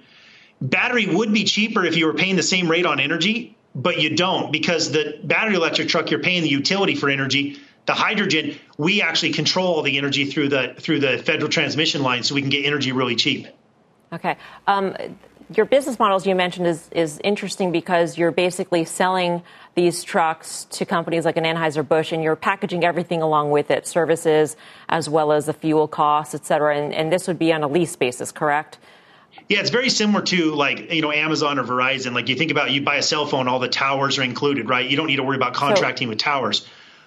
battery 0.61 1.07
would 1.07 1.33
be 1.33 1.45
cheaper 1.45 1.85
if 1.85 1.97
you 1.97 2.07
were 2.07 2.15
paying 2.15 2.37
the 2.37 2.43
same 2.43 2.71
rate 2.71 2.87
on 2.87 3.01
energy 3.01 3.57
but 3.75 4.01
you 4.01 4.17
don't 4.17 4.51
because 4.53 4.93
the 4.93 5.19
battery 5.25 5.55
electric 5.55 5.89
truck 5.89 6.11
you're 6.11 6.21
paying 6.21 6.43
the 6.43 6.49
utility 6.49 6.95
for 6.95 7.11
energy 7.11 7.59
the 7.87 7.93
hydrogen 7.93 8.57
we 8.79 9.03
actually 9.03 9.33
control 9.33 9.75
all 9.75 9.83
the 9.83 9.99
energy 9.99 10.25
through 10.25 10.49
the 10.49 10.75
through 10.79 11.01
the 11.01 11.19
federal 11.19 11.51
transmission 11.51 12.03
line 12.03 12.23
so 12.23 12.35
we 12.35 12.41
can 12.41 12.51
get 12.51 12.65
energy 12.65 12.93
really 12.93 13.17
cheap. 13.17 13.47
Okay 14.13 14.37
um, 14.67 14.97
your 15.55 15.67
business 15.67 15.99
models 15.99 16.27
you 16.27 16.35
mentioned 16.35 16.67
is, 16.67 16.89
is 16.93 17.21
interesting 17.25 17.73
because 17.73 18.17
you're 18.17 18.31
basically 18.31 18.85
selling 18.85 19.43
these 19.75 20.03
trucks 20.05 20.65
to 20.71 20.87
companies 20.87 21.25
like 21.25 21.37
an 21.37 21.45
Anheuser-Busch 21.45 22.13
and 22.13 22.23
you're 22.23 22.37
packaging 22.37 22.85
everything 22.85 23.23
along 23.23 23.51
with 23.51 23.71
it, 23.71 23.87
services 23.87 24.57
as 24.89 25.09
well 25.09 25.33
as 25.33 25.47
the 25.47 25.53
fuel 25.53 25.89
costs, 25.89 26.35
et 26.35 26.47
cetera. 26.47 26.77
And, 26.77 26.95
and 26.95 27.13
this 27.13 27.27
would 27.27 27.39
be 27.39 27.53
on 27.53 27.63
a 27.63 27.69
lease 27.69 27.97
basis, 27.97 28.33
correct? 28.33 28.79
Yeah, 29.49 29.61
it's 29.61 29.71
very 29.71 29.91
similar 29.91 30.25
to 30.27 30.55
like, 30.55 30.93
you 30.93 31.03
know, 31.03 31.13
Amazon 31.13 31.59
or 31.59 31.65
Verizon. 31.65 32.15
Like 32.15 32.29
you 32.29 32.37
think 32.37 32.51
about 32.51 32.71
you 32.71 32.83
buy 32.83 32.97
a 32.97 33.03
cell 33.03 33.27
phone, 33.27 33.49
all 33.49 33.59
the 33.59 33.69
towers 33.69 34.19
are 34.19 34.23
included, 34.23 34.69
right? 34.69 34.89
You 34.89 34.97
don't 34.97 35.09
need 35.09 35.17
to 35.17 35.25
worry 35.25 35.37
about 35.37 35.55
contracting 35.55 36.07
so, 36.07 36.11
with 36.11 36.19
towers. 36.19 36.67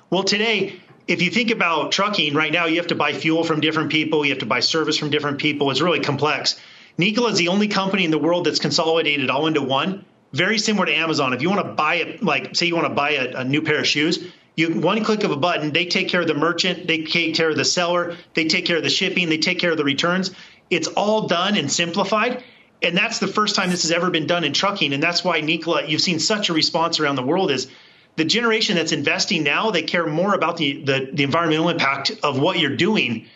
Well, 0.10 0.24
today, 0.24 0.80
if 1.08 1.22
you 1.22 1.32
think 1.32 1.52
about 1.52 1.94
trucking 1.94 2.34
right 2.34 2.52
now, 2.52 2.66
you 2.66 2.78
have 2.78 2.88
to 2.88 2.96
buy 2.96 3.14
fuel 3.14 3.44
from 3.46 3.62
different 3.62 3.92
people, 3.92 4.26
you 4.26 4.32
have 4.32 4.40
to 4.40 4.46
buy 4.46 4.60
service 4.60 4.98
from 4.98 5.10
different 5.10 5.40
people. 5.40 5.72
It's 5.72 5.82
really 5.82 6.02
complex. 6.02 6.60
Nikola 6.98 7.32
is 7.32 7.38
the 7.38 7.50
only 7.50 7.68
company 7.68 8.06
in 8.06 8.12
the 8.12 8.18
world 8.18 8.46
that's 8.46 8.60
consolidated 8.60 9.30
all 9.30 9.48
into 9.48 9.62
one. 9.62 10.06
Very 10.34 10.58
similar 10.58 10.88
to 10.88 10.94
Amazon. 10.94 11.34
If 11.34 11.42
you 11.42 11.50
want 11.50 11.66
to 11.66 11.74
buy 11.74 11.96
it, 11.96 12.24
like 12.24 12.56
say 12.56 12.66
you 12.66 12.76
want 12.76 12.88
to 12.88 12.94
buy 12.94 13.12
a, 13.12 13.38
a 13.38 13.44
new 13.44 13.62
pair 13.62 13.80
of 13.80 13.88
shoes, 13.88 14.26
You 14.56 14.80
one 14.80 15.04
click 15.04 15.24
of 15.24 15.32
a 15.32 15.38
button, 15.38 15.72
they 15.72 15.86
take 15.86 16.10
care 16.10 16.22
of 16.22 16.28
the 16.28 16.34
merchant, 16.34 16.88
they 16.88 17.04
take 17.04 17.36
care 17.36 17.50
of 17.50 17.56
the 17.56 17.64
seller, 17.64 18.18
they 18.34 18.46
take 18.46 18.66
care 18.66 18.78
of 18.78 18.84
the 18.84 18.90
shipping, 18.90 19.30
they 19.30 19.38
take 19.38 19.60
care 19.60 19.72
of 19.72 19.78
the 19.78 19.84
returns. 19.84 20.32
It's 20.70 20.88
all 20.88 21.28
done 21.28 21.56
and 21.56 21.72
simplified. 21.72 22.44
And 22.82 22.98
that's 22.98 23.20
the 23.20 23.28
first 23.28 23.56
time 23.56 23.70
this 23.70 23.84
has 23.84 23.92
ever 23.92 24.10
been 24.10 24.28
done 24.28 24.44
in 24.44 24.54
trucking. 24.54 24.94
And 24.94 25.02
that's 25.02 25.24
why 25.24 25.42
Nikola, 25.42 25.86
you've 25.86 26.02
seen 26.02 26.20
such 26.20 26.50
a 26.50 26.54
response 26.54 27.00
around 27.00 27.16
the 27.16 27.24
world 27.24 27.52
is 27.52 27.68
the 28.16 28.26
generation 28.26 28.76
that's 28.76 28.92
investing 28.92 29.44
now, 29.44 29.70
they 29.70 29.84
care 29.84 30.08
more 30.08 30.34
about 30.34 30.58
the, 30.58 30.84
the, 30.84 31.10
the 31.14 31.24
environmental 31.24 31.70
impact 31.70 32.12
of 32.24 32.40
what 32.40 32.58
you're 32.58 32.76
doing 32.76 33.28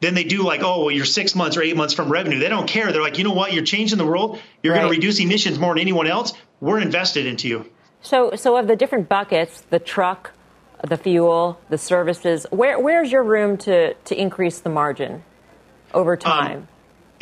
than 0.00 0.14
they 0.14 0.24
do 0.24 0.42
like, 0.42 0.62
oh, 0.62 0.84
well, 0.84 0.90
you're 0.90 1.04
six 1.04 1.34
months 1.34 1.56
or 1.56 1.62
eight 1.62 1.76
months 1.76 1.94
from 1.94 2.10
revenue. 2.10 2.38
They 2.38 2.48
don't 2.48 2.68
care. 2.68 2.92
They're 2.92 3.02
like, 3.02 3.18
you 3.18 3.24
know 3.24 3.32
what? 3.32 3.52
You're 3.52 3.64
changing 3.64 3.98
the 3.98 4.06
world. 4.06 4.38
You're 4.62 4.74
right. 4.74 4.80
going 4.80 4.92
to 4.92 4.96
reduce 4.96 5.20
emissions 5.20 5.58
more 5.58 5.74
than 5.74 5.80
anyone 5.80 6.06
else. 6.06 6.32
We're 6.60 6.80
invested 6.80 7.26
into 7.26 7.48
you. 7.48 7.70
So, 8.02 8.34
so 8.36 8.56
of 8.56 8.66
the 8.66 8.76
different 8.76 9.08
buckets, 9.08 9.62
the 9.70 9.78
truck, 9.78 10.32
the 10.86 10.96
fuel, 10.96 11.58
the 11.70 11.78
services, 11.78 12.46
where, 12.50 12.78
where's 12.78 13.10
your 13.10 13.24
room 13.24 13.56
to, 13.58 13.94
to 13.94 14.20
increase 14.20 14.60
the 14.60 14.70
margin 14.70 15.24
over 15.94 16.12
um, 16.12 16.18
time? 16.18 16.56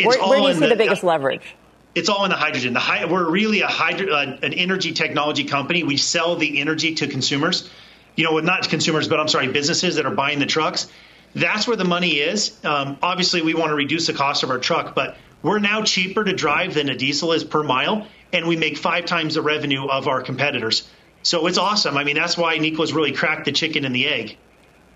Um, 0.00 0.06
where, 0.06 0.18
where, 0.28 0.40
do 0.40 0.46
you 0.48 0.54
see 0.54 0.60
the, 0.60 0.68
the 0.68 0.76
biggest 0.76 1.04
uh, 1.04 1.08
leverage? 1.08 1.54
it's 1.94 2.08
all 2.08 2.24
in 2.24 2.30
the 2.30 2.36
hydrogen. 2.36 2.74
The 2.74 3.06
we're 3.10 3.30
really 3.30 3.60
a 3.60 3.68
hydro, 3.68 4.12
uh, 4.12 4.38
an 4.42 4.52
energy 4.52 4.92
technology 4.92 5.44
company. 5.44 5.84
We 5.84 5.96
sell 5.96 6.36
the 6.36 6.60
energy 6.60 6.96
to 6.96 7.06
consumers. 7.06 7.70
You 8.16 8.24
know, 8.24 8.38
not 8.40 8.68
consumers, 8.68 9.08
but 9.08 9.20
I'm 9.20 9.28
sorry, 9.28 9.48
businesses 9.48 9.96
that 9.96 10.06
are 10.06 10.14
buying 10.14 10.38
the 10.38 10.46
trucks. 10.46 10.88
That's 11.34 11.66
where 11.66 11.76
the 11.76 11.84
money 11.84 12.18
is. 12.18 12.56
Um, 12.64 12.98
obviously, 13.02 13.42
we 13.42 13.54
want 13.54 13.70
to 13.70 13.74
reduce 13.74 14.06
the 14.06 14.12
cost 14.12 14.42
of 14.42 14.50
our 14.50 14.58
truck, 14.58 14.94
but 14.94 15.16
we're 15.42 15.58
now 15.58 15.82
cheaper 15.82 16.24
to 16.24 16.32
drive 16.32 16.74
than 16.74 16.88
a 16.88 16.96
diesel 16.96 17.32
is 17.32 17.44
per 17.44 17.62
mile, 17.62 18.06
and 18.32 18.46
we 18.46 18.56
make 18.56 18.78
five 18.78 19.04
times 19.04 19.34
the 19.34 19.42
revenue 19.42 19.86
of 19.86 20.08
our 20.08 20.22
competitors. 20.22 20.88
So 21.22 21.46
it's 21.46 21.58
awesome. 21.58 21.96
I 21.96 22.04
mean, 22.04 22.16
that's 22.16 22.36
why 22.36 22.58
Nikola's 22.58 22.92
really 22.92 23.12
cracked 23.12 23.46
the 23.46 23.52
chicken 23.52 23.84
and 23.84 23.94
the 23.94 24.06
egg. 24.06 24.36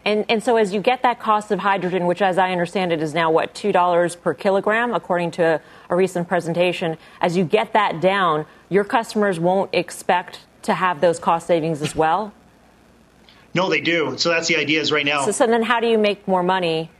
And, 0.04 0.24
and 0.28 0.42
so 0.42 0.56
as 0.56 0.72
you 0.72 0.80
get 0.80 1.02
that 1.02 1.20
cost 1.20 1.50
of 1.50 1.58
hydrogen, 1.58 2.06
which 2.06 2.22
as 2.22 2.38
I 2.38 2.52
understand 2.52 2.92
it 2.92 3.02
is 3.02 3.12
now 3.12 3.30
what, 3.30 3.54
$2 3.54 4.20
per 4.20 4.32
kilogram, 4.32 4.94
according 4.94 5.32
to 5.32 5.60
a 5.90 5.96
recent 5.96 6.28
presentation, 6.28 6.96
as 7.20 7.36
you 7.36 7.44
get 7.44 7.72
that 7.72 8.00
down, 8.00 8.46
your 8.68 8.84
customers 8.84 9.40
won't 9.40 9.74
expect 9.74 10.40
to 10.62 10.74
have 10.74 11.00
those 11.00 11.18
cost 11.18 11.46
savings 11.46 11.82
as 11.82 11.96
well? 11.96 12.32
No, 13.54 13.68
they 13.68 13.80
do. 13.80 14.16
So 14.18 14.28
that's 14.28 14.48
the 14.48 14.56
idea 14.56 14.80
is 14.80 14.92
right 14.92 15.06
now. 15.06 15.24
So, 15.24 15.32
so 15.32 15.46
then 15.46 15.62
how 15.62 15.80
do 15.80 15.88
you 15.88 15.98
make 15.98 16.26
more 16.28 16.42
money 16.42 16.90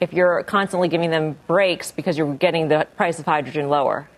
if 0.00 0.12
you're 0.12 0.42
constantly 0.42 0.88
giving 0.88 1.10
them 1.10 1.38
breaks 1.46 1.92
because 1.92 2.18
you're 2.18 2.34
getting 2.34 2.68
the 2.68 2.86
price 2.96 3.18
of 3.18 3.24
hydrogen 3.24 3.68
lower? 3.68 4.08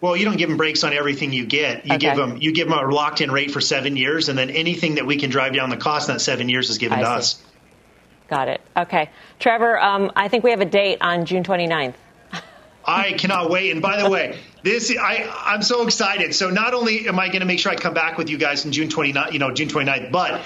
Well, 0.00 0.16
you 0.16 0.24
don't 0.24 0.36
give 0.36 0.48
them 0.48 0.58
breaks 0.58 0.82
on 0.82 0.92
everything 0.92 1.32
you 1.32 1.46
get. 1.46 1.86
You 1.86 1.94
okay. 1.94 2.08
give 2.08 2.16
them 2.16 2.38
you 2.38 2.52
give 2.52 2.68
them 2.68 2.76
a 2.76 2.90
locked 2.92 3.20
in 3.20 3.30
rate 3.30 3.52
for 3.52 3.60
seven 3.60 3.96
years, 3.96 4.28
and 4.28 4.36
then 4.36 4.50
anything 4.50 4.96
that 4.96 5.06
we 5.06 5.16
can 5.16 5.30
drive 5.30 5.54
down 5.54 5.70
the 5.70 5.76
cost 5.76 6.08
in 6.08 6.16
that 6.16 6.20
seven 6.20 6.48
years 6.48 6.70
is 6.70 6.78
given 6.78 6.98
I 6.98 7.02
to 7.02 7.06
see. 7.06 7.12
us. 7.12 7.42
Got 8.28 8.48
it. 8.48 8.60
Okay. 8.76 9.10
Trevor, 9.38 9.78
um, 9.78 10.10
I 10.16 10.26
think 10.26 10.42
we 10.42 10.50
have 10.50 10.60
a 10.60 10.66
date 10.66 10.98
on 11.02 11.24
June 11.24 11.44
29th. 11.44 11.94
I 12.84 13.12
cannot 13.12 13.50
wait. 13.50 13.70
And 13.70 13.80
by 13.80 14.02
the 14.02 14.10
way, 14.10 14.38
this 14.64 14.92
I 14.98 15.30
I'm 15.44 15.62
so 15.62 15.86
excited. 15.86 16.34
So 16.34 16.50
not 16.50 16.74
only 16.74 17.06
am 17.06 17.20
I 17.20 17.28
going 17.28 17.40
to 17.40 17.46
make 17.46 17.60
sure 17.60 17.70
I 17.70 17.76
come 17.76 17.94
back 17.94 18.18
with 18.18 18.28
you 18.28 18.38
guys 18.38 18.64
in 18.64 18.72
June 18.72 18.88
29th, 18.88 19.32
you 19.32 19.38
know, 19.38 19.52
June 19.52 19.68
29th, 19.68 20.10
but 20.10 20.40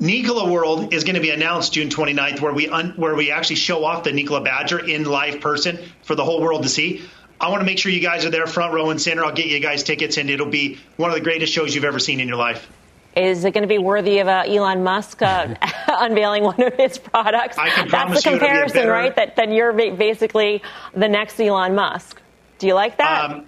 Nikola 0.00 0.50
World 0.50 0.94
is 0.94 1.02
going 1.02 1.16
to 1.16 1.20
be 1.20 1.30
announced 1.30 1.72
June 1.72 1.88
29th, 1.88 2.40
where 2.40 2.52
we 2.52 2.68
un, 2.68 2.92
where 2.96 3.16
we 3.16 3.32
actually 3.32 3.56
show 3.56 3.84
off 3.84 4.04
the 4.04 4.12
Nikola 4.12 4.42
Badger 4.42 4.78
in 4.78 5.04
live 5.04 5.40
person 5.40 5.78
for 6.02 6.14
the 6.14 6.24
whole 6.24 6.40
world 6.40 6.62
to 6.62 6.68
see. 6.68 7.02
I 7.40 7.50
want 7.50 7.60
to 7.60 7.64
make 7.64 7.78
sure 7.78 7.90
you 7.90 8.00
guys 8.00 8.24
are 8.24 8.30
there, 8.30 8.46
front 8.46 8.74
row 8.74 8.90
and 8.90 9.00
center. 9.00 9.24
I'll 9.24 9.32
get 9.32 9.46
you 9.46 9.58
guys 9.60 9.82
tickets, 9.82 10.16
and 10.16 10.30
it'll 10.30 10.46
be 10.46 10.78
one 10.96 11.10
of 11.10 11.16
the 11.16 11.22
greatest 11.22 11.52
shows 11.52 11.74
you've 11.74 11.84
ever 11.84 11.98
seen 11.98 12.20
in 12.20 12.28
your 12.28 12.36
life. 12.36 12.68
Is 13.16 13.44
it 13.44 13.52
going 13.52 13.62
to 13.62 13.68
be 13.68 13.78
worthy 13.78 14.20
of 14.20 14.28
uh, 14.28 14.44
Elon 14.46 14.84
Musk 14.84 15.20
uh, 15.22 15.54
unveiling 15.88 16.44
one 16.44 16.62
of 16.62 16.74
his 16.74 16.98
products? 16.98 17.56
That's 17.56 18.22
the 18.22 18.30
comparison, 18.30 18.76
better... 18.82 18.90
right? 18.90 19.14
That, 19.16 19.36
that 19.36 19.50
you're 19.50 19.72
basically 19.72 20.62
the 20.94 21.08
next 21.08 21.40
Elon 21.40 21.74
Musk. 21.74 22.20
Do 22.58 22.68
you 22.68 22.74
like 22.74 22.98
that? 22.98 23.30
Um, 23.30 23.46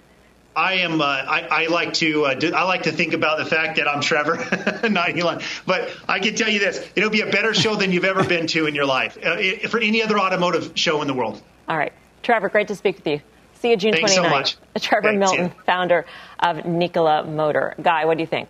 I 0.55 0.73
am. 0.73 1.01
Uh, 1.01 1.05
I, 1.05 1.47
I, 1.49 1.67
like 1.67 1.93
to. 1.95 2.25
Uh, 2.25 2.33
do, 2.33 2.53
I 2.53 2.63
like 2.63 2.83
to 2.83 2.91
think 2.91 3.13
about 3.13 3.37
the 3.37 3.45
fact 3.45 3.77
that 3.77 3.87
I'm 3.87 4.01
Trevor, 4.01 4.89
not 4.89 5.17
Elon. 5.17 5.41
But 5.65 5.89
I 6.09 6.19
can 6.19 6.35
tell 6.35 6.49
you 6.49 6.59
this: 6.59 6.85
it'll 6.95 7.09
be 7.09 7.21
a 7.21 7.31
better 7.31 7.53
show 7.53 7.75
than 7.75 7.91
you've 7.91 8.05
ever 8.05 8.23
been 8.23 8.47
to 8.47 8.65
in 8.65 8.75
your 8.75 8.85
life, 8.85 9.17
uh, 9.17 9.37
it, 9.39 9.69
for 9.69 9.79
any 9.79 10.03
other 10.03 10.19
automotive 10.19 10.73
show 10.75 11.01
in 11.01 11.07
the 11.07 11.13
world. 11.13 11.41
All 11.69 11.77
right, 11.77 11.93
Trevor. 12.21 12.49
Great 12.49 12.67
to 12.67 12.75
speak 12.75 12.97
with 12.97 13.07
you. 13.07 13.21
See 13.61 13.69
you 13.69 13.77
June 13.77 13.93
Thanks 13.93 14.11
29th. 14.11 14.15
so 14.15 14.29
much. 14.29 14.57
Trevor 14.81 15.09
Thanks, 15.09 15.19
Milton, 15.19 15.45
yeah. 15.45 15.63
founder 15.65 16.05
of 16.39 16.65
Nikola 16.65 17.23
Motor. 17.25 17.75
Guy, 17.81 18.05
what 18.05 18.17
do 18.17 18.23
you 18.23 18.27
think? 18.27 18.49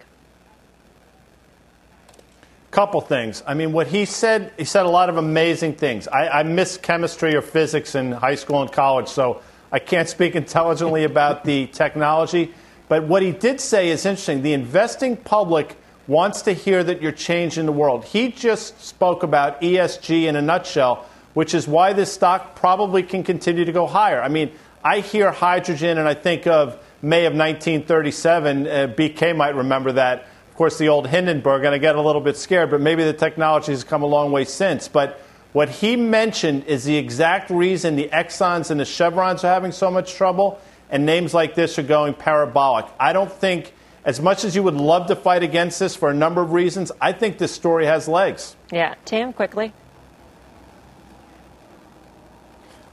Couple 2.72 3.02
things. 3.02 3.44
I 3.46 3.54
mean, 3.54 3.74
what 3.74 3.88
he 3.88 4.06
said, 4.06 4.54
he 4.58 4.64
said 4.64 4.86
a 4.86 4.90
lot 4.90 5.10
of 5.10 5.18
amazing 5.18 5.74
things. 5.76 6.08
I, 6.08 6.40
I 6.40 6.44
missed 6.44 6.82
chemistry 6.82 7.36
or 7.36 7.42
physics 7.42 7.96
in 7.96 8.14
high 8.14 8.36
school 8.36 8.62
and 8.62 8.72
college, 8.72 9.10
so 9.10 9.42
I 9.72 9.80
can't 9.80 10.10
speak 10.10 10.36
intelligently 10.36 11.04
about 11.04 11.44
the 11.44 11.68
technology. 11.68 12.54
But 12.88 13.04
what 13.08 13.24
he 13.24 13.32
did 13.32 13.62
say 13.62 13.90
is 13.90 14.06
interesting. 14.06 14.42
The 14.42 14.54
investing 14.54 15.16
public 15.16 15.78
wants 16.08 16.42
to 16.44 16.54
hear 16.54 16.84
that 16.84 17.02
you're 17.02 17.12
changing 17.12 17.66
the 17.66 17.72
world. 17.72 18.04
He 18.06 18.32
just 18.32 18.82
spoke 18.82 19.24
about 19.24 19.62
ESG 19.62 20.26
in 20.26 20.36
a 20.36 20.42
nutshell, 20.42 21.06
which 21.34 21.54
is 21.54 21.68
why 21.68 21.94
this 21.94 22.12
stock 22.12 22.56
probably 22.56 23.02
can 23.04 23.24
continue 23.24 23.64
to 23.64 23.72
go 23.72 23.88
higher. 23.88 24.22
I 24.22 24.28
mean, 24.28 24.52
I 24.84 25.00
hear 25.00 25.32
hydrogen 25.32 25.98
and 25.98 26.08
I 26.08 26.16
think 26.16 26.48
of 26.48 26.78
May 27.02 27.26
of 27.26 27.34
1937. 27.34 28.68
Uh, 28.68 28.94
BK 28.96 29.36
might 29.36 29.56
remember 29.56 29.94
that 29.94 30.28
of 30.52 30.58
course, 30.58 30.78
the 30.78 30.90
old 30.90 31.08
Hindenburg, 31.08 31.64
and 31.64 31.74
I 31.74 31.78
get 31.78 31.96
a 31.96 32.02
little 32.02 32.20
bit 32.20 32.36
scared, 32.36 32.72
but 32.72 32.82
maybe 32.82 33.06
the 33.06 33.14
technology 33.14 33.72
has 33.72 33.86
come 33.86 34.04
a 34.04 34.06
long 34.06 34.34
way 34.34 34.44
since. 34.44 34.90
But 34.90 35.22
what 35.54 35.70
he 35.70 35.96
mentioned 35.96 36.66
is 36.66 36.86
the 36.86 36.98
exact 36.98 37.50
reason 37.50 37.96
the 37.96 38.10
Exxons 38.10 38.72
and 38.72 38.80
the 38.80 38.86
Chevrons 38.86 39.44
are 39.44 39.54
having 39.54 39.72
so 39.72 39.92
much 39.92 40.14
trouble, 40.14 40.60
and 40.90 41.06
names 41.06 41.34
like 41.34 41.56
this 41.56 41.78
are 41.78 41.84
going 41.84 42.14
parabolic. 42.14 42.86
I 43.00 43.14
don't 43.14 43.32
think, 43.32 43.74
as 44.06 44.22
much 44.22 44.44
as 44.46 44.56
you 44.56 44.64
would 44.64 44.76
love 44.76 45.08
to 45.08 45.16
fight 45.16 45.44
against 45.44 45.80
this 45.80 45.96
for 45.96 46.10
a 46.10 46.14
number 46.14 46.42
of 46.42 46.54
reasons, 46.54 46.92
I 47.02 47.12
think 47.12 47.38
this 47.38 47.52
story 47.52 47.86
has 47.86 48.08
legs. 48.08 48.56
Yeah. 48.72 48.96
Tim, 49.06 49.34
quickly. 49.34 49.74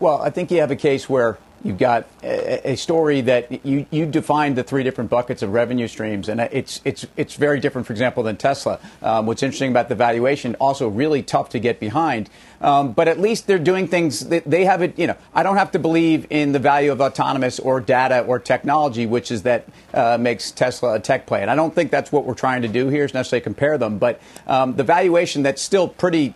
Well, 0.00 0.20
I 0.20 0.30
think 0.30 0.50
you 0.50 0.60
have 0.60 0.70
a 0.70 0.76
case 0.76 1.08
where 1.08 1.38
You've 1.64 1.78
got 1.78 2.06
a, 2.22 2.76
story 2.76 3.20
that 3.22 3.64
you, 3.66 3.84
you 3.90 4.06
defined 4.06 4.56
the 4.56 4.62
three 4.62 4.84
different 4.84 5.10
buckets 5.10 5.42
of 5.42 5.52
revenue 5.52 5.88
streams, 5.88 6.28
and 6.28 6.40
it's, 6.40 6.80
it's, 6.84 7.06
it's 7.16 7.34
very 7.34 7.58
different, 7.58 7.86
for 7.86 7.92
example, 7.92 8.22
than 8.22 8.36
Tesla. 8.36 8.78
Um, 9.02 9.26
what's 9.26 9.42
interesting 9.42 9.70
about 9.70 9.88
the 9.88 9.96
valuation, 9.96 10.54
also 10.56 10.88
really 10.88 11.22
tough 11.22 11.48
to 11.50 11.58
get 11.58 11.80
behind. 11.80 12.30
Um, 12.60 12.92
but 12.92 13.08
at 13.08 13.18
least 13.18 13.46
they're 13.46 13.58
doing 13.58 13.88
things 13.88 14.28
that 14.28 14.44
they 14.44 14.64
have 14.64 14.82
it, 14.82 14.98
you 14.98 15.08
know, 15.08 15.16
I 15.34 15.42
don't 15.42 15.56
have 15.56 15.72
to 15.72 15.78
believe 15.78 16.26
in 16.30 16.52
the 16.52 16.58
value 16.58 16.92
of 16.92 17.00
autonomous 17.00 17.58
or 17.58 17.80
data 17.80 18.20
or 18.20 18.38
technology, 18.38 19.06
which 19.06 19.30
is 19.30 19.42
that 19.42 19.66
uh, 19.94 20.16
makes 20.18 20.52
Tesla 20.52 20.94
a 20.94 21.00
tech 21.00 21.26
play. 21.26 21.42
And 21.42 21.50
I 21.50 21.56
don't 21.56 21.74
think 21.74 21.90
that's 21.90 22.12
what 22.12 22.24
we're 22.24 22.34
trying 22.34 22.62
to 22.62 22.68
do 22.68 22.88
here 22.88 23.04
is 23.04 23.14
necessarily 23.14 23.42
compare 23.42 23.78
them. 23.78 23.98
But 23.98 24.20
um, 24.46 24.76
the 24.76 24.84
valuation 24.84 25.42
that's 25.42 25.62
still 25.62 25.88
pretty 25.88 26.34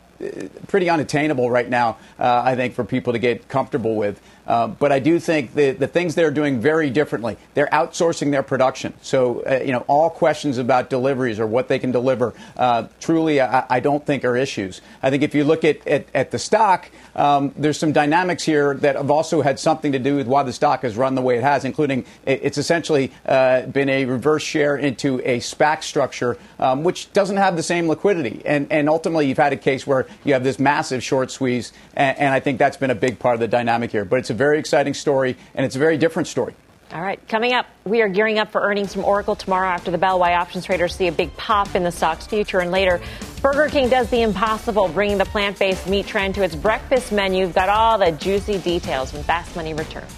pretty 0.68 0.88
unattainable 0.88 1.50
right 1.50 1.68
now, 1.68 1.96
uh, 2.18 2.42
I 2.44 2.54
think, 2.54 2.74
for 2.74 2.84
people 2.84 3.12
to 3.12 3.18
get 3.18 3.48
comfortable 3.48 3.96
with. 3.96 4.20
Uh, 4.46 4.66
but 4.66 4.90
I 4.90 4.98
do 4.98 5.20
think 5.20 5.54
the, 5.54 5.70
the 5.70 5.86
things 5.86 6.14
they're 6.14 6.30
doing 6.30 6.60
very 6.60 6.90
differently. 6.90 7.36
They're 7.54 7.68
outsourcing 7.68 8.30
their 8.30 8.42
production. 8.42 8.94
So, 9.02 9.42
uh, 9.42 9.60
you 9.64 9.72
know, 9.72 9.84
all 9.86 10.10
questions 10.10 10.58
about 10.58 10.90
deliveries 10.90 11.38
or 11.38 11.46
what 11.46 11.68
they 11.68 11.78
can 11.78 11.92
deliver, 11.92 12.34
uh, 12.56 12.88
truly, 13.00 13.40
I, 13.40 13.64
I, 13.70 13.80
don't 13.80 14.04
think 14.04 14.24
are 14.24 14.36
issues. 14.36 14.80
I 15.02 15.10
think 15.10 15.22
if 15.22 15.34
you 15.34 15.44
look 15.44 15.64
at, 15.64 15.86
at, 15.86 16.06
at 16.14 16.30
the 16.30 16.38
stock, 16.38 16.90
um, 17.14 17.52
there's 17.56 17.78
some 17.78 17.92
dynamics 17.92 18.42
here 18.42 18.74
that 18.74 18.96
have 18.96 19.10
also 19.10 19.42
had 19.42 19.58
something 19.58 19.92
to 19.92 19.98
do 19.98 20.16
with 20.16 20.26
why 20.26 20.42
the 20.42 20.52
stock 20.52 20.82
has 20.82 20.96
run 20.96 21.14
the 21.14 21.22
way 21.22 21.36
it 21.36 21.42
has, 21.42 21.64
including 21.64 22.04
it's 22.26 22.58
essentially 22.58 23.12
uh, 23.26 23.62
been 23.66 23.88
a 23.88 24.04
reverse 24.06 24.42
share 24.42 24.76
into 24.76 25.20
a 25.20 25.38
SPAC 25.38 25.82
structure, 25.82 26.36
um, 26.58 26.82
which 26.84 27.12
doesn't 27.12 27.36
have 27.36 27.56
the 27.56 27.62
same 27.62 27.88
liquidity. 27.88 28.42
And, 28.44 28.70
and 28.72 28.88
ultimately, 28.88 29.28
you've 29.28 29.38
had 29.38 29.52
a 29.52 29.56
case 29.56 29.86
where 29.86 30.06
you 30.24 30.32
have 30.32 30.42
this 30.42 30.58
massive 30.58 31.02
short 31.02 31.30
squeeze, 31.30 31.72
and, 31.94 32.18
and 32.18 32.34
I 32.34 32.40
think 32.40 32.58
that's 32.58 32.76
been 32.76 32.90
a 32.90 32.94
big 32.94 33.18
part 33.18 33.34
of 33.34 33.40
the 33.40 33.48
dynamic 33.48 33.90
here. 33.92 34.04
But 34.04 34.20
it's 34.20 34.30
a 34.32 34.34
very 34.34 34.58
exciting 34.58 34.94
story, 34.94 35.36
and 35.54 35.64
it's 35.64 35.76
a 35.76 35.78
very 35.78 35.96
different 35.96 36.26
story. 36.26 36.54
All 36.92 37.00
right, 37.00 37.26
coming 37.26 37.54
up, 37.54 37.66
we 37.84 38.02
are 38.02 38.08
gearing 38.08 38.38
up 38.38 38.52
for 38.52 38.60
earnings 38.60 38.92
from 38.92 39.04
Oracle 39.04 39.34
tomorrow 39.34 39.68
after 39.68 39.90
the 39.90 39.96
bell. 39.96 40.18
Why 40.18 40.34
options 40.34 40.66
traders 40.66 40.94
see 40.94 41.06
a 41.06 41.12
big 41.12 41.34
pop 41.38 41.74
in 41.74 41.84
the 41.84 41.92
stock's 41.92 42.26
future. 42.26 42.58
And 42.58 42.70
later, 42.70 43.00
Burger 43.40 43.68
King 43.68 43.88
does 43.88 44.10
the 44.10 44.20
impossible, 44.20 44.88
bringing 44.88 45.16
the 45.16 45.24
plant 45.24 45.58
based 45.58 45.86
meat 45.86 46.06
trend 46.06 46.34
to 46.34 46.42
its 46.42 46.54
breakfast 46.54 47.10
menu. 47.10 47.46
We've 47.46 47.54
got 47.54 47.70
all 47.70 47.96
the 47.96 48.12
juicy 48.12 48.58
details 48.58 49.12
when 49.14 49.22
Fast 49.22 49.56
Money 49.56 49.72
returns. 49.72 50.12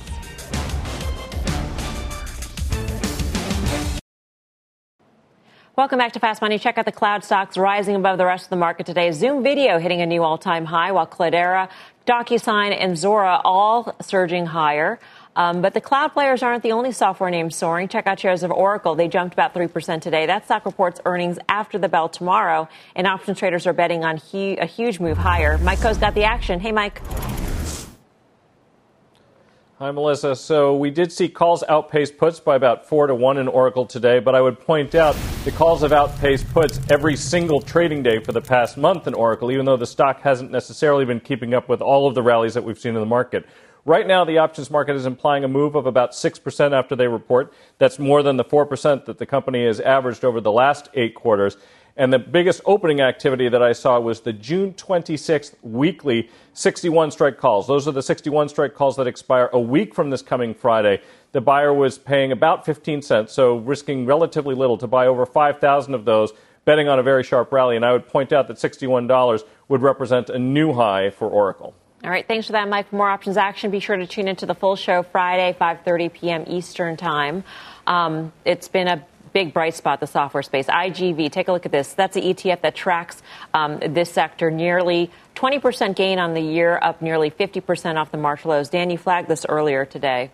Welcome 5.77 5.99
back 5.99 6.13
to 6.13 6.21
Fast 6.21 6.41
Money. 6.41 6.61
Check 6.61 6.79
out 6.79 6.85
the 6.85 6.93
cloud 6.93 7.25
stocks 7.25 7.57
rising 7.57 7.97
above 7.97 8.17
the 8.17 8.25
rest 8.25 8.45
of 8.45 8.51
the 8.51 8.57
market 8.57 8.87
today. 8.87 9.11
Zoom 9.11 9.43
Video 9.43 9.81
hitting 9.81 10.01
a 10.01 10.07
new 10.07 10.23
all-time 10.23 10.65
high, 10.65 10.93
while 10.93 11.07
Cloudera, 11.07 11.69
DocuSign, 12.07 12.77
and 12.79 12.95
Zuora 12.95 13.41
all 13.45 13.95
surging 14.03 14.47
higher. 14.47 14.99
Um, 15.37 15.63
but 15.63 15.75
the 15.75 15.81
cloud 15.81 16.13
players 16.13 16.43
aren't 16.43 16.63
the 16.63 16.73
only 16.73 16.93
software 16.93 17.31
names 17.31 17.57
soaring. 17.57 17.89
Check 17.89 18.07
out 18.07 18.21
shares 18.21 18.43
of 18.43 18.53
Oracle. 18.53 18.95
They 18.95 19.09
jumped 19.09 19.33
about 19.35 19.53
3% 19.53 20.01
today. 20.01 20.27
That 20.27 20.45
stock 20.45 20.65
reports 20.65 21.01
earnings 21.05 21.39
after 21.49 21.77
the 21.77 21.89
bell 21.89 22.09
tomorrow, 22.09 22.69
and 22.95 23.07
options 23.07 23.39
traders 23.39 23.67
are 23.67 23.73
betting 23.73 24.05
on 24.05 24.19
hu- 24.19 24.57
a 24.59 24.67
huge 24.67 25.01
move 25.01 25.19
higher. 25.19 25.59
Mike 25.59 25.81
Khouw's 25.81 25.99
got 25.99 26.15
the 26.15 26.25
action. 26.25 26.61
Hey, 26.61 26.73
Mike. 26.73 27.01
Hi, 29.81 29.91
Melissa. 29.91 30.37
So 30.37 30.77
we 30.77 30.93
did 30.93 31.11
see 31.11 31.29
calls 31.29 31.65
outpace 31.69 32.13
puts 32.13 32.39
by 32.39 32.55
about 32.55 32.89
four 32.89 33.09
to 33.09 33.15
one 33.17 33.39
in 33.39 33.49
Oracle 33.49 33.85
today, 33.85 34.21
but 34.21 34.37
I 34.37 34.41
would 34.41 34.61
point 34.61 34.95
out 34.95 35.17
the 35.45 35.51
calls 35.51 35.81
have 35.81 35.91
outpaced 35.91 36.49
puts 36.55 36.79
every 36.93 37.17
single 37.17 37.61
trading 37.61 38.01
day 38.01 38.21
for 38.21 38.31
the 38.31 38.41
past 38.41 38.77
month 38.77 39.09
in 39.09 39.15
Oracle, 39.15 39.51
even 39.51 39.67
though 39.67 39.77
the 39.77 39.85
stock 39.85 40.21
hasn't 40.21 40.53
necessarily 40.53 41.05
been 41.05 41.19
keeping 41.19 41.55
up 41.55 41.69
with 41.69 41.83
all 41.83 42.07
of 42.07 42.15
the 42.15 42.23
rallies 42.23 42.55
that 42.55 42.63
we've 42.63 42.79
seen 42.79 42.95
in 42.95 43.01
the 43.01 43.07
market. 43.07 43.47
Right 43.85 44.07
now, 44.07 44.25
the 44.25 44.39
options 44.39 44.71
market 44.71 44.95
is 44.95 45.07
implying 45.07 45.43
a 45.43 45.49
move 45.49 45.75
of 45.75 45.87
about 45.87 46.13
6% 46.13 46.73
after 46.73 46.95
they 46.95 47.09
report. 47.09 47.53
That's 47.79 47.99
more 47.99 48.23
than 48.23 48.37
the 48.37 48.45
4% 48.45 49.05
that 49.07 49.19
the 49.19 49.27
company 49.27 49.67
has 49.67 49.81
averaged 49.81 50.25
over 50.25 50.41
the 50.41 50.53
last 50.53 50.89
eight 50.95 51.17
quarters. 51.17 51.57
And 51.97 52.13
the 52.13 52.19
biggest 52.19 52.61
opening 52.67 53.01
activity 53.01 53.49
that 53.49 53.63
I 53.63 53.73
saw 53.73 54.01
was 54.01 54.21
the 54.21 54.33
June 54.33 54.75
26th 54.75 55.55
weekly 55.63 56.29
61 56.53 57.13
strike 57.13 57.39
calls. 57.39 57.69
Those 57.69 57.87
are 57.87 57.93
the 57.93 58.03
61 58.03 58.49
strike 58.49 58.75
calls 58.75 58.97
that 58.97 59.07
expire 59.07 59.49
a 59.53 59.61
week 59.61 59.95
from 59.95 60.11
this 60.11 60.21
coming 60.21 60.55
Friday. 60.55 61.01
The 61.31 61.41
buyer 61.41 61.73
was 61.73 61.99
paying 61.99 62.33
about 62.33 62.67
15 62.67 63.03
cents, 63.03 63.33
so 63.33 63.57
risking 63.59 64.07
relatively 64.07 64.57
little 64.57 64.79
to 64.79 64.89
buy 64.89 65.07
over 65.07 65.25
5,000 65.25 65.95
of 65.95 66.05
those, 66.05 66.33
betting 66.65 66.89
on 66.89 66.99
a 66.99 67.03
very 67.03 67.23
sharp 67.23 67.53
rally. 67.53 67.77
And 67.77 67.85
I 67.85 67.93
would 67.93 68.09
point 68.09 68.33
out 68.33 68.49
that 68.49 68.57
$61 68.57 69.43
would 69.69 69.83
represent 69.83 70.31
a 70.31 70.39
new 70.39 70.73
high 70.73 71.11
for 71.11 71.29
Oracle. 71.29 71.75
All 72.03 72.11
right, 72.11 72.27
thanks 72.27 72.47
for 72.47 72.53
that, 72.53 72.69
Mike. 72.69 72.91
For 72.91 72.97
more 72.97 73.09
options 73.09 73.37
action, 73.37 73.71
be 73.71 73.81
sure 73.81 73.97
to 73.97 74.07
tune 74.07 74.29
into 74.29 74.47
the 74.47 74.55
full 74.55 74.77
show 74.77 75.03
Friday, 75.05 75.57
5:30 75.59 76.13
p.m. 76.13 76.45
Eastern 76.47 76.99
Time. 76.99 77.45
Um, 77.87 78.31
it's 78.45 78.69
been 78.69 78.89
a 78.89 79.07
big 79.35 79.53
bright 79.53 79.75
spot, 79.75 80.01
the 80.01 80.07
software 80.07 80.43
space. 80.43 80.67
IGV, 80.67 81.31
take 81.31 81.49
a 81.49 81.53
look 81.53 81.67
at 81.67 81.73
this. 81.73 81.93
That's 81.93 82.15
the 82.15 82.23
ETF 82.23 82.63
that 82.63 82.75
tracks 82.75 83.21
um, 83.53 83.81
this 83.81 84.11
sector. 84.11 84.51
Nearly 84.51 85.11
20% 85.35 85.95
gain 85.95 86.19
on 86.19 86.33
the 86.33 86.41
year, 86.41 86.79
up 86.81 87.03
nearly 87.03 87.31
50% 87.31 87.97
off 87.97 88.11
the 88.11 88.17
March 88.17 88.47
lows. 88.47 88.71
Dan, 88.71 88.89
you 88.89 88.97
flagged 88.97 89.29
this 89.29 89.45
earlier 89.47 89.85
today. 89.85 90.31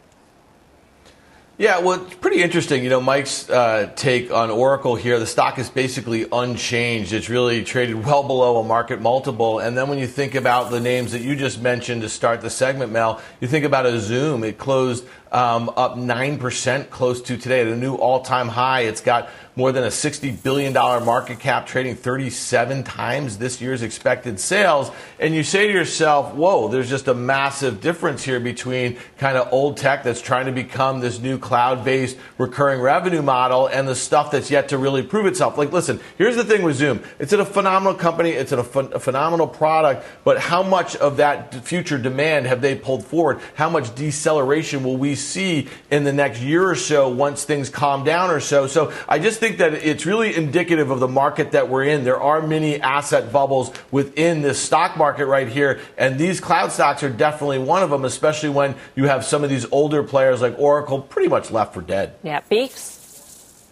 Yeah, 1.60 1.80
well, 1.80 2.06
it's 2.06 2.14
pretty 2.14 2.42
interesting. 2.42 2.82
You 2.82 2.88
know, 2.88 3.02
Mike's 3.02 3.50
uh, 3.50 3.92
take 3.94 4.30
on 4.30 4.48
Oracle 4.48 4.96
here. 4.96 5.18
The 5.18 5.26
stock 5.26 5.58
is 5.58 5.68
basically 5.68 6.26
unchanged. 6.32 7.12
It's 7.12 7.28
really 7.28 7.64
traded 7.64 8.02
well 8.02 8.22
below 8.22 8.60
a 8.60 8.64
market 8.64 9.02
multiple. 9.02 9.58
And 9.58 9.76
then 9.76 9.86
when 9.90 9.98
you 9.98 10.06
think 10.06 10.34
about 10.34 10.70
the 10.70 10.80
names 10.80 11.12
that 11.12 11.20
you 11.20 11.36
just 11.36 11.60
mentioned 11.60 12.00
to 12.00 12.08
start 12.08 12.40
the 12.40 12.48
segment, 12.48 12.92
Mel, 12.92 13.20
you 13.42 13.48
think 13.48 13.66
about 13.66 13.84
a 13.84 14.00
Zoom. 14.00 14.42
It 14.42 14.56
closed 14.56 15.04
um, 15.32 15.68
up 15.76 15.96
9% 15.96 16.90
close 16.90 17.22
to 17.22 17.36
today 17.36 17.60
at 17.60 17.68
a 17.68 17.76
new 17.76 17.94
all 17.94 18.22
time 18.22 18.48
high. 18.48 18.82
It's 18.82 19.00
got 19.00 19.28
more 19.56 19.72
than 19.72 19.84
a 19.84 19.88
$60 19.88 20.42
billion 20.42 20.72
market 20.72 21.38
cap, 21.38 21.66
trading 21.66 21.94
37 21.94 22.82
times 22.82 23.36
this 23.38 23.60
year's 23.60 23.82
expected 23.82 24.40
sales. 24.40 24.90
And 25.18 25.34
you 25.34 25.42
say 25.42 25.66
to 25.66 25.72
yourself, 25.72 26.34
whoa, 26.34 26.68
there's 26.68 26.88
just 26.88 27.08
a 27.08 27.14
massive 27.14 27.80
difference 27.80 28.24
here 28.24 28.40
between 28.40 28.96
kind 29.18 29.36
of 29.36 29.52
old 29.52 29.76
tech 29.76 30.02
that's 30.02 30.22
trying 30.22 30.46
to 30.46 30.52
become 30.52 31.00
this 31.00 31.18
new 31.18 31.38
cloud 31.38 31.84
based 31.84 32.16
recurring 32.38 32.80
revenue 32.80 33.22
model 33.22 33.66
and 33.66 33.86
the 33.86 33.94
stuff 33.94 34.30
that's 34.30 34.50
yet 34.50 34.68
to 34.70 34.78
really 34.78 35.02
prove 35.02 35.26
itself. 35.26 35.58
Like, 35.58 35.72
listen, 35.72 36.00
here's 36.16 36.36
the 36.36 36.44
thing 36.44 36.62
with 36.62 36.76
Zoom 36.76 37.02
it's 37.18 37.32
a 37.32 37.44
phenomenal 37.44 37.94
company, 37.94 38.30
it's 38.30 38.52
a, 38.52 38.62
ph- 38.62 38.92
a 38.92 38.98
phenomenal 38.98 39.46
product, 39.46 40.06
but 40.24 40.38
how 40.38 40.62
much 40.62 40.96
of 40.96 41.18
that 41.18 41.54
future 41.66 41.98
demand 41.98 42.46
have 42.46 42.60
they 42.62 42.74
pulled 42.74 43.04
forward? 43.04 43.40
How 43.54 43.68
much 43.68 43.94
deceleration 43.94 44.84
will 44.84 44.96
we 44.96 45.16
see 45.20 45.68
in 45.90 46.04
the 46.04 46.12
next 46.12 46.40
year 46.40 46.66
or 46.66 46.76
so 46.76 47.10
once 47.10 47.44
things 47.44 47.68
calm 47.68 48.04
down 48.04 48.30
or 48.30 48.40
so? 48.40 48.66
So 48.66 48.92
I 49.06 49.18
just 49.18 49.38
think 49.38 49.50
think 49.50 49.58
that 49.58 49.86
it's 49.86 50.06
really 50.06 50.34
indicative 50.34 50.90
of 50.90 51.00
the 51.00 51.08
market 51.08 51.52
that 51.52 51.68
we're 51.68 51.84
in. 51.84 52.04
There 52.04 52.20
are 52.20 52.40
many 52.40 52.80
asset 52.80 53.32
bubbles 53.32 53.72
within 53.90 54.42
this 54.42 54.60
stock 54.60 54.96
market 54.96 55.26
right 55.26 55.48
here, 55.48 55.80
and 55.98 56.18
these 56.18 56.40
cloud 56.40 56.70
stocks 56.70 57.02
are 57.02 57.10
definitely 57.10 57.58
one 57.58 57.82
of 57.82 57.90
them, 57.90 58.04
especially 58.04 58.50
when 58.50 58.74
you 58.94 59.06
have 59.06 59.24
some 59.24 59.42
of 59.42 59.50
these 59.50 59.66
older 59.72 60.02
players 60.02 60.40
like 60.40 60.54
Oracle 60.58 61.00
pretty 61.00 61.28
much 61.28 61.50
left 61.50 61.74
for 61.74 61.82
dead. 61.82 62.14
Yeah, 62.22 62.40
Beeks. 62.48 63.66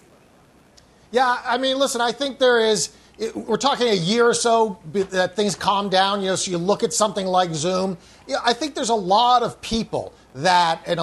Yeah, 1.11 1.39
I 1.45 1.59
mean, 1.59 1.79
listen, 1.79 2.01
I 2.01 2.13
think 2.13 2.39
there 2.39 2.61
is. 2.61 2.91
We're 3.35 3.57
talking 3.57 3.89
a 3.89 3.95
year 3.95 4.29
or 4.29 4.35
so 4.35 4.79
that 4.93 5.35
things 5.35 5.57
calm 5.57 5.89
down. 5.89 6.21
You 6.21 6.29
know, 6.29 6.37
so 6.37 6.51
you 6.53 6.59
look 6.59 6.83
at 6.85 6.93
something 6.93 7.27
like 7.27 7.53
Zoom. 7.53 7.99
You 8.27 8.35
know, 8.35 8.41
I 8.45 8.53
think 8.53 8.75
there's 8.75 8.91
a 8.91 8.95
lot 8.95 9.43
of 9.43 9.61
people 9.61 10.13
that 10.35 10.83
and 10.87 11.01
a, 11.01 11.03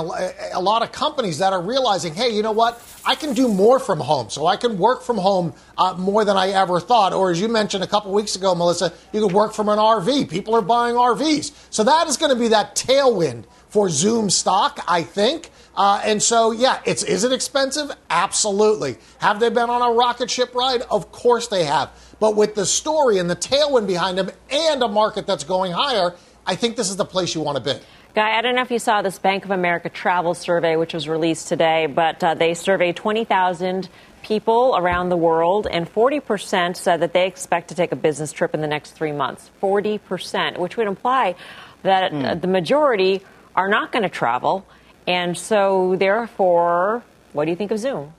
a, 0.54 0.62
lot 0.62 0.84
of 0.84 0.92
companies 0.92 1.40
that 1.40 1.52
are 1.52 1.62
realizing, 1.62 2.14
hey, 2.14 2.30
you 2.30 2.42
know 2.42 2.52
what? 2.52 2.82
I 3.06 3.16
can 3.16 3.34
do 3.34 3.48
more 3.48 3.80
from 3.80 4.00
home, 4.00 4.30
so 4.30 4.46
I 4.46 4.56
can 4.56 4.78
work 4.78 5.04
from 5.04 5.18
home 5.18 5.54
uh, 5.78 5.96
more 5.98 6.24
than 6.24 6.38
I 6.38 6.50
ever 6.50 6.80
thought. 6.80 7.12
Or 7.12 7.32
as 7.32 7.42
you 7.42 7.48
mentioned 7.48 7.84
a 7.84 7.88
couple 7.88 8.14
weeks 8.14 8.36
ago, 8.36 8.56
Melissa, 8.56 8.94
you 9.12 9.22
could 9.22 9.34
work 9.34 9.54
from 9.54 9.70
an 9.70 9.80
RV. 9.80 10.30
People 10.30 10.56
are 10.56 10.62
buying 10.62 10.96
RVs, 10.96 11.52
so 11.70 11.84
that 11.84 12.08
is 12.08 12.18
going 12.18 12.34
to 12.34 12.40
be 12.40 12.50
that 12.50 12.76
tailwind 12.76 13.46
for 13.68 13.90
Zoom 13.90 14.30
stock, 14.30 14.80
I 14.88 15.04
think. 15.04 15.50
Uh, 15.76 16.02
and 16.06 16.24
so, 16.24 16.52
yeah, 16.52 16.80
it's 16.86 17.04
is 17.04 17.24
it 17.24 17.34
expensive? 17.34 17.92
Absolutely. 18.10 18.96
Have 19.18 19.40
they 19.40 19.50
been 19.50 19.70
on 19.70 19.82
a 19.82 19.94
rocket 19.94 20.32
ship 20.32 20.56
ride? 20.56 20.84
Of 20.84 21.12
course 21.12 21.48
they 21.48 21.66
have. 21.66 21.92
But 22.20 22.38
with 22.38 22.56
the 22.56 22.66
story 22.66 23.18
and 23.18 23.30
the 23.30 23.36
tailwind 23.36 23.88
behind 23.88 24.18
them, 24.18 24.30
and 24.50 24.82
a 24.82 24.88
market 24.88 25.28
that's 25.28 25.44
going 25.44 25.74
higher, 25.74 26.16
I 26.46 26.56
think 26.56 26.76
this 26.78 26.90
is 26.90 26.96
the 26.96 27.06
place 27.06 27.36
you 27.36 27.42
want 27.42 27.58
to 27.58 27.74
be. 27.74 27.80
Guy, 28.16 28.38
I 28.38 28.42
don't 28.42 28.56
know 28.56 28.62
if 28.62 28.72
you 28.72 28.80
saw 28.80 29.02
this 29.02 29.20
Bank 29.20 29.44
of 29.44 29.52
America 29.52 29.90
travel 29.90 30.34
survey, 30.36 30.78
which 30.78 30.94
was 30.94 31.10
released 31.10 31.50
today, 31.50 31.86
but 31.86 32.24
uh, 32.24 32.34
they 32.34 32.54
surveyed 32.54 32.96
20,000 32.96 33.90
people 34.24 34.74
around 34.78 35.10
the 35.10 35.18
world, 35.18 35.68
and 35.70 35.86
40% 35.86 36.78
said 36.78 37.02
that 37.02 37.12
they 37.12 37.28
expect 37.28 37.68
to 37.70 37.76
take 37.76 37.92
a 37.92 37.98
business 37.98 38.32
trip 38.32 38.54
in 38.54 38.62
the 38.62 38.68
next 38.68 38.92
three 38.92 39.12
months. 39.12 39.52
40%, 39.62 40.58
which 40.58 40.78
would 40.78 40.88
imply 40.88 41.36
that 41.84 42.14
mm. 42.14 42.40
the 42.40 42.48
majority 42.48 43.22
are 43.54 43.68
not 43.68 43.92
going 43.92 44.04
to 44.04 44.10
travel. 44.10 44.66
And 45.06 45.38
so, 45.38 45.98
therefore, 45.98 47.04
what 47.34 47.44
do 47.44 47.52
you 47.52 47.58
think 47.58 47.72
of 47.72 47.80
Zoom? 47.80 48.14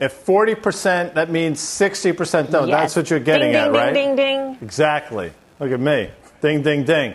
If 0.00 0.26
40%, 0.26 1.14
that 1.14 1.30
means 1.30 1.60
60% 1.60 2.50
don't. 2.50 2.66
Yes. 2.66 2.80
That's 2.80 2.96
what 2.96 3.10
you're 3.10 3.20
getting 3.20 3.52
ding, 3.52 3.52
ding, 3.52 3.60
at, 3.60 3.64
ding, 3.66 3.72
right? 3.72 3.94
Ding, 3.94 4.16
ding, 4.16 4.52
ding. 4.54 4.58
Exactly. 4.62 5.32
Look 5.60 5.70
at 5.70 5.78
me. 5.78 6.10
Ding, 6.40 6.62
ding, 6.62 6.84
ding. 6.84 7.14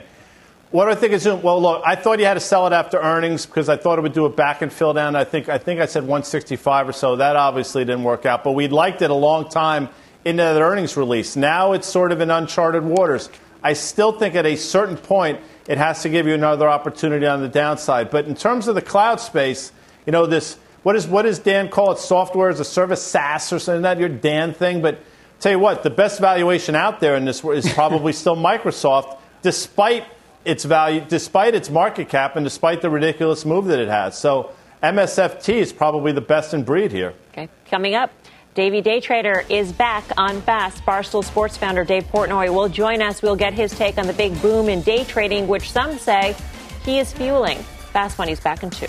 What 0.71 0.85
do 0.85 0.91
I 0.91 0.95
think 0.95 1.13
is 1.13 1.25
well? 1.25 1.61
Look, 1.61 1.83
I 1.85 1.95
thought 1.95 2.19
you 2.19 2.25
had 2.25 2.33
to 2.33 2.39
sell 2.39 2.67
it 2.67 2.73
after 2.73 2.99
earnings 2.99 3.45
because 3.45 3.69
I 3.69 3.77
thought 3.77 3.97
it 3.97 4.01
would 4.01 4.13
do 4.13 4.25
a 4.25 4.29
back 4.29 4.61
and 4.61 4.71
fill 4.71 4.93
down. 4.93 5.15
I 5.15 5.23
think 5.23 5.47
I 5.47 5.57
think 5.57 5.79
I 5.79 5.85
said 5.85 6.03
165 6.03 6.89
or 6.89 6.91
so. 6.91 7.15
That 7.15 7.35
obviously 7.35 7.85
didn't 7.85 8.03
work 8.03 8.25
out, 8.25 8.43
but 8.43 8.51
we 8.51 8.67
liked 8.67 9.01
it 9.01 9.09
a 9.09 9.15
long 9.15 9.47
time 9.47 9.89
into 10.25 10.43
that 10.43 10.61
earnings 10.61 10.97
release. 10.97 11.35
Now 11.35 11.73
it's 11.73 11.87
sort 11.87 12.11
of 12.11 12.19
in 12.19 12.29
uncharted 12.29 12.83
waters. 12.83 13.29
I 13.63 13.73
still 13.73 14.11
think 14.11 14.35
at 14.35 14.45
a 14.45 14.55
certain 14.55 14.97
point 14.97 15.39
it 15.67 15.77
has 15.77 16.01
to 16.01 16.09
give 16.09 16.27
you 16.27 16.33
another 16.33 16.69
opportunity 16.69 17.25
on 17.25 17.41
the 17.41 17.47
downside. 17.47 18.09
But 18.09 18.25
in 18.25 18.35
terms 18.35 18.67
of 18.67 18.75
the 18.75 18.81
cloud 18.81 19.19
space, 19.19 19.71
you 20.05 20.11
know 20.11 20.25
this. 20.25 20.57
What 20.83 20.95
is 20.95 21.07
what 21.07 21.23
does 21.23 21.39
Dan 21.39 21.69
call 21.69 21.93
it? 21.93 21.99
Software 21.99 22.49
as 22.49 22.59
a 22.59 22.65
service, 22.65 23.01
SaaS 23.01 23.53
or 23.53 23.59
something. 23.59 23.83
That 23.83 23.97
your 23.97 24.09
Dan 24.09 24.53
thing, 24.53 24.81
but 24.81 24.99
Tell 25.39 25.51
you 25.51 25.59
what, 25.59 25.83
the 25.83 25.89
best 25.89 26.19
valuation 26.19 26.75
out 26.75 26.99
there 26.99 27.15
in 27.15 27.25
this 27.25 27.43
is 27.43 27.71
probably 27.73 28.13
still 28.23 28.35
Microsoft, 28.35 29.17
despite 29.41 30.05
its 30.43 30.63
value, 30.63 31.03
despite 31.07 31.55
its 31.55 31.69
market 31.69 32.09
cap, 32.09 32.35
and 32.35 32.45
despite 32.45 32.81
the 32.81 32.89
ridiculous 32.89 33.45
move 33.45 33.65
that 33.65 33.79
it 33.79 33.89
has. 33.89 34.17
So 34.17 34.51
MSFT 34.81 35.55
is 35.55 35.73
probably 35.73 36.11
the 36.11 36.21
best 36.21 36.53
in 36.53 36.63
breed 36.63 36.91
here. 36.91 37.13
Okay, 37.31 37.49
coming 37.69 37.95
up. 37.95 38.11
Davey 38.53 38.79
Day 38.79 39.01
Trader 39.01 39.43
is 39.49 39.73
back 39.73 40.05
on 40.15 40.41
Fast. 40.43 40.81
Barstool 40.85 41.25
Sports 41.25 41.57
founder 41.57 41.83
Dave 41.83 42.05
Portnoy 42.05 42.53
will 42.53 42.69
join 42.69 43.01
us. 43.01 43.21
We'll 43.21 43.35
get 43.35 43.53
his 43.53 43.71
take 43.77 43.97
on 43.97 44.07
the 44.07 44.13
big 44.13 44.41
boom 44.41 44.69
in 44.69 44.81
day 44.81 45.03
trading, 45.03 45.47
which 45.47 45.69
some 45.69 45.97
say 45.97 46.35
he 46.83 46.99
is 46.99 47.11
fueling. 47.11 47.57
Fast 47.91 48.17
Money's 48.17 48.39
back 48.39 48.63
in 48.63 48.69
two. 48.69 48.87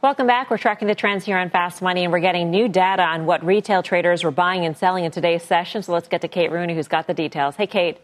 Welcome 0.00 0.28
back. 0.28 0.48
We're 0.48 0.58
tracking 0.58 0.86
the 0.86 0.94
trends 0.94 1.24
here 1.24 1.36
on 1.36 1.50
Fast 1.50 1.82
Money, 1.82 2.04
and 2.04 2.12
we're 2.12 2.20
getting 2.20 2.52
new 2.52 2.68
data 2.68 3.02
on 3.02 3.26
what 3.26 3.44
retail 3.44 3.82
traders 3.82 4.22
were 4.22 4.30
buying 4.30 4.64
and 4.64 4.76
selling 4.76 5.04
in 5.04 5.10
today's 5.10 5.42
session. 5.42 5.82
So 5.82 5.92
let's 5.92 6.06
get 6.06 6.20
to 6.20 6.28
Kate 6.28 6.52
Rooney, 6.52 6.76
who's 6.76 6.86
got 6.86 7.08
the 7.08 7.14
details. 7.14 7.56
Hey, 7.56 7.66
Kate. 7.66 7.98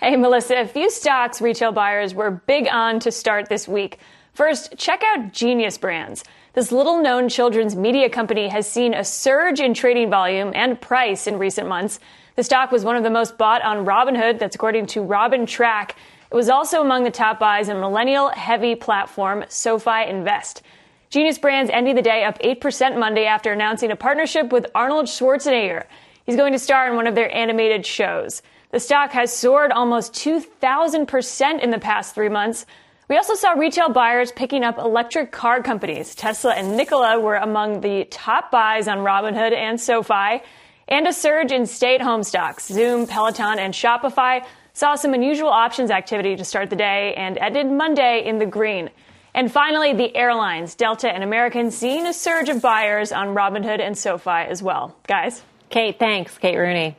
Hey, 0.00 0.16
Melissa. 0.16 0.62
A 0.62 0.66
few 0.66 0.90
stocks 0.90 1.40
retail 1.40 1.70
buyers 1.70 2.12
were 2.12 2.32
big 2.32 2.66
on 2.66 2.98
to 3.00 3.12
start 3.12 3.48
this 3.48 3.68
week. 3.68 4.00
First, 4.34 4.76
check 4.78 5.04
out 5.04 5.32
Genius 5.32 5.78
Brands. 5.78 6.24
This 6.54 6.72
little 6.72 7.00
known 7.00 7.28
children's 7.28 7.76
media 7.76 8.10
company 8.10 8.48
has 8.48 8.66
seen 8.68 8.94
a 8.94 9.04
surge 9.04 9.60
in 9.60 9.74
trading 9.74 10.10
volume 10.10 10.50
and 10.56 10.80
price 10.80 11.28
in 11.28 11.38
recent 11.38 11.68
months. 11.68 12.00
The 12.34 12.42
stock 12.42 12.72
was 12.72 12.84
one 12.84 12.96
of 12.96 13.04
the 13.04 13.10
most 13.10 13.38
bought 13.38 13.62
on 13.62 13.86
Robinhood, 13.86 14.40
that's 14.40 14.56
according 14.56 14.86
to 14.86 15.00
Robintrack. 15.02 15.92
It 16.32 16.36
was 16.36 16.48
also 16.48 16.80
among 16.80 17.04
the 17.04 17.10
top 17.10 17.38
buys 17.38 17.68
in 17.68 17.78
millennial 17.78 18.30
heavy 18.30 18.74
platform 18.74 19.44
SoFi 19.50 20.08
Invest. 20.08 20.62
Genius 21.10 21.36
Brands 21.36 21.70
ending 21.70 21.94
the 21.94 22.00
day 22.00 22.24
up 22.24 22.38
8% 22.38 22.98
Monday 22.98 23.26
after 23.26 23.52
announcing 23.52 23.90
a 23.90 23.96
partnership 23.96 24.50
with 24.50 24.64
Arnold 24.74 25.04
Schwarzenegger. 25.04 25.84
He's 26.24 26.36
going 26.36 26.54
to 26.54 26.58
star 26.58 26.88
in 26.88 26.96
one 26.96 27.06
of 27.06 27.14
their 27.14 27.30
animated 27.36 27.84
shows. 27.84 28.40
The 28.70 28.80
stock 28.80 29.10
has 29.10 29.30
soared 29.30 29.72
almost 29.72 30.14
2,000% 30.14 31.60
in 31.60 31.70
the 31.70 31.78
past 31.78 32.14
three 32.14 32.30
months. 32.30 32.64
We 33.10 33.18
also 33.18 33.34
saw 33.34 33.52
retail 33.52 33.90
buyers 33.90 34.32
picking 34.32 34.64
up 34.64 34.78
electric 34.78 35.32
car 35.32 35.62
companies. 35.62 36.14
Tesla 36.14 36.54
and 36.54 36.78
Nikola 36.78 37.20
were 37.20 37.36
among 37.36 37.82
the 37.82 38.06
top 38.06 38.50
buys 38.50 38.88
on 38.88 39.00
Robinhood 39.00 39.52
and 39.52 39.78
SoFi, 39.78 40.40
and 40.88 41.06
a 41.06 41.12
surge 41.12 41.52
in 41.52 41.66
stay 41.66 41.96
at 41.96 42.00
home 42.00 42.22
stocks. 42.22 42.68
Zoom, 42.68 43.06
Peloton, 43.06 43.58
and 43.58 43.74
Shopify 43.74 44.46
saw 44.72 44.94
some 44.94 45.14
unusual 45.14 45.48
options 45.48 45.90
activity 45.90 46.36
to 46.36 46.44
start 46.44 46.70
the 46.70 46.76
day 46.76 47.14
and 47.14 47.36
ended 47.38 47.66
Monday 47.70 48.24
in 48.24 48.38
the 48.38 48.46
green. 48.46 48.90
And 49.34 49.50
finally, 49.50 49.94
the 49.94 50.14
airlines, 50.14 50.74
Delta 50.74 51.10
and 51.12 51.22
American, 51.22 51.70
seeing 51.70 52.06
a 52.06 52.12
surge 52.12 52.48
of 52.48 52.60
buyers 52.60 53.12
on 53.12 53.28
Robinhood 53.28 53.80
and 53.80 53.96
SoFi 53.96 54.30
as 54.30 54.62
well. 54.62 54.94
Guys? 55.06 55.42
Kate, 55.70 55.98
thanks. 55.98 56.36
Kate 56.36 56.56
Rooney. 56.56 56.96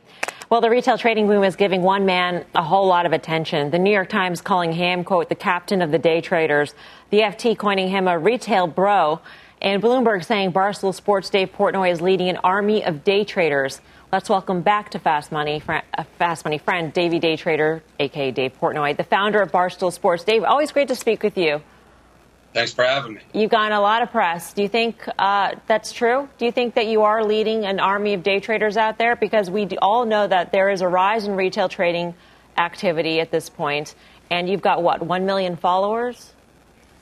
Well, 0.50 0.60
the 0.60 0.70
retail 0.70 0.98
trading 0.98 1.26
boom 1.26 1.42
is 1.42 1.56
giving 1.56 1.82
one 1.82 2.06
man 2.06 2.44
a 2.54 2.62
whole 2.62 2.86
lot 2.86 3.06
of 3.06 3.12
attention. 3.12 3.70
The 3.70 3.78
New 3.78 3.92
York 3.92 4.08
Times 4.08 4.40
calling 4.40 4.72
him, 4.72 5.04
quote, 5.04 5.28
the 5.28 5.34
captain 5.34 5.80
of 5.80 5.90
the 5.90 5.98
day 5.98 6.20
traders. 6.20 6.74
The 7.10 7.20
FT 7.20 7.56
coining 7.56 7.88
him 7.88 8.08
a 8.08 8.18
retail 8.18 8.66
bro. 8.66 9.20
And 9.62 9.82
Bloomberg 9.82 10.24
saying 10.24 10.52
Barstool 10.52 10.92
Sports 10.92 11.30
Dave 11.30 11.52
Portnoy 11.52 11.90
is 11.90 12.00
leading 12.00 12.28
an 12.28 12.38
army 12.44 12.84
of 12.84 13.04
day 13.04 13.24
traders. 13.24 13.80
Let's 14.14 14.28
welcome 14.28 14.62
back 14.62 14.90
to 14.90 15.00
Fast 15.00 15.32
Money, 15.32 15.60
uh, 15.68 16.04
Fast 16.20 16.44
Money 16.44 16.58
friend, 16.58 16.92
Davey 16.92 17.18
Day 17.18 17.36
Trader, 17.36 17.82
aka 17.98 18.30
Dave 18.30 18.52
Portnoy, 18.60 18.96
the 18.96 19.02
founder 19.02 19.42
of 19.42 19.50
Barstool 19.50 19.92
Sports. 19.92 20.22
Dave, 20.22 20.44
always 20.44 20.70
great 20.70 20.86
to 20.86 20.94
speak 20.94 21.24
with 21.24 21.36
you. 21.36 21.60
Thanks 22.52 22.72
for 22.72 22.84
having 22.84 23.14
me. 23.14 23.22
You've 23.32 23.50
gotten 23.50 23.72
a 23.72 23.80
lot 23.80 24.02
of 24.02 24.12
press. 24.12 24.52
Do 24.52 24.62
you 24.62 24.68
think 24.68 25.04
uh, 25.18 25.56
that's 25.66 25.90
true? 25.90 26.28
Do 26.38 26.44
you 26.44 26.52
think 26.52 26.76
that 26.76 26.86
you 26.86 27.02
are 27.02 27.24
leading 27.24 27.66
an 27.66 27.80
army 27.80 28.14
of 28.14 28.22
day 28.22 28.38
traders 28.38 28.76
out 28.76 28.98
there? 28.98 29.16
Because 29.16 29.50
we 29.50 29.66
all 29.82 30.06
know 30.06 30.28
that 30.28 30.52
there 30.52 30.70
is 30.70 30.80
a 30.80 30.86
rise 30.86 31.26
in 31.26 31.34
retail 31.34 31.68
trading 31.68 32.14
activity 32.56 33.18
at 33.18 33.32
this 33.32 33.48
point, 33.48 33.96
and 34.30 34.48
you've 34.48 34.62
got 34.62 34.80
what, 34.80 35.02
1 35.02 35.26
million 35.26 35.56
followers? 35.56 36.32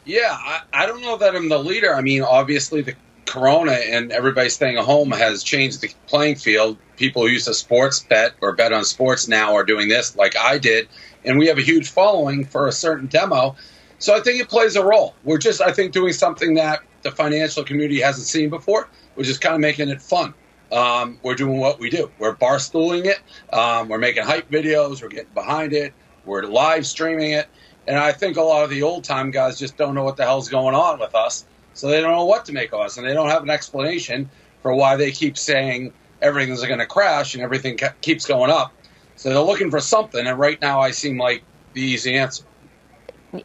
Yeah, 0.06 0.30
I, 0.30 0.62
I 0.72 0.86
don't 0.86 1.02
know 1.02 1.18
that 1.18 1.36
I'm 1.36 1.50
the 1.50 1.58
leader. 1.58 1.94
I 1.94 2.00
mean, 2.00 2.22
obviously, 2.22 2.80
the 2.80 2.94
corona 3.26 3.72
and 3.72 4.12
everybody 4.12 4.48
staying 4.48 4.76
at 4.76 4.84
home 4.84 5.10
has 5.12 5.42
changed 5.42 5.80
the 5.80 5.90
playing 6.06 6.36
field. 6.36 6.76
People 6.96 7.22
who 7.22 7.28
used 7.28 7.46
to 7.46 7.54
sports 7.54 8.00
bet 8.00 8.34
or 8.40 8.52
bet 8.52 8.72
on 8.72 8.84
sports 8.84 9.28
now 9.28 9.54
are 9.54 9.64
doing 9.64 9.88
this 9.88 10.16
like 10.16 10.36
I 10.36 10.58
did. 10.58 10.88
And 11.24 11.38
we 11.38 11.46
have 11.46 11.58
a 11.58 11.62
huge 11.62 11.90
following 11.90 12.44
for 12.44 12.66
a 12.66 12.72
certain 12.72 13.06
demo 13.06 13.56
so 14.02 14.16
I 14.16 14.20
think 14.20 14.40
it 14.40 14.48
plays 14.48 14.74
a 14.74 14.84
role. 14.84 15.14
We're 15.22 15.38
just, 15.38 15.60
I 15.60 15.70
think, 15.70 15.92
doing 15.92 16.12
something 16.12 16.54
that 16.54 16.80
the 17.02 17.12
financial 17.12 17.62
community 17.62 18.00
hasn't 18.00 18.26
seen 18.26 18.50
before, 18.50 18.88
which 19.14 19.28
is 19.28 19.38
kind 19.38 19.54
of 19.54 19.60
making 19.60 19.90
it 19.90 20.02
fun. 20.02 20.34
Um, 20.72 21.20
we're 21.22 21.36
doing 21.36 21.58
what 21.58 21.78
we 21.78 21.88
do. 21.88 22.10
We're 22.18 22.34
barstooling 22.34 23.04
it. 23.06 23.20
Um, 23.56 23.88
we're 23.88 23.98
making 23.98 24.24
hype 24.24 24.50
videos. 24.50 25.02
We're 25.02 25.08
getting 25.08 25.32
behind 25.34 25.72
it. 25.72 25.94
We're 26.24 26.42
live 26.42 26.84
streaming 26.84 27.30
it. 27.30 27.46
And 27.86 27.96
I 27.96 28.10
think 28.10 28.38
a 28.38 28.42
lot 28.42 28.64
of 28.64 28.70
the 28.70 28.82
old 28.82 29.04
time 29.04 29.30
guys 29.30 29.56
just 29.56 29.76
don't 29.76 29.94
know 29.94 30.02
what 30.02 30.16
the 30.16 30.24
hell's 30.24 30.48
going 30.48 30.74
on 30.74 30.98
with 30.98 31.14
us. 31.14 31.46
So 31.74 31.88
they 31.88 32.00
don't 32.00 32.12
know 32.12 32.24
what 32.24 32.44
to 32.46 32.52
make 32.52 32.72
of 32.72 32.80
us. 32.80 32.96
And 32.96 33.06
they 33.06 33.14
don't 33.14 33.28
have 33.28 33.42
an 33.42 33.50
explanation 33.50 34.30
for 34.62 34.74
why 34.74 34.96
they 34.96 35.10
keep 35.10 35.36
saying 35.36 35.92
everything's 36.20 36.62
going 36.64 36.78
to 36.78 36.86
crash 36.86 37.34
and 37.34 37.42
everything 37.42 37.78
keeps 38.00 38.26
going 38.26 38.50
up. 38.50 38.72
So 39.16 39.30
they're 39.30 39.40
looking 39.40 39.70
for 39.70 39.80
something. 39.80 40.26
And 40.26 40.38
right 40.38 40.60
now 40.60 40.80
I 40.80 40.90
seem 40.90 41.18
like 41.18 41.42
the 41.74 41.82
easy 41.82 42.16
answer. 42.16 42.44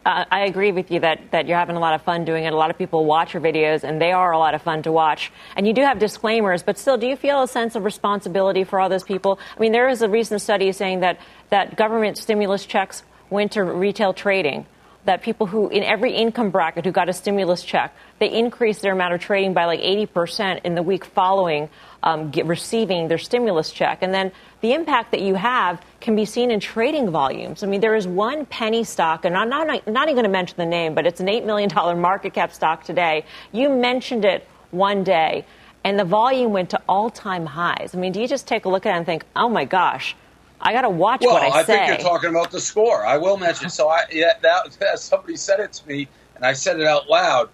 I 0.05 0.41
agree 0.41 0.73
with 0.73 0.91
you 0.91 0.99
that, 0.99 1.31
that 1.31 1.47
you're 1.47 1.57
having 1.57 1.77
a 1.77 1.79
lot 1.79 1.93
of 1.93 2.01
fun 2.01 2.25
doing 2.25 2.43
it. 2.43 2.51
A 2.51 2.57
lot 2.57 2.69
of 2.69 2.77
people 2.77 3.05
watch 3.05 3.33
your 3.33 3.41
videos, 3.41 3.85
and 3.85 4.01
they 4.01 4.11
are 4.11 4.33
a 4.33 4.37
lot 4.37 4.53
of 4.53 4.61
fun 4.61 4.83
to 4.83 4.91
watch. 4.91 5.31
And 5.55 5.65
you 5.65 5.71
do 5.71 5.81
have 5.81 5.97
disclaimers, 5.97 6.61
but 6.61 6.77
still, 6.77 6.97
do 6.97 7.07
you 7.07 7.15
feel 7.15 7.41
a 7.41 7.47
sense 7.47 7.73
of 7.73 7.85
responsibility 7.85 8.65
for 8.65 8.81
all 8.81 8.89
those 8.89 9.05
people? 9.05 9.39
I 9.55 9.59
mean, 9.61 9.71
there 9.71 9.87
is 9.87 10.01
a 10.01 10.09
recent 10.09 10.41
study 10.41 10.73
saying 10.73 10.99
that, 10.99 11.21
that 11.51 11.77
government 11.77 12.17
stimulus 12.17 12.65
checks 12.65 13.03
went 13.29 13.53
to 13.53 13.63
retail 13.63 14.13
trading 14.13 14.65
that 15.07 15.21
people 15.21 15.47
who 15.47 15.69
in 15.69 15.83
every 15.83 16.13
income 16.13 16.51
bracket 16.51 16.85
who 16.85 16.91
got 16.91 17.09
a 17.09 17.13
stimulus 17.13 17.63
check, 17.63 17.95
they 18.19 18.31
increased 18.31 18.81
their 18.81 18.93
amount 18.93 19.13
of 19.13 19.21
trading 19.21 19.53
by 19.53 19.65
like 19.65 19.79
80% 19.79 20.61
in 20.63 20.75
the 20.75 20.83
week 20.83 21.05
following 21.05 21.69
um, 22.03 22.31
receiving 22.45 23.07
their 23.07 23.17
stimulus 23.17 23.71
check. 23.71 23.99
And 24.01 24.13
then 24.13 24.31
the 24.61 24.73
impact 24.73 25.11
that 25.11 25.21
you 25.21 25.35
have 25.35 25.81
can 25.99 26.15
be 26.15 26.25
seen 26.25 26.51
in 26.51 26.59
trading 26.59 27.09
volumes. 27.09 27.63
I 27.63 27.67
mean, 27.67 27.81
there 27.81 27.95
is 27.95 28.07
one 28.07 28.45
penny 28.45 28.83
stock, 28.83 29.25
and 29.25 29.35
I'm 29.35 29.49
not, 29.49 29.67
not, 29.67 29.87
not 29.87 30.07
even 30.07 30.15
going 30.15 30.23
to 30.23 30.29
mention 30.29 30.57
the 30.57 30.65
name, 30.65 30.93
but 30.93 31.07
it's 31.07 31.19
an 31.19 31.27
$8 31.27 31.45
million 31.45 31.69
market 31.99 32.33
cap 32.33 32.53
stock 32.53 32.83
today. 32.83 33.25
You 33.51 33.69
mentioned 33.69 34.25
it 34.25 34.47
one 34.71 35.03
day, 35.03 35.45
and 35.83 35.97
the 35.97 36.05
volume 36.05 36.51
went 36.51 36.71
to 36.71 36.81
all 36.87 37.09
time 37.09 37.45
highs. 37.45 37.95
I 37.95 37.97
mean, 37.97 38.11
do 38.11 38.19
you 38.19 38.27
just 38.27 38.47
take 38.47 38.65
a 38.65 38.69
look 38.69 38.85
at 38.85 38.93
it 38.93 38.97
and 38.97 39.05
think, 39.05 39.25
oh 39.35 39.49
my 39.49 39.65
gosh, 39.65 40.15
I 40.59 40.73
got 40.73 40.81
to 40.81 40.89
watch 40.89 41.21
well, 41.21 41.35
what 41.35 41.43
I, 41.43 41.59
I 41.59 41.63
say. 41.63 41.73
I 41.73 41.87
think 41.87 41.87
you're 42.01 42.09
talking 42.09 42.29
about 42.29 42.51
the 42.51 42.59
score. 42.59 43.05
I 43.05 43.17
will 43.17 43.37
mention. 43.37 43.69
So 43.69 43.89
I 43.89 44.03
yeah, 44.11 44.33
that, 44.41 44.71
that 44.79 44.99
somebody 44.99 45.35
said 45.35 45.59
it 45.59 45.73
to 45.73 45.87
me, 45.87 46.07
and 46.35 46.45
I 46.45 46.53
said 46.53 46.79
it 46.79 46.87
out 46.87 47.09
loud. 47.09 47.49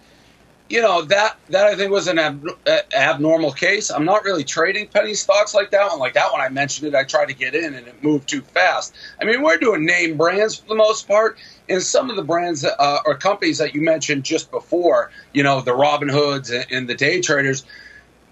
You 0.69 0.81
know 0.81 1.01
that 1.03 1.37
that 1.49 1.65
I 1.65 1.75
think 1.75 1.91
was 1.91 2.07
an 2.07 2.17
ab, 2.17 2.47
uh, 2.65 2.77
abnormal 2.93 3.51
case. 3.51 3.91
I'm 3.91 4.05
not 4.05 4.23
really 4.23 4.45
trading 4.45 4.87
penny 4.87 5.13
stocks 5.13 5.53
like 5.53 5.71
that 5.71 5.89
one. 5.89 5.99
Like 5.99 6.13
that 6.13 6.31
one, 6.31 6.41
I 6.41 6.49
mentioned 6.49 6.87
it. 6.87 6.95
I 6.95 7.03
tried 7.03 7.27
to 7.27 7.35
get 7.35 7.53
in, 7.53 7.73
and 7.75 7.85
it 7.85 8.01
moved 8.01 8.29
too 8.29 8.41
fast. 8.41 8.95
I 9.21 9.25
mean, 9.25 9.43
we're 9.43 9.57
doing 9.57 9.85
name 9.85 10.17
brands 10.17 10.55
for 10.55 10.69
the 10.69 10.75
most 10.75 11.07
part, 11.07 11.37
and 11.67 11.81
some 11.81 12.09
of 12.09 12.15
the 12.15 12.23
brands 12.23 12.63
uh, 12.63 12.99
or 13.05 13.15
companies 13.15 13.57
that 13.57 13.75
you 13.75 13.81
mentioned 13.81 14.23
just 14.23 14.49
before, 14.51 15.11
you 15.33 15.43
know, 15.43 15.61
the 15.61 15.75
Robin 15.75 16.07
Hoods 16.07 16.49
and, 16.49 16.65
and 16.71 16.89
the 16.89 16.95
day 16.95 17.19
traders 17.19 17.65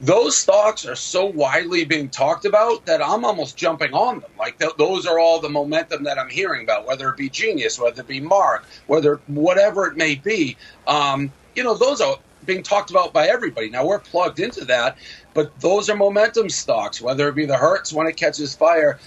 those 0.02 0.36
stocks 0.36 0.86
are 0.86 0.95
so 0.95 1.28
widely 1.28 1.86
being 1.86 2.10
talked 2.10 2.45
about 2.45 2.86
that 2.88 3.06
I'm 3.06 3.24
almost 3.24 3.56
jumping 3.56 3.93
on 3.93 4.20
them. 4.20 4.32
Like 4.38 4.58
th- 4.58 4.76
those 4.78 5.06
are 5.06 5.20
all 5.20 5.39
the 5.39 5.49
momentum 5.49 6.04
that 6.06 6.18
I'm 6.18 6.30
hearing 6.30 6.64
about, 6.64 6.88
whether 6.88 7.10
it 7.10 7.18
be 7.18 7.30
Genius, 7.30 7.80
whether 7.80 8.02
it 8.02 8.08
be 8.08 8.20
Mark, 8.20 8.66
whether 8.88 9.22
whatever 9.28 9.86
it 9.86 9.97
may 9.97 10.16
be. 10.16 10.58
Um, 10.88 11.32
you 11.56 11.64
know, 11.64 11.76
those 11.76 12.02
are 12.02 12.18
being 12.45 12.64
talked 12.64 12.89
about 12.89 13.14
by 13.14 13.28
everybody. 13.28 13.70
Now 13.70 13.86
we're 13.86 13.99
plugged 13.99 14.39
into 14.39 14.66
that, 14.66 14.97
but 15.36 15.58
those 15.60 15.88
are 15.88 15.95
momentum 15.95 16.49
stocks, 16.49 16.99
whether 16.99 17.30
it 17.30 17.36
be 17.36 17.45
the 17.45 17.58
Hertz 17.58 17.93
when 17.93 18.08
it 18.08 18.18
catches 18.18 18.56
fire. 18.56 18.99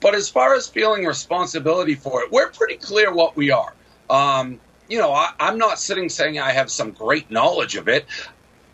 But 0.00 0.14
as 0.14 0.28
far 0.28 0.54
as 0.54 0.68
feeling 0.68 1.04
responsibility 1.04 1.96
for 1.96 2.22
it, 2.22 2.30
we're 2.30 2.50
pretty 2.50 2.76
clear 2.76 3.12
what 3.12 3.34
we 3.34 3.50
are. 3.50 3.74
Um, 4.08 4.60
you 4.88 5.00
know, 5.00 5.10
I, 5.12 5.32
am 5.40 5.58
not 5.58 5.80
sitting 5.80 6.08
saying 6.08 6.38
I 6.38 6.52
have 6.52 6.70
some 6.70 6.92
great 6.92 7.28
knowledge 7.30 7.74
of 7.74 7.88
it. 7.88 8.06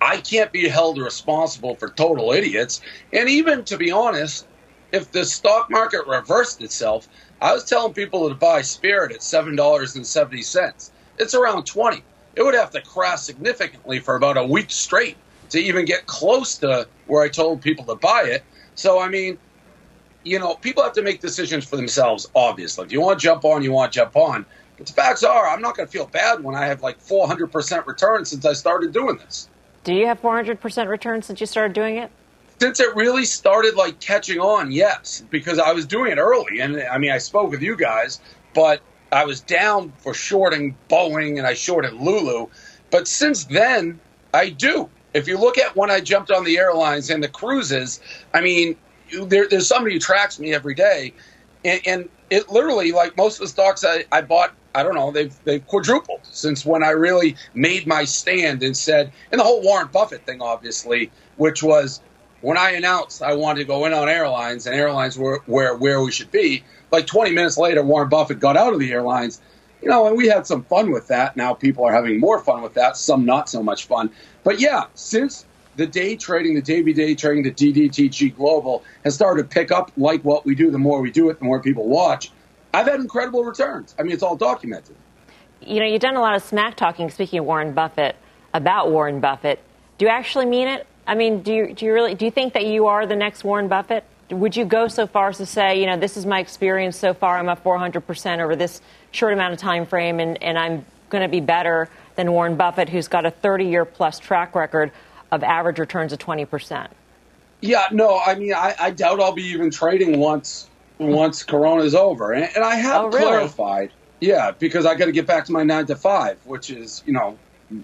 I 0.02 0.16
can't 0.20 0.50
be 0.50 0.66
held 0.68 0.98
responsible 0.98 1.76
for 1.76 1.88
total 1.90 2.32
idiots. 2.32 2.80
And 3.12 3.28
even 3.28 3.64
to 3.66 3.76
be 3.78 3.92
honest, 3.92 4.48
if 4.90 5.12
the 5.12 5.24
stock 5.24 5.70
market 5.70 6.06
reversed 6.08 6.60
itself, 6.60 7.08
I 7.40 7.54
was 7.54 7.64
telling 7.64 7.94
people 7.94 8.28
to 8.28 8.34
buy 8.34 8.62
Spirit 8.62 9.12
at 9.12 9.22
seven 9.22 9.54
dollars 9.54 9.94
and 9.94 10.04
seventy 10.04 10.42
cents. 10.42 10.90
It's 11.18 11.34
around 11.34 11.66
twenty. 11.66 12.02
It 12.34 12.42
would 12.42 12.54
have 12.54 12.70
to 12.72 12.82
crash 12.82 13.20
significantly 13.20 14.00
for 14.00 14.16
about 14.16 14.36
a 14.36 14.44
week 14.44 14.72
straight 14.72 15.18
to 15.50 15.60
even 15.60 15.84
get 15.84 16.06
close 16.06 16.58
to 16.58 16.88
where 17.06 17.22
I 17.22 17.28
told 17.28 17.62
people 17.62 17.84
to 17.84 17.94
buy 17.94 18.24
it. 18.26 18.44
So 18.74 19.00
I 19.00 19.08
mean, 19.08 19.38
you 20.24 20.40
know, 20.40 20.56
people 20.56 20.82
have 20.82 20.94
to 20.94 21.02
make 21.02 21.20
decisions 21.20 21.64
for 21.64 21.76
themselves. 21.76 22.28
Obviously, 22.34 22.86
if 22.86 22.92
you 22.92 23.00
want 23.00 23.20
to 23.20 23.22
jump 23.24 23.44
on, 23.44 23.62
you 23.62 23.70
want 23.72 23.92
to 23.92 24.00
jump 24.00 24.16
on. 24.16 24.46
But 24.76 24.88
the 24.88 24.94
facts 24.94 25.22
are, 25.22 25.48
I'm 25.48 25.62
not 25.62 25.76
going 25.76 25.86
to 25.86 25.92
feel 25.92 26.06
bad 26.06 26.42
when 26.42 26.56
I 26.56 26.66
have 26.66 26.82
like 26.82 26.98
400% 27.00 27.86
return 27.86 28.24
since 28.24 28.44
I 28.44 28.54
started 28.54 28.92
doing 28.92 29.18
this. 29.18 29.48
Do 29.84 29.94
you 29.94 30.06
have 30.06 30.20
400% 30.20 30.88
return 30.88 31.22
since 31.22 31.40
you 31.40 31.46
started 31.46 31.72
doing 31.72 31.96
it? 31.96 32.10
Since 32.60 32.78
it 32.78 32.94
really 32.94 33.24
started 33.24 33.74
like 33.74 33.98
catching 33.98 34.38
on, 34.38 34.70
yes, 34.70 35.24
because 35.30 35.58
I 35.58 35.72
was 35.72 35.86
doing 35.86 36.12
it 36.12 36.18
early. 36.18 36.60
And 36.60 36.80
I 36.80 36.98
mean, 36.98 37.10
I 37.10 37.18
spoke 37.18 37.50
with 37.50 37.62
you 37.62 37.76
guys, 37.76 38.20
but 38.54 38.80
I 39.10 39.24
was 39.24 39.40
down 39.40 39.92
for 39.98 40.14
shorting 40.14 40.76
Boeing 40.88 41.38
and 41.38 41.46
I 41.46 41.54
shorted 41.54 41.94
Lulu. 41.94 42.46
But 42.90 43.08
since 43.08 43.44
then, 43.44 43.98
I 44.32 44.50
do. 44.50 44.88
If 45.14 45.26
you 45.26 45.38
look 45.38 45.58
at 45.58 45.74
when 45.76 45.90
I 45.90 46.00
jumped 46.00 46.30
on 46.30 46.44
the 46.44 46.58
airlines 46.58 47.10
and 47.10 47.22
the 47.22 47.28
cruises, 47.28 48.00
I 48.32 48.40
mean, 48.40 48.76
there, 49.24 49.48
there's 49.48 49.66
somebody 49.66 49.96
who 49.96 50.00
tracks 50.00 50.38
me 50.38 50.54
every 50.54 50.74
day. 50.74 51.12
And, 51.64 51.80
and, 51.86 52.08
it 52.30 52.48
literally, 52.48 52.92
like 52.92 53.14
most 53.14 53.34
of 53.34 53.40
the 53.42 53.48
stocks 53.48 53.84
I, 53.84 54.06
I 54.10 54.22
bought 54.22 54.54
I 54.74 54.82
don't 54.82 54.94
know, 54.94 55.10
they've 55.10 55.34
they've 55.44 55.66
quadrupled 55.66 56.20
since 56.22 56.64
when 56.64 56.82
I 56.82 56.90
really 56.90 57.36
made 57.54 57.86
my 57.86 58.04
stand 58.04 58.62
and 58.62 58.76
said, 58.76 59.12
and 59.30 59.38
the 59.38 59.44
whole 59.44 59.62
Warren 59.62 59.88
Buffett 59.92 60.24
thing, 60.24 60.40
obviously, 60.40 61.10
which 61.36 61.62
was 61.62 62.00
when 62.40 62.56
I 62.56 62.70
announced 62.70 63.22
I 63.22 63.34
wanted 63.34 63.60
to 63.60 63.64
go 63.66 63.84
in 63.84 63.92
on 63.92 64.08
airlines 64.08 64.66
and 64.66 64.74
airlines 64.74 65.18
were 65.18 65.42
where 65.46 65.76
where 65.76 66.02
we 66.02 66.10
should 66.10 66.30
be. 66.30 66.64
Like 66.90 67.06
20 67.06 67.32
minutes 67.32 67.56
later, 67.56 67.82
Warren 67.82 68.08
Buffett 68.08 68.40
got 68.40 68.56
out 68.56 68.72
of 68.72 68.80
the 68.80 68.92
airlines, 68.92 69.40
you 69.80 69.88
know, 69.88 70.06
and 70.06 70.16
we 70.16 70.28
had 70.28 70.46
some 70.46 70.64
fun 70.64 70.90
with 70.90 71.08
that. 71.08 71.36
Now 71.36 71.54
people 71.54 71.84
are 71.84 71.92
having 71.92 72.18
more 72.18 72.40
fun 72.40 72.62
with 72.62 72.74
that, 72.74 72.96
some 72.96 73.24
not 73.24 73.48
so 73.48 73.62
much 73.62 73.86
fun. 73.86 74.10
But 74.42 74.60
yeah, 74.60 74.86
since 74.94 75.46
the 75.76 75.86
day 75.86 76.16
trading, 76.16 76.54
the 76.54 76.62
Davey 76.62 76.92
day 76.92 77.14
trading, 77.14 77.44
the 77.44 77.52
DDTG 77.52 78.36
Global 78.36 78.82
has 79.04 79.14
started 79.14 79.42
to 79.42 79.48
pick 79.48 79.70
up 79.70 79.92
like 79.96 80.22
what 80.22 80.44
we 80.44 80.54
do. 80.54 80.70
The 80.70 80.78
more 80.78 81.00
we 81.00 81.10
do 81.10 81.30
it, 81.30 81.38
the 81.38 81.44
more 81.44 81.60
people 81.60 81.88
watch 81.88 82.31
I've 82.74 82.86
had 82.86 83.00
incredible 83.00 83.44
returns. 83.44 83.94
I 83.98 84.02
mean, 84.02 84.12
it's 84.12 84.22
all 84.22 84.36
documented. 84.36 84.96
You 85.60 85.80
know, 85.80 85.86
you've 85.86 86.00
done 86.00 86.16
a 86.16 86.20
lot 86.20 86.34
of 86.34 86.42
smack 86.42 86.76
talking, 86.76 87.10
speaking 87.10 87.38
of 87.40 87.44
Warren 87.44 87.72
Buffett, 87.72 88.16
about 88.54 88.90
Warren 88.90 89.20
Buffett. 89.20 89.60
Do 89.98 90.06
you 90.06 90.10
actually 90.10 90.46
mean 90.46 90.68
it? 90.68 90.86
I 91.06 91.14
mean, 91.14 91.42
do 91.42 91.52
you, 91.52 91.74
do 91.74 91.84
you 91.84 91.92
really 91.92 92.14
do 92.14 92.24
you 92.24 92.30
think 92.30 92.54
that 92.54 92.66
you 92.66 92.86
are 92.86 93.06
the 93.06 93.16
next 93.16 93.44
Warren 93.44 93.68
Buffett? 93.68 94.04
would 94.32 94.56
you 94.56 94.64
go 94.64 94.88
so 94.88 95.06
far 95.06 95.28
as 95.28 95.38
to 95.38 95.46
say, 95.46 95.78
you 95.80 95.86
know, 95.86 95.96
this 95.96 96.16
is 96.16 96.26
my 96.26 96.40
experience 96.40 96.96
so 96.96 97.14
far, 97.14 97.38
I'm 97.38 97.48
up 97.48 97.62
400% 97.62 98.40
over 98.40 98.56
this 98.56 98.80
short 99.10 99.32
amount 99.32 99.52
of 99.52 99.58
time 99.58 99.86
frame, 99.86 100.20
and, 100.20 100.42
and 100.42 100.58
I'm 100.58 100.84
going 101.10 101.22
to 101.22 101.28
be 101.28 101.40
better 101.40 101.88
than 102.16 102.32
Warren 102.32 102.56
Buffett, 102.56 102.88
who's 102.88 103.08
got 103.08 103.26
a 103.26 103.30
30 103.30 103.66
year 103.66 103.84
plus 103.84 104.18
track 104.18 104.54
record 104.54 104.90
of 105.30 105.42
average 105.42 105.78
returns 105.78 106.12
of 106.12 106.18
20%? 106.18 106.88
Yeah, 107.60 107.86
no, 107.92 108.18
I 108.18 108.34
mean, 108.34 108.54
I, 108.54 108.74
I 108.78 108.90
doubt 108.90 109.20
I'll 109.20 109.32
be 109.32 109.44
even 109.44 109.70
trading 109.70 110.18
once 110.18 110.68
once 111.06 111.42
Corona 111.42 111.82
is 111.82 111.94
over, 111.94 112.32
and, 112.32 112.48
and 112.54 112.64
I 112.64 112.76
have 112.76 113.02
Oh, 113.04 113.06
really? 113.08 113.20
clarified. 113.26 113.92
Yeah, 114.20 114.52
because 114.52 114.86
I 114.86 114.94
got 114.94 115.06
to 115.06 115.12
get 115.12 115.26
back 115.26 115.44
to 115.46 115.52
my 115.52 115.64
nine 115.64 115.86
to 115.86 115.96
five, 115.96 116.38
which 116.44 116.70
is 116.70 117.02
you 117.06 117.12
know 117.12 117.38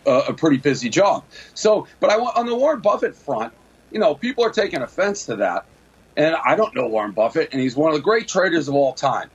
a, 0.07 0.13
a 0.29 0.35
pretty 0.35 0.57
busy 0.59 0.89
job. 0.89 1.25
So, 1.55 1.87
but 2.01 2.11
I 2.11 2.17
want 2.17 2.37
on 2.37 2.47
the 2.47 2.55
Warren 2.55 2.81
Buffett 2.81 3.17
front, 3.17 3.53
you 3.91 3.99
know, 3.99 4.15
people 4.15 4.45
are 4.45 4.51
taking 4.51 4.83
offense 4.83 5.25
to 5.27 5.37
that, 5.37 5.65
and 6.17 6.37
I 6.45 6.55
don't 6.57 6.75
know 6.75 6.87
Warren 6.87 7.13
Buffett, 7.13 7.49
and 7.53 7.61
he's 7.61 7.77
one 7.77 7.91
of 7.91 7.97
the 7.97 8.03
great 8.03 8.29
traders 8.29 8.69
of 8.69 8.75
all 8.75 8.93
time. 8.95 9.31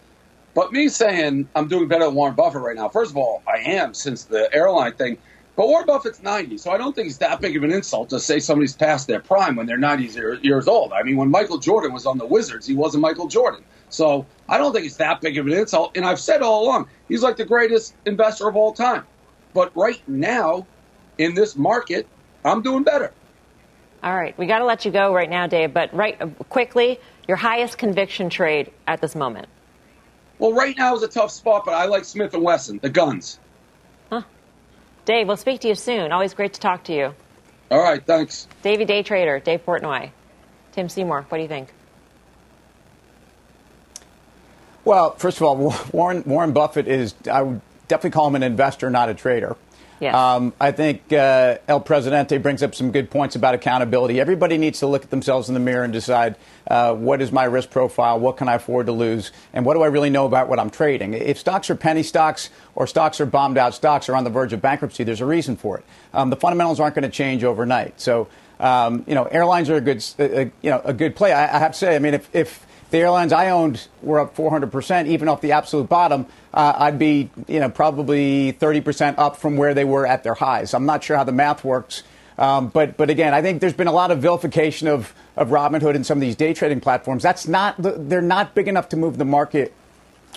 But 0.56 0.72
me 0.72 0.88
saying 0.88 1.50
I'm 1.56 1.68
doing 1.68 1.88
better 1.88 2.06
than 2.06 2.14
Warren 2.14 2.36
Buffett 2.36 2.62
right 2.62 2.76
now, 2.76 2.88
first 2.88 3.12
of 3.12 3.18
all, 3.18 3.42
I 3.48 3.58
am 3.72 3.94
since 3.94 4.26
the 4.26 4.54
airline 4.54 4.94
thing. 4.94 5.18
But 5.56 5.68
Warren 5.68 5.86
Buffett's 5.86 6.22
90, 6.22 6.58
so 6.58 6.72
I 6.72 6.78
don't 6.78 6.96
think 6.96 7.10
it's 7.10 7.18
that 7.20 7.40
big 7.40 7.56
of 7.56 7.64
an 7.64 7.72
insult 7.72 8.10
to 8.10 8.20
say 8.20 8.40
somebody's 8.40 8.76
past 8.76 9.06
their 9.08 9.20
prime 9.20 9.56
when 9.56 9.68
they're 9.68 9.78
90 9.78 10.40
years 10.42 10.68
old. 10.68 10.94
I 10.94 11.04
mean, 11.04 11.16
when 11.16 11.30
Michael 11.30 11.60
Jordan 11.60 11.94
was 11.94 12.08
on 12.08 12.18
the 12.18 12.26
Wizards, 12.26 12.66
he 12.66 12.74
wasn't 12.76 13.02
Michael 13.02 13.28
Jordan. 13.28 13.64
So 13.94 14.26
I 14.50 14.58
don't 14.58 14.74
think 14.74 14.86
it's 14.86 14.98
that 14.98 15.22
big 15.22 15.38
of 15.38 15.46
an 15.46 15.54
insult. 15.54 15.96
And 15.96 16.04
I've 16.06 16.20
said 16.20 16.42
all 16.42 16.66
along, 16.66 16.88
he's 17.08 17.22
like 17.22 17.38
the 17.38 17.46
greatest 17.46 17.96
investor 18.06 18.48
of 18.48 18.56
all 18.56 18.74
time. 18.74 19.06
But 19.54 19.76
right 19.78 20.02
now, 20.08 20.66
in 21.20 21.36
this 21.36 21.56
market, 21.56 22.08
I'm 22.44 22.64
doing 22.64 22.84
better. 22.84 23.12
All 24.02 24.16
right, 24.16 24.38
we 24.38 24.48
got 24.48 24.60
to 24.60 24.66
let 24.66 24.84
you 24.84 24.92
go 24.92 25.14
right 25.14 25.30
now, 25.30 25.48
Dave, 25.48 25.74
but 25.74 25.94
right 25.94 26.20
quickly, 26.50 27.00
your 27.28 27.38
highest 27.38 27.78
conviction 27.78 28.30
trade 28.30 28.72
at 28.88 29.00
this 29.00 29.16
moment. 29.16 29.48
Well, 30.40 30.54
right 30.54 30.76
now 30.78 30.96
is 30.96 31.04
a 31.04 31.08
tough 31.08 31.32
spot, 31.32 31.64
but 31.64 31.74
I 31.74 31.86
like 31.86 32.04
Smith 32.04 32.34
and 32.34 32.44
Wesson, 32.44 32.80
the 32.82 32.90
guns. 32.90 33.40
Huh. 34.10 34.24
Dave, 35.06 35.28
we'll 35.28 35.38
speak 35.38 35.62
to 35.62 35.68
you 35.70 35.76
soon. 35.76 36.12
Always 36.12 36.34
great 36.34 36.54
to 36.56 36.60
talk 36.60 36.84
to 36.86 36.94
you. 36.94 37.14
All 37.72 37.82
right, 37.82 38.04
thanks. 38.06 38.48
Davey 38.64 38.86
Day 38.86 39.04
Trader, 39.04 39.40
Dave 39.40 39.64
Portnoy. 39.66 40.10
Tim 40.74 40.90
Seymour, 40.90 41.28
what 41.30 41.38
do 41.38 41.44
you 41.44 41.48
think? 41.48 41.70
Well, 44.86 45.16
first 45.16 45.38
of 45.38 45.44
all, 45.44 45.76
Warren, 45.92 46.24
Warren 46.26 46.52
Buffett 46.52 46.88
is, 46.88 47.16
I 47.32 47.42
would 47.42 47.62
definitely 47.88 48.12
call 48.12 48.28
him 48.28 48.36
an 48.36 48.44
investor, 48.44 48.90
not 48.90 49.10
a 49.10 49.14
trader. 49.14 49.56
Yes. 50.00 50.16
Um, 50.16 50.52
I 50.60 50.74
think 50.74 51.14
uh, 51.14 51.60
El 51.70 51.80
Presidente 51.80 52.38
brings 52.38 52.62
up 52.62 52.76
some 52.76 52.92
good 52.92 53.10
points 53.10 53.38
about 53.38 53.54
accountability. 53.54 54.20
Everybody 54.20 54.58
needs 54.58 54.80
to 54.80 54.88
look 54.88 55.06
at 55.06 55.10
themselves 55.10 55.48
in 55.48 55.54
the 55.54 55.62
mirror 55.62 55.86
and 55.86 55.94
decide 55.94 56.36
uh, 56.68 56.94
what 56.94 57.22
is 57.22 57.32
my 57.32 57.46
risk 57.46 57.70
profile, 57.70 58.20
what 58.20 58.36
can 58.36 58.50
I 58.50 58.56
afford 58.56 58.88
to 58.88 58.92
lose, 58.92 59.32
and 59.54 59.66
what 59.66 59.76
do 59.76 59.84
I 59.84 59.88
really 59.88 60.10
know 60.10 60.26
about 60.26 60.50
what 60.50 60.60
I'm 60.60 60.70
trading. 60.70 61.14
If 61.14 61.38
stocks 61.38 61.70
are 61.70 61.76
penny 61.76 62.04
stocks 62.04 62.50
or 62.76 62.86
stocks 62.86 63.22
are 63.22 63.26
bombed 63.26 63.58
out 63.58 63.74
stocks 63.74 64.10
or 64.10 64.16
on 64.18 64.26
the 64.26 64.30
verge 64.30 64.52
of 64.52 64.62
bankruptcy, 64.62 65.06
there's 65.06 65.22
a 65.22 65.26
reason 65.26 65.56
for 65.56 65.78
it. 65.78 65.86
Um, 66.14 66.30
the 66.30 66.36
fundamentals 66.36 66.82
aren't 66.82 66.96
going 66.96 67.04
to 67.04 67.10
change 67.10 67.46
overnight. 67.46 68.02
So, 68.02 68.28
um, 68.60 69.06
you 69.08 69.16
know, 69.16 69.24
airlines 69.26 69.70
are 69.70 69.78
a 69.78 69.82
good, 69.82 70.04
uh, 70.20 70.24
uh, 70.24 70.46
you 70.62 70.70
know, 70.70 70.82
a 70.84 70.94
good 70.94 71.16
play. 71.16 71.32
I, 71.32 71.56
I 71.56 71.60
have 71.60 71.72
to 71.72 71.78
say, 71.78 71.96
I 71.96 72.00
mean, 72.00 72.14
if, 72.14 72.36
if 72.36 72.66
the 72.94 73.00
airlines 73.00 73.34
I 73.34 73.50
owned 73.50 73.88
were 74.04 74.20
up 74.20 74.36
400%, 74.36 75.08
even 75.08 75.28
off 75.28 75.42
the 75.42 75.54
absolute 75.54 75.90
bottom, 75.90 76.28
uh, 76.54 76.74
I'd 76.78 77.00
be, 77.00 77.32
you 77.48 77.60
know, 77.60 77.68
probably 77.68 78.54
30% 78.54 79.16
up 79.18 79.36
from 79.36 79.58
where 79.58 79.74
they 79.74 79.84
were 79.84 80.06
at 80.06 80.24
their 80.24 80.36
highs. 80.36 80.76
I'm 80.76 80.86
not 80.86 81.04
sure 81.04 81.18
how 81.18 81.24
the 81.24 81.32
math 81.32 81.64
works. 81.64 82.04
Um, 82.38 82.68
but, 82.68 82.96
but 82.96 83.10
again, 83.10 83.34
I 83.34 83.42
think 83.42 83.62
there's 83.62 83.74
been 83.74 83.88
a 83.88 83.92
lot 83.92 84.12
of 84.12 84.20
vilification 84.20 84.88
of, 84.88 85.12
of 85.36 85.50
Robinhood 85.50 85.96
and 85.96 86.06
some 86.06 86.20
of 86.20 86.22
these 86.22 86.36
day 86.36 86.54
trading 86.54 86.82
platforms. 86.82 87.24
That's 87.24 87.48
not, 87.48 87.78
they're 87.80 88.22
not 88.22 88.54
big 88.54 88.68
enough 88.68 88.90
to 88.90 88.96
move 88.96 89.18
the 89.18 89.26
market 89.26 89.74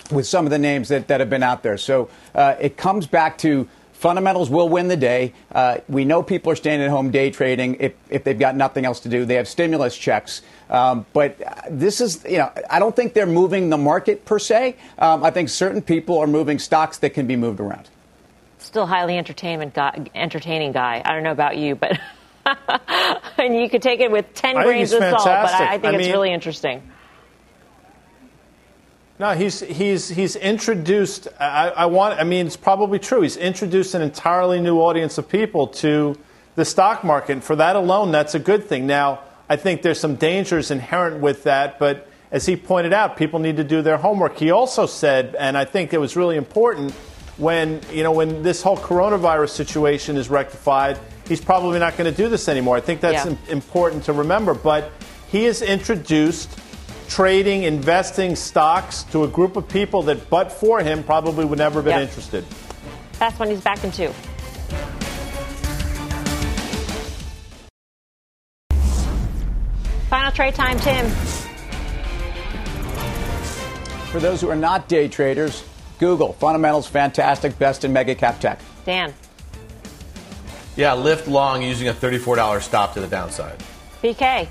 with 0.09 0.25
some 0.25 0.45
of 0.45 0.49
the 0.49 0.57
names 0.57 0.89
that, 0.89 1.09
that 1.09 1.19
have 1.19 1.29
been 1.29 1.43
out 1.43 1.61
there. 1.61 1.77
So 1.77 2.09
uh, 2.33 2.55
it 2.59 2.75
comes 2.75 3.05
back 3.05 3.37
to 3.39 3.69
fundamentals 3.97 4.49
will 4.49 4.69
win 4.69 4.87
the 4.87 4.97
day. 4.97 5.33
Uh, 5.51 5.79
we 5.89 6.05
know 6.05 6.21
people 6.23 6.51
are 6.51 6.55
staying 6.55 6.81
at 6.81 6.89
home 6.89 7.11
day 7.11 7.31
trading 7.31 7.77
if, 7.79 7.93
if 8.09 8.23
they've 8.23 8.37
got 8.37 8.55
nothing 8.55 8.85
else 8.85 9.01
to 9.01 9.09
do. 9.09 9.25
They 9.25 9.35
have 9.35 9.47
stimulus 9.47 9.97
checks. 9.97 10.41
Um, 10.69 11.05
but 11.13 11.41
uh, 11.41 11.53
this 11.69 11.99
is, 11.99 12.23
you 12.29 12.37
know, 12.37 12.51
I 12.69 12.79
don't 12.79 12.95
think 12.95 13.13
they're 13.13 13.25
moving 13.25 13.69
the 13.69 13.77
market 13.77 14.25
per 14.25 14.39
se. 14.39 14.75
Um, 14.99 15.23
I 15.23 15.31
think 15.31 15.49
certain 15.49 15.81
people 15.81 16.19
are 16.19 16.27
moving 16.27 16.59
stocks 16.59 16.99
that 16.99 17.11
can 17.11 17.25
be 17.27 17.35
moved 17.35 17.59
around. 17.59 17.89
Still 18.59 18.85
highly 18.85 19.17
entertainment 19.17 19.73
guy, 19.73 20.05
entertaining 20.13 20.71
guy. 20.71 21.01
I 21.03 21.13
don't 21.13 21.23
know 21.23 21.31
about 21.31 21.57
you, 21.57 21.75
but 21.75 21.99
and 23.37 23.55
you 23.55 23.69
could 23.69 23.81
take 23.81 23.99
it 23.99 24.11
with 24.11 24.33
10 24.33 24.57
I 24.57 24.63
grains 24.63 24.93
of 24.93 24.99
salt, 24.99 25.25
but. 25.25 25.27
I, 25.27 25.73
I 25.75 25.77
think 25.79 25.85
I 25.85 25.89
it's 25.97 26.05
mean- 26.05 26.11
really 26.11 26.33
interesting. 26.33 26.81
No, 29.19 29.33
he's 29.33 29.61
he's 29.61 30.09
he's 30.09 30.35
introduced. 30.35 31.27
I, 31.39 31.69
I 31.69 31.85
want. 31.87 32.19
I 32.19 32.23
mean, 32.23 32.45
it's 32.45 32.57
probably 32.57 32.99
true. 32.99 33.21
He's 33.21 33.35
introduced 33.37 33.95
an 33.95 34.03
entirely 34.03 34.61
new 34.61 34.77
audience 34.79 35.17
of 35.17 35.27
people 35.27 35.67
to 35.67 36.15
the 36.55 36.63
stock 36.63 37.03
market. 37.03 37.31
And 37.33 37.43
for 37.43 37.55
that 37.55 37.75
alone, 37.75 38.11
that's 38.11 38.35
a 38.35 38.39
good 38.39 38.65
thing. 38.65 38.85
Now, 38.85 39.21
I 39.49 39.55
think 39.55 39.81
there's 39.81 39.99
some 39.99 40.15
dangers 40.15 40.69
inherent 40.69 41.19
with 41.21 41.43
that, 41.43 41.79
but 41.79 42.07
as 42.31 42.45
he 42.45 42.55
pointed 42.55 42.93
out, 42.93 43.17
people 43.17 43.39
need 43.39 43.57
to 43.57 43.63
do 43.63 43.81
their 43.81 43.97
homework. 43.97 44.37
He 44.37 44.51
also 44.51 44.85
said, 44.85 45.35
and 45.39 45.57
I 45.57 45.65
think 45.65 45.93
it 45.93 45.99
was 45.99 46.15
really 46.15 46.35
important 46.35 46.91
when 47.37 47.81
you 47.91 48.03
know 48.03 48.11
when 48.11 48.43
this 48.43 48.61
whole 48.61 48.77
coronavirus 48.77 49.49
situation 49.49 50.15
is 50.15 50.29
rectified, 50.29 50.99
he's 51.27 51.41
probably 51.41 51.79
not 51.79 51.97
going 51.97 52.11
to 52.11 52.15
do 52.15 52.29
this 52.29 52.47
anymore. 52.47 52.77
I 52.77 52.81
think 52.81 53.01
that's 53.01 53.25
Yeah. 53.25 53.35
important 53.49 54.03
to 54.03 54.13
remember. 54.13 54.53
But 54.53 54.91
he 55.31 55.45
has 55.45 55.63
introduced 55.63 56.49
trading, 57.09 57.63
investing 57.63 58.35
stocks 58.35 59.03
to 59.03 59.23
a 59.23 59.27
group 59.27 59.55
of 59.55 59.67
people 59.67 60.03
that, 60.03 60.29
but 60.29 60.51
for 60.51 60.79
him, 60.81 61.03
probably 61.03 61.45
would 61.45 61.57
never 61.59 61.75
have 61.79 61.85
been 61.85 61.99
Yep. 61.99 62.09
interested. 62.09 62.45
That's 63.19 63.39
when 63.39 63.49
he's 63.49 63.61
back 63.61 63.83
in 63.83 63.91
two. 63.91 64.13
Final 70.09 70.31
trade 70.31 70.55
time, 70.55 70.79
Tim. 70.79 71.09
For 74.11 74.19
those 74.19 74.39
who 74.41 74.49
are 74.49 74.55
not 74.55 74.87
day 74.87 75.07
traders, 75.07 75.63
Google, 75.99 76.33
fundamentals 76.33 76.87
fantastic, 76.87 77.57
best 77.59 77.83
in 77.83 77.91
mega 77.91 78.15
cap 78.15 78.39
tech. 78.39 78.59
Dan. 78.85 79.13
Yeah, 80.75 80.91
Lyft 80.91 81.27
long 81.27 81.61
using 81.61 81.87
a 81.89 81.93
$34 81.93 82.61
stop 82.61 82.93
to 82.93 83.01
the 83.01 83.07
downside. 83.07 83.57
BK. 84.01 84.47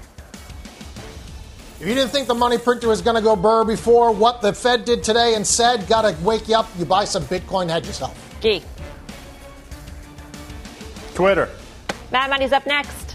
If 1.78 1.86
you 1.86 1.94
didn't 1.94 2.08
think 2.08 2.26
the 2.26 2.34
money 2.34 2.56
printer 2.56 2.88
was 2.88 3.02
going 3.02 3.16
to 3.16 3.22
go 3.22 3.36
burr 3.36 3.62
before 3.62 4.10
what 4.10 4.40
the 4.40 4.54
Fed 4.54 4.86
did 4.86 5.04
today 5.04 5.34
and 5.34 5.46
said, 5.46 5.86
got 5.86 6.02
to 6.02 6.16
wake 6.24 6.48
you 6.48 6.56
up. 6.56 6.66
You 6.78 6.86
buy 6.86 7.04
some 7.04 7.22
Bitcoin, 7.24 7.68
hedge 7.68 7.86
yourself. 7.86 8.16
Gee. 8.40 8.62
Twitter. 11.14 11.50
Mad 12.10 12.30
Money's 12.30 12.52
up 12.52 12.66
next. 12.66 13.14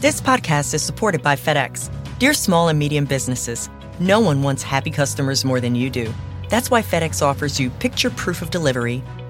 This 0.00 0.22
podcast 0.22 0.72
is 0.72 0.82
supported 0.82 1.22
by 1.22 1.36
FedEx. 1.36 1.90
Dear 2.18 2.32
small 2.32 2.68
and 2.68 2.78
medium 2.78 3.04
businesses, 3.04 3.68
no 4.00 4.20
one 4.20 4.42
wants 4.42 4.62
happy 4.62 4.90
customers 4.90 5.44
more 5.44 5.60
than 5.60 5.74
you 5.74 5.90
do. 5.90 6.12
That's 6.48 6.70
why 6.70 6.80
FedEx 6.80 7.20
offers 7.20 7.60
you 7.60 7.68
picture 7.68 8.08
proof 8.08 8.40
of 8.40 8.50
delivery, 8.50 9.04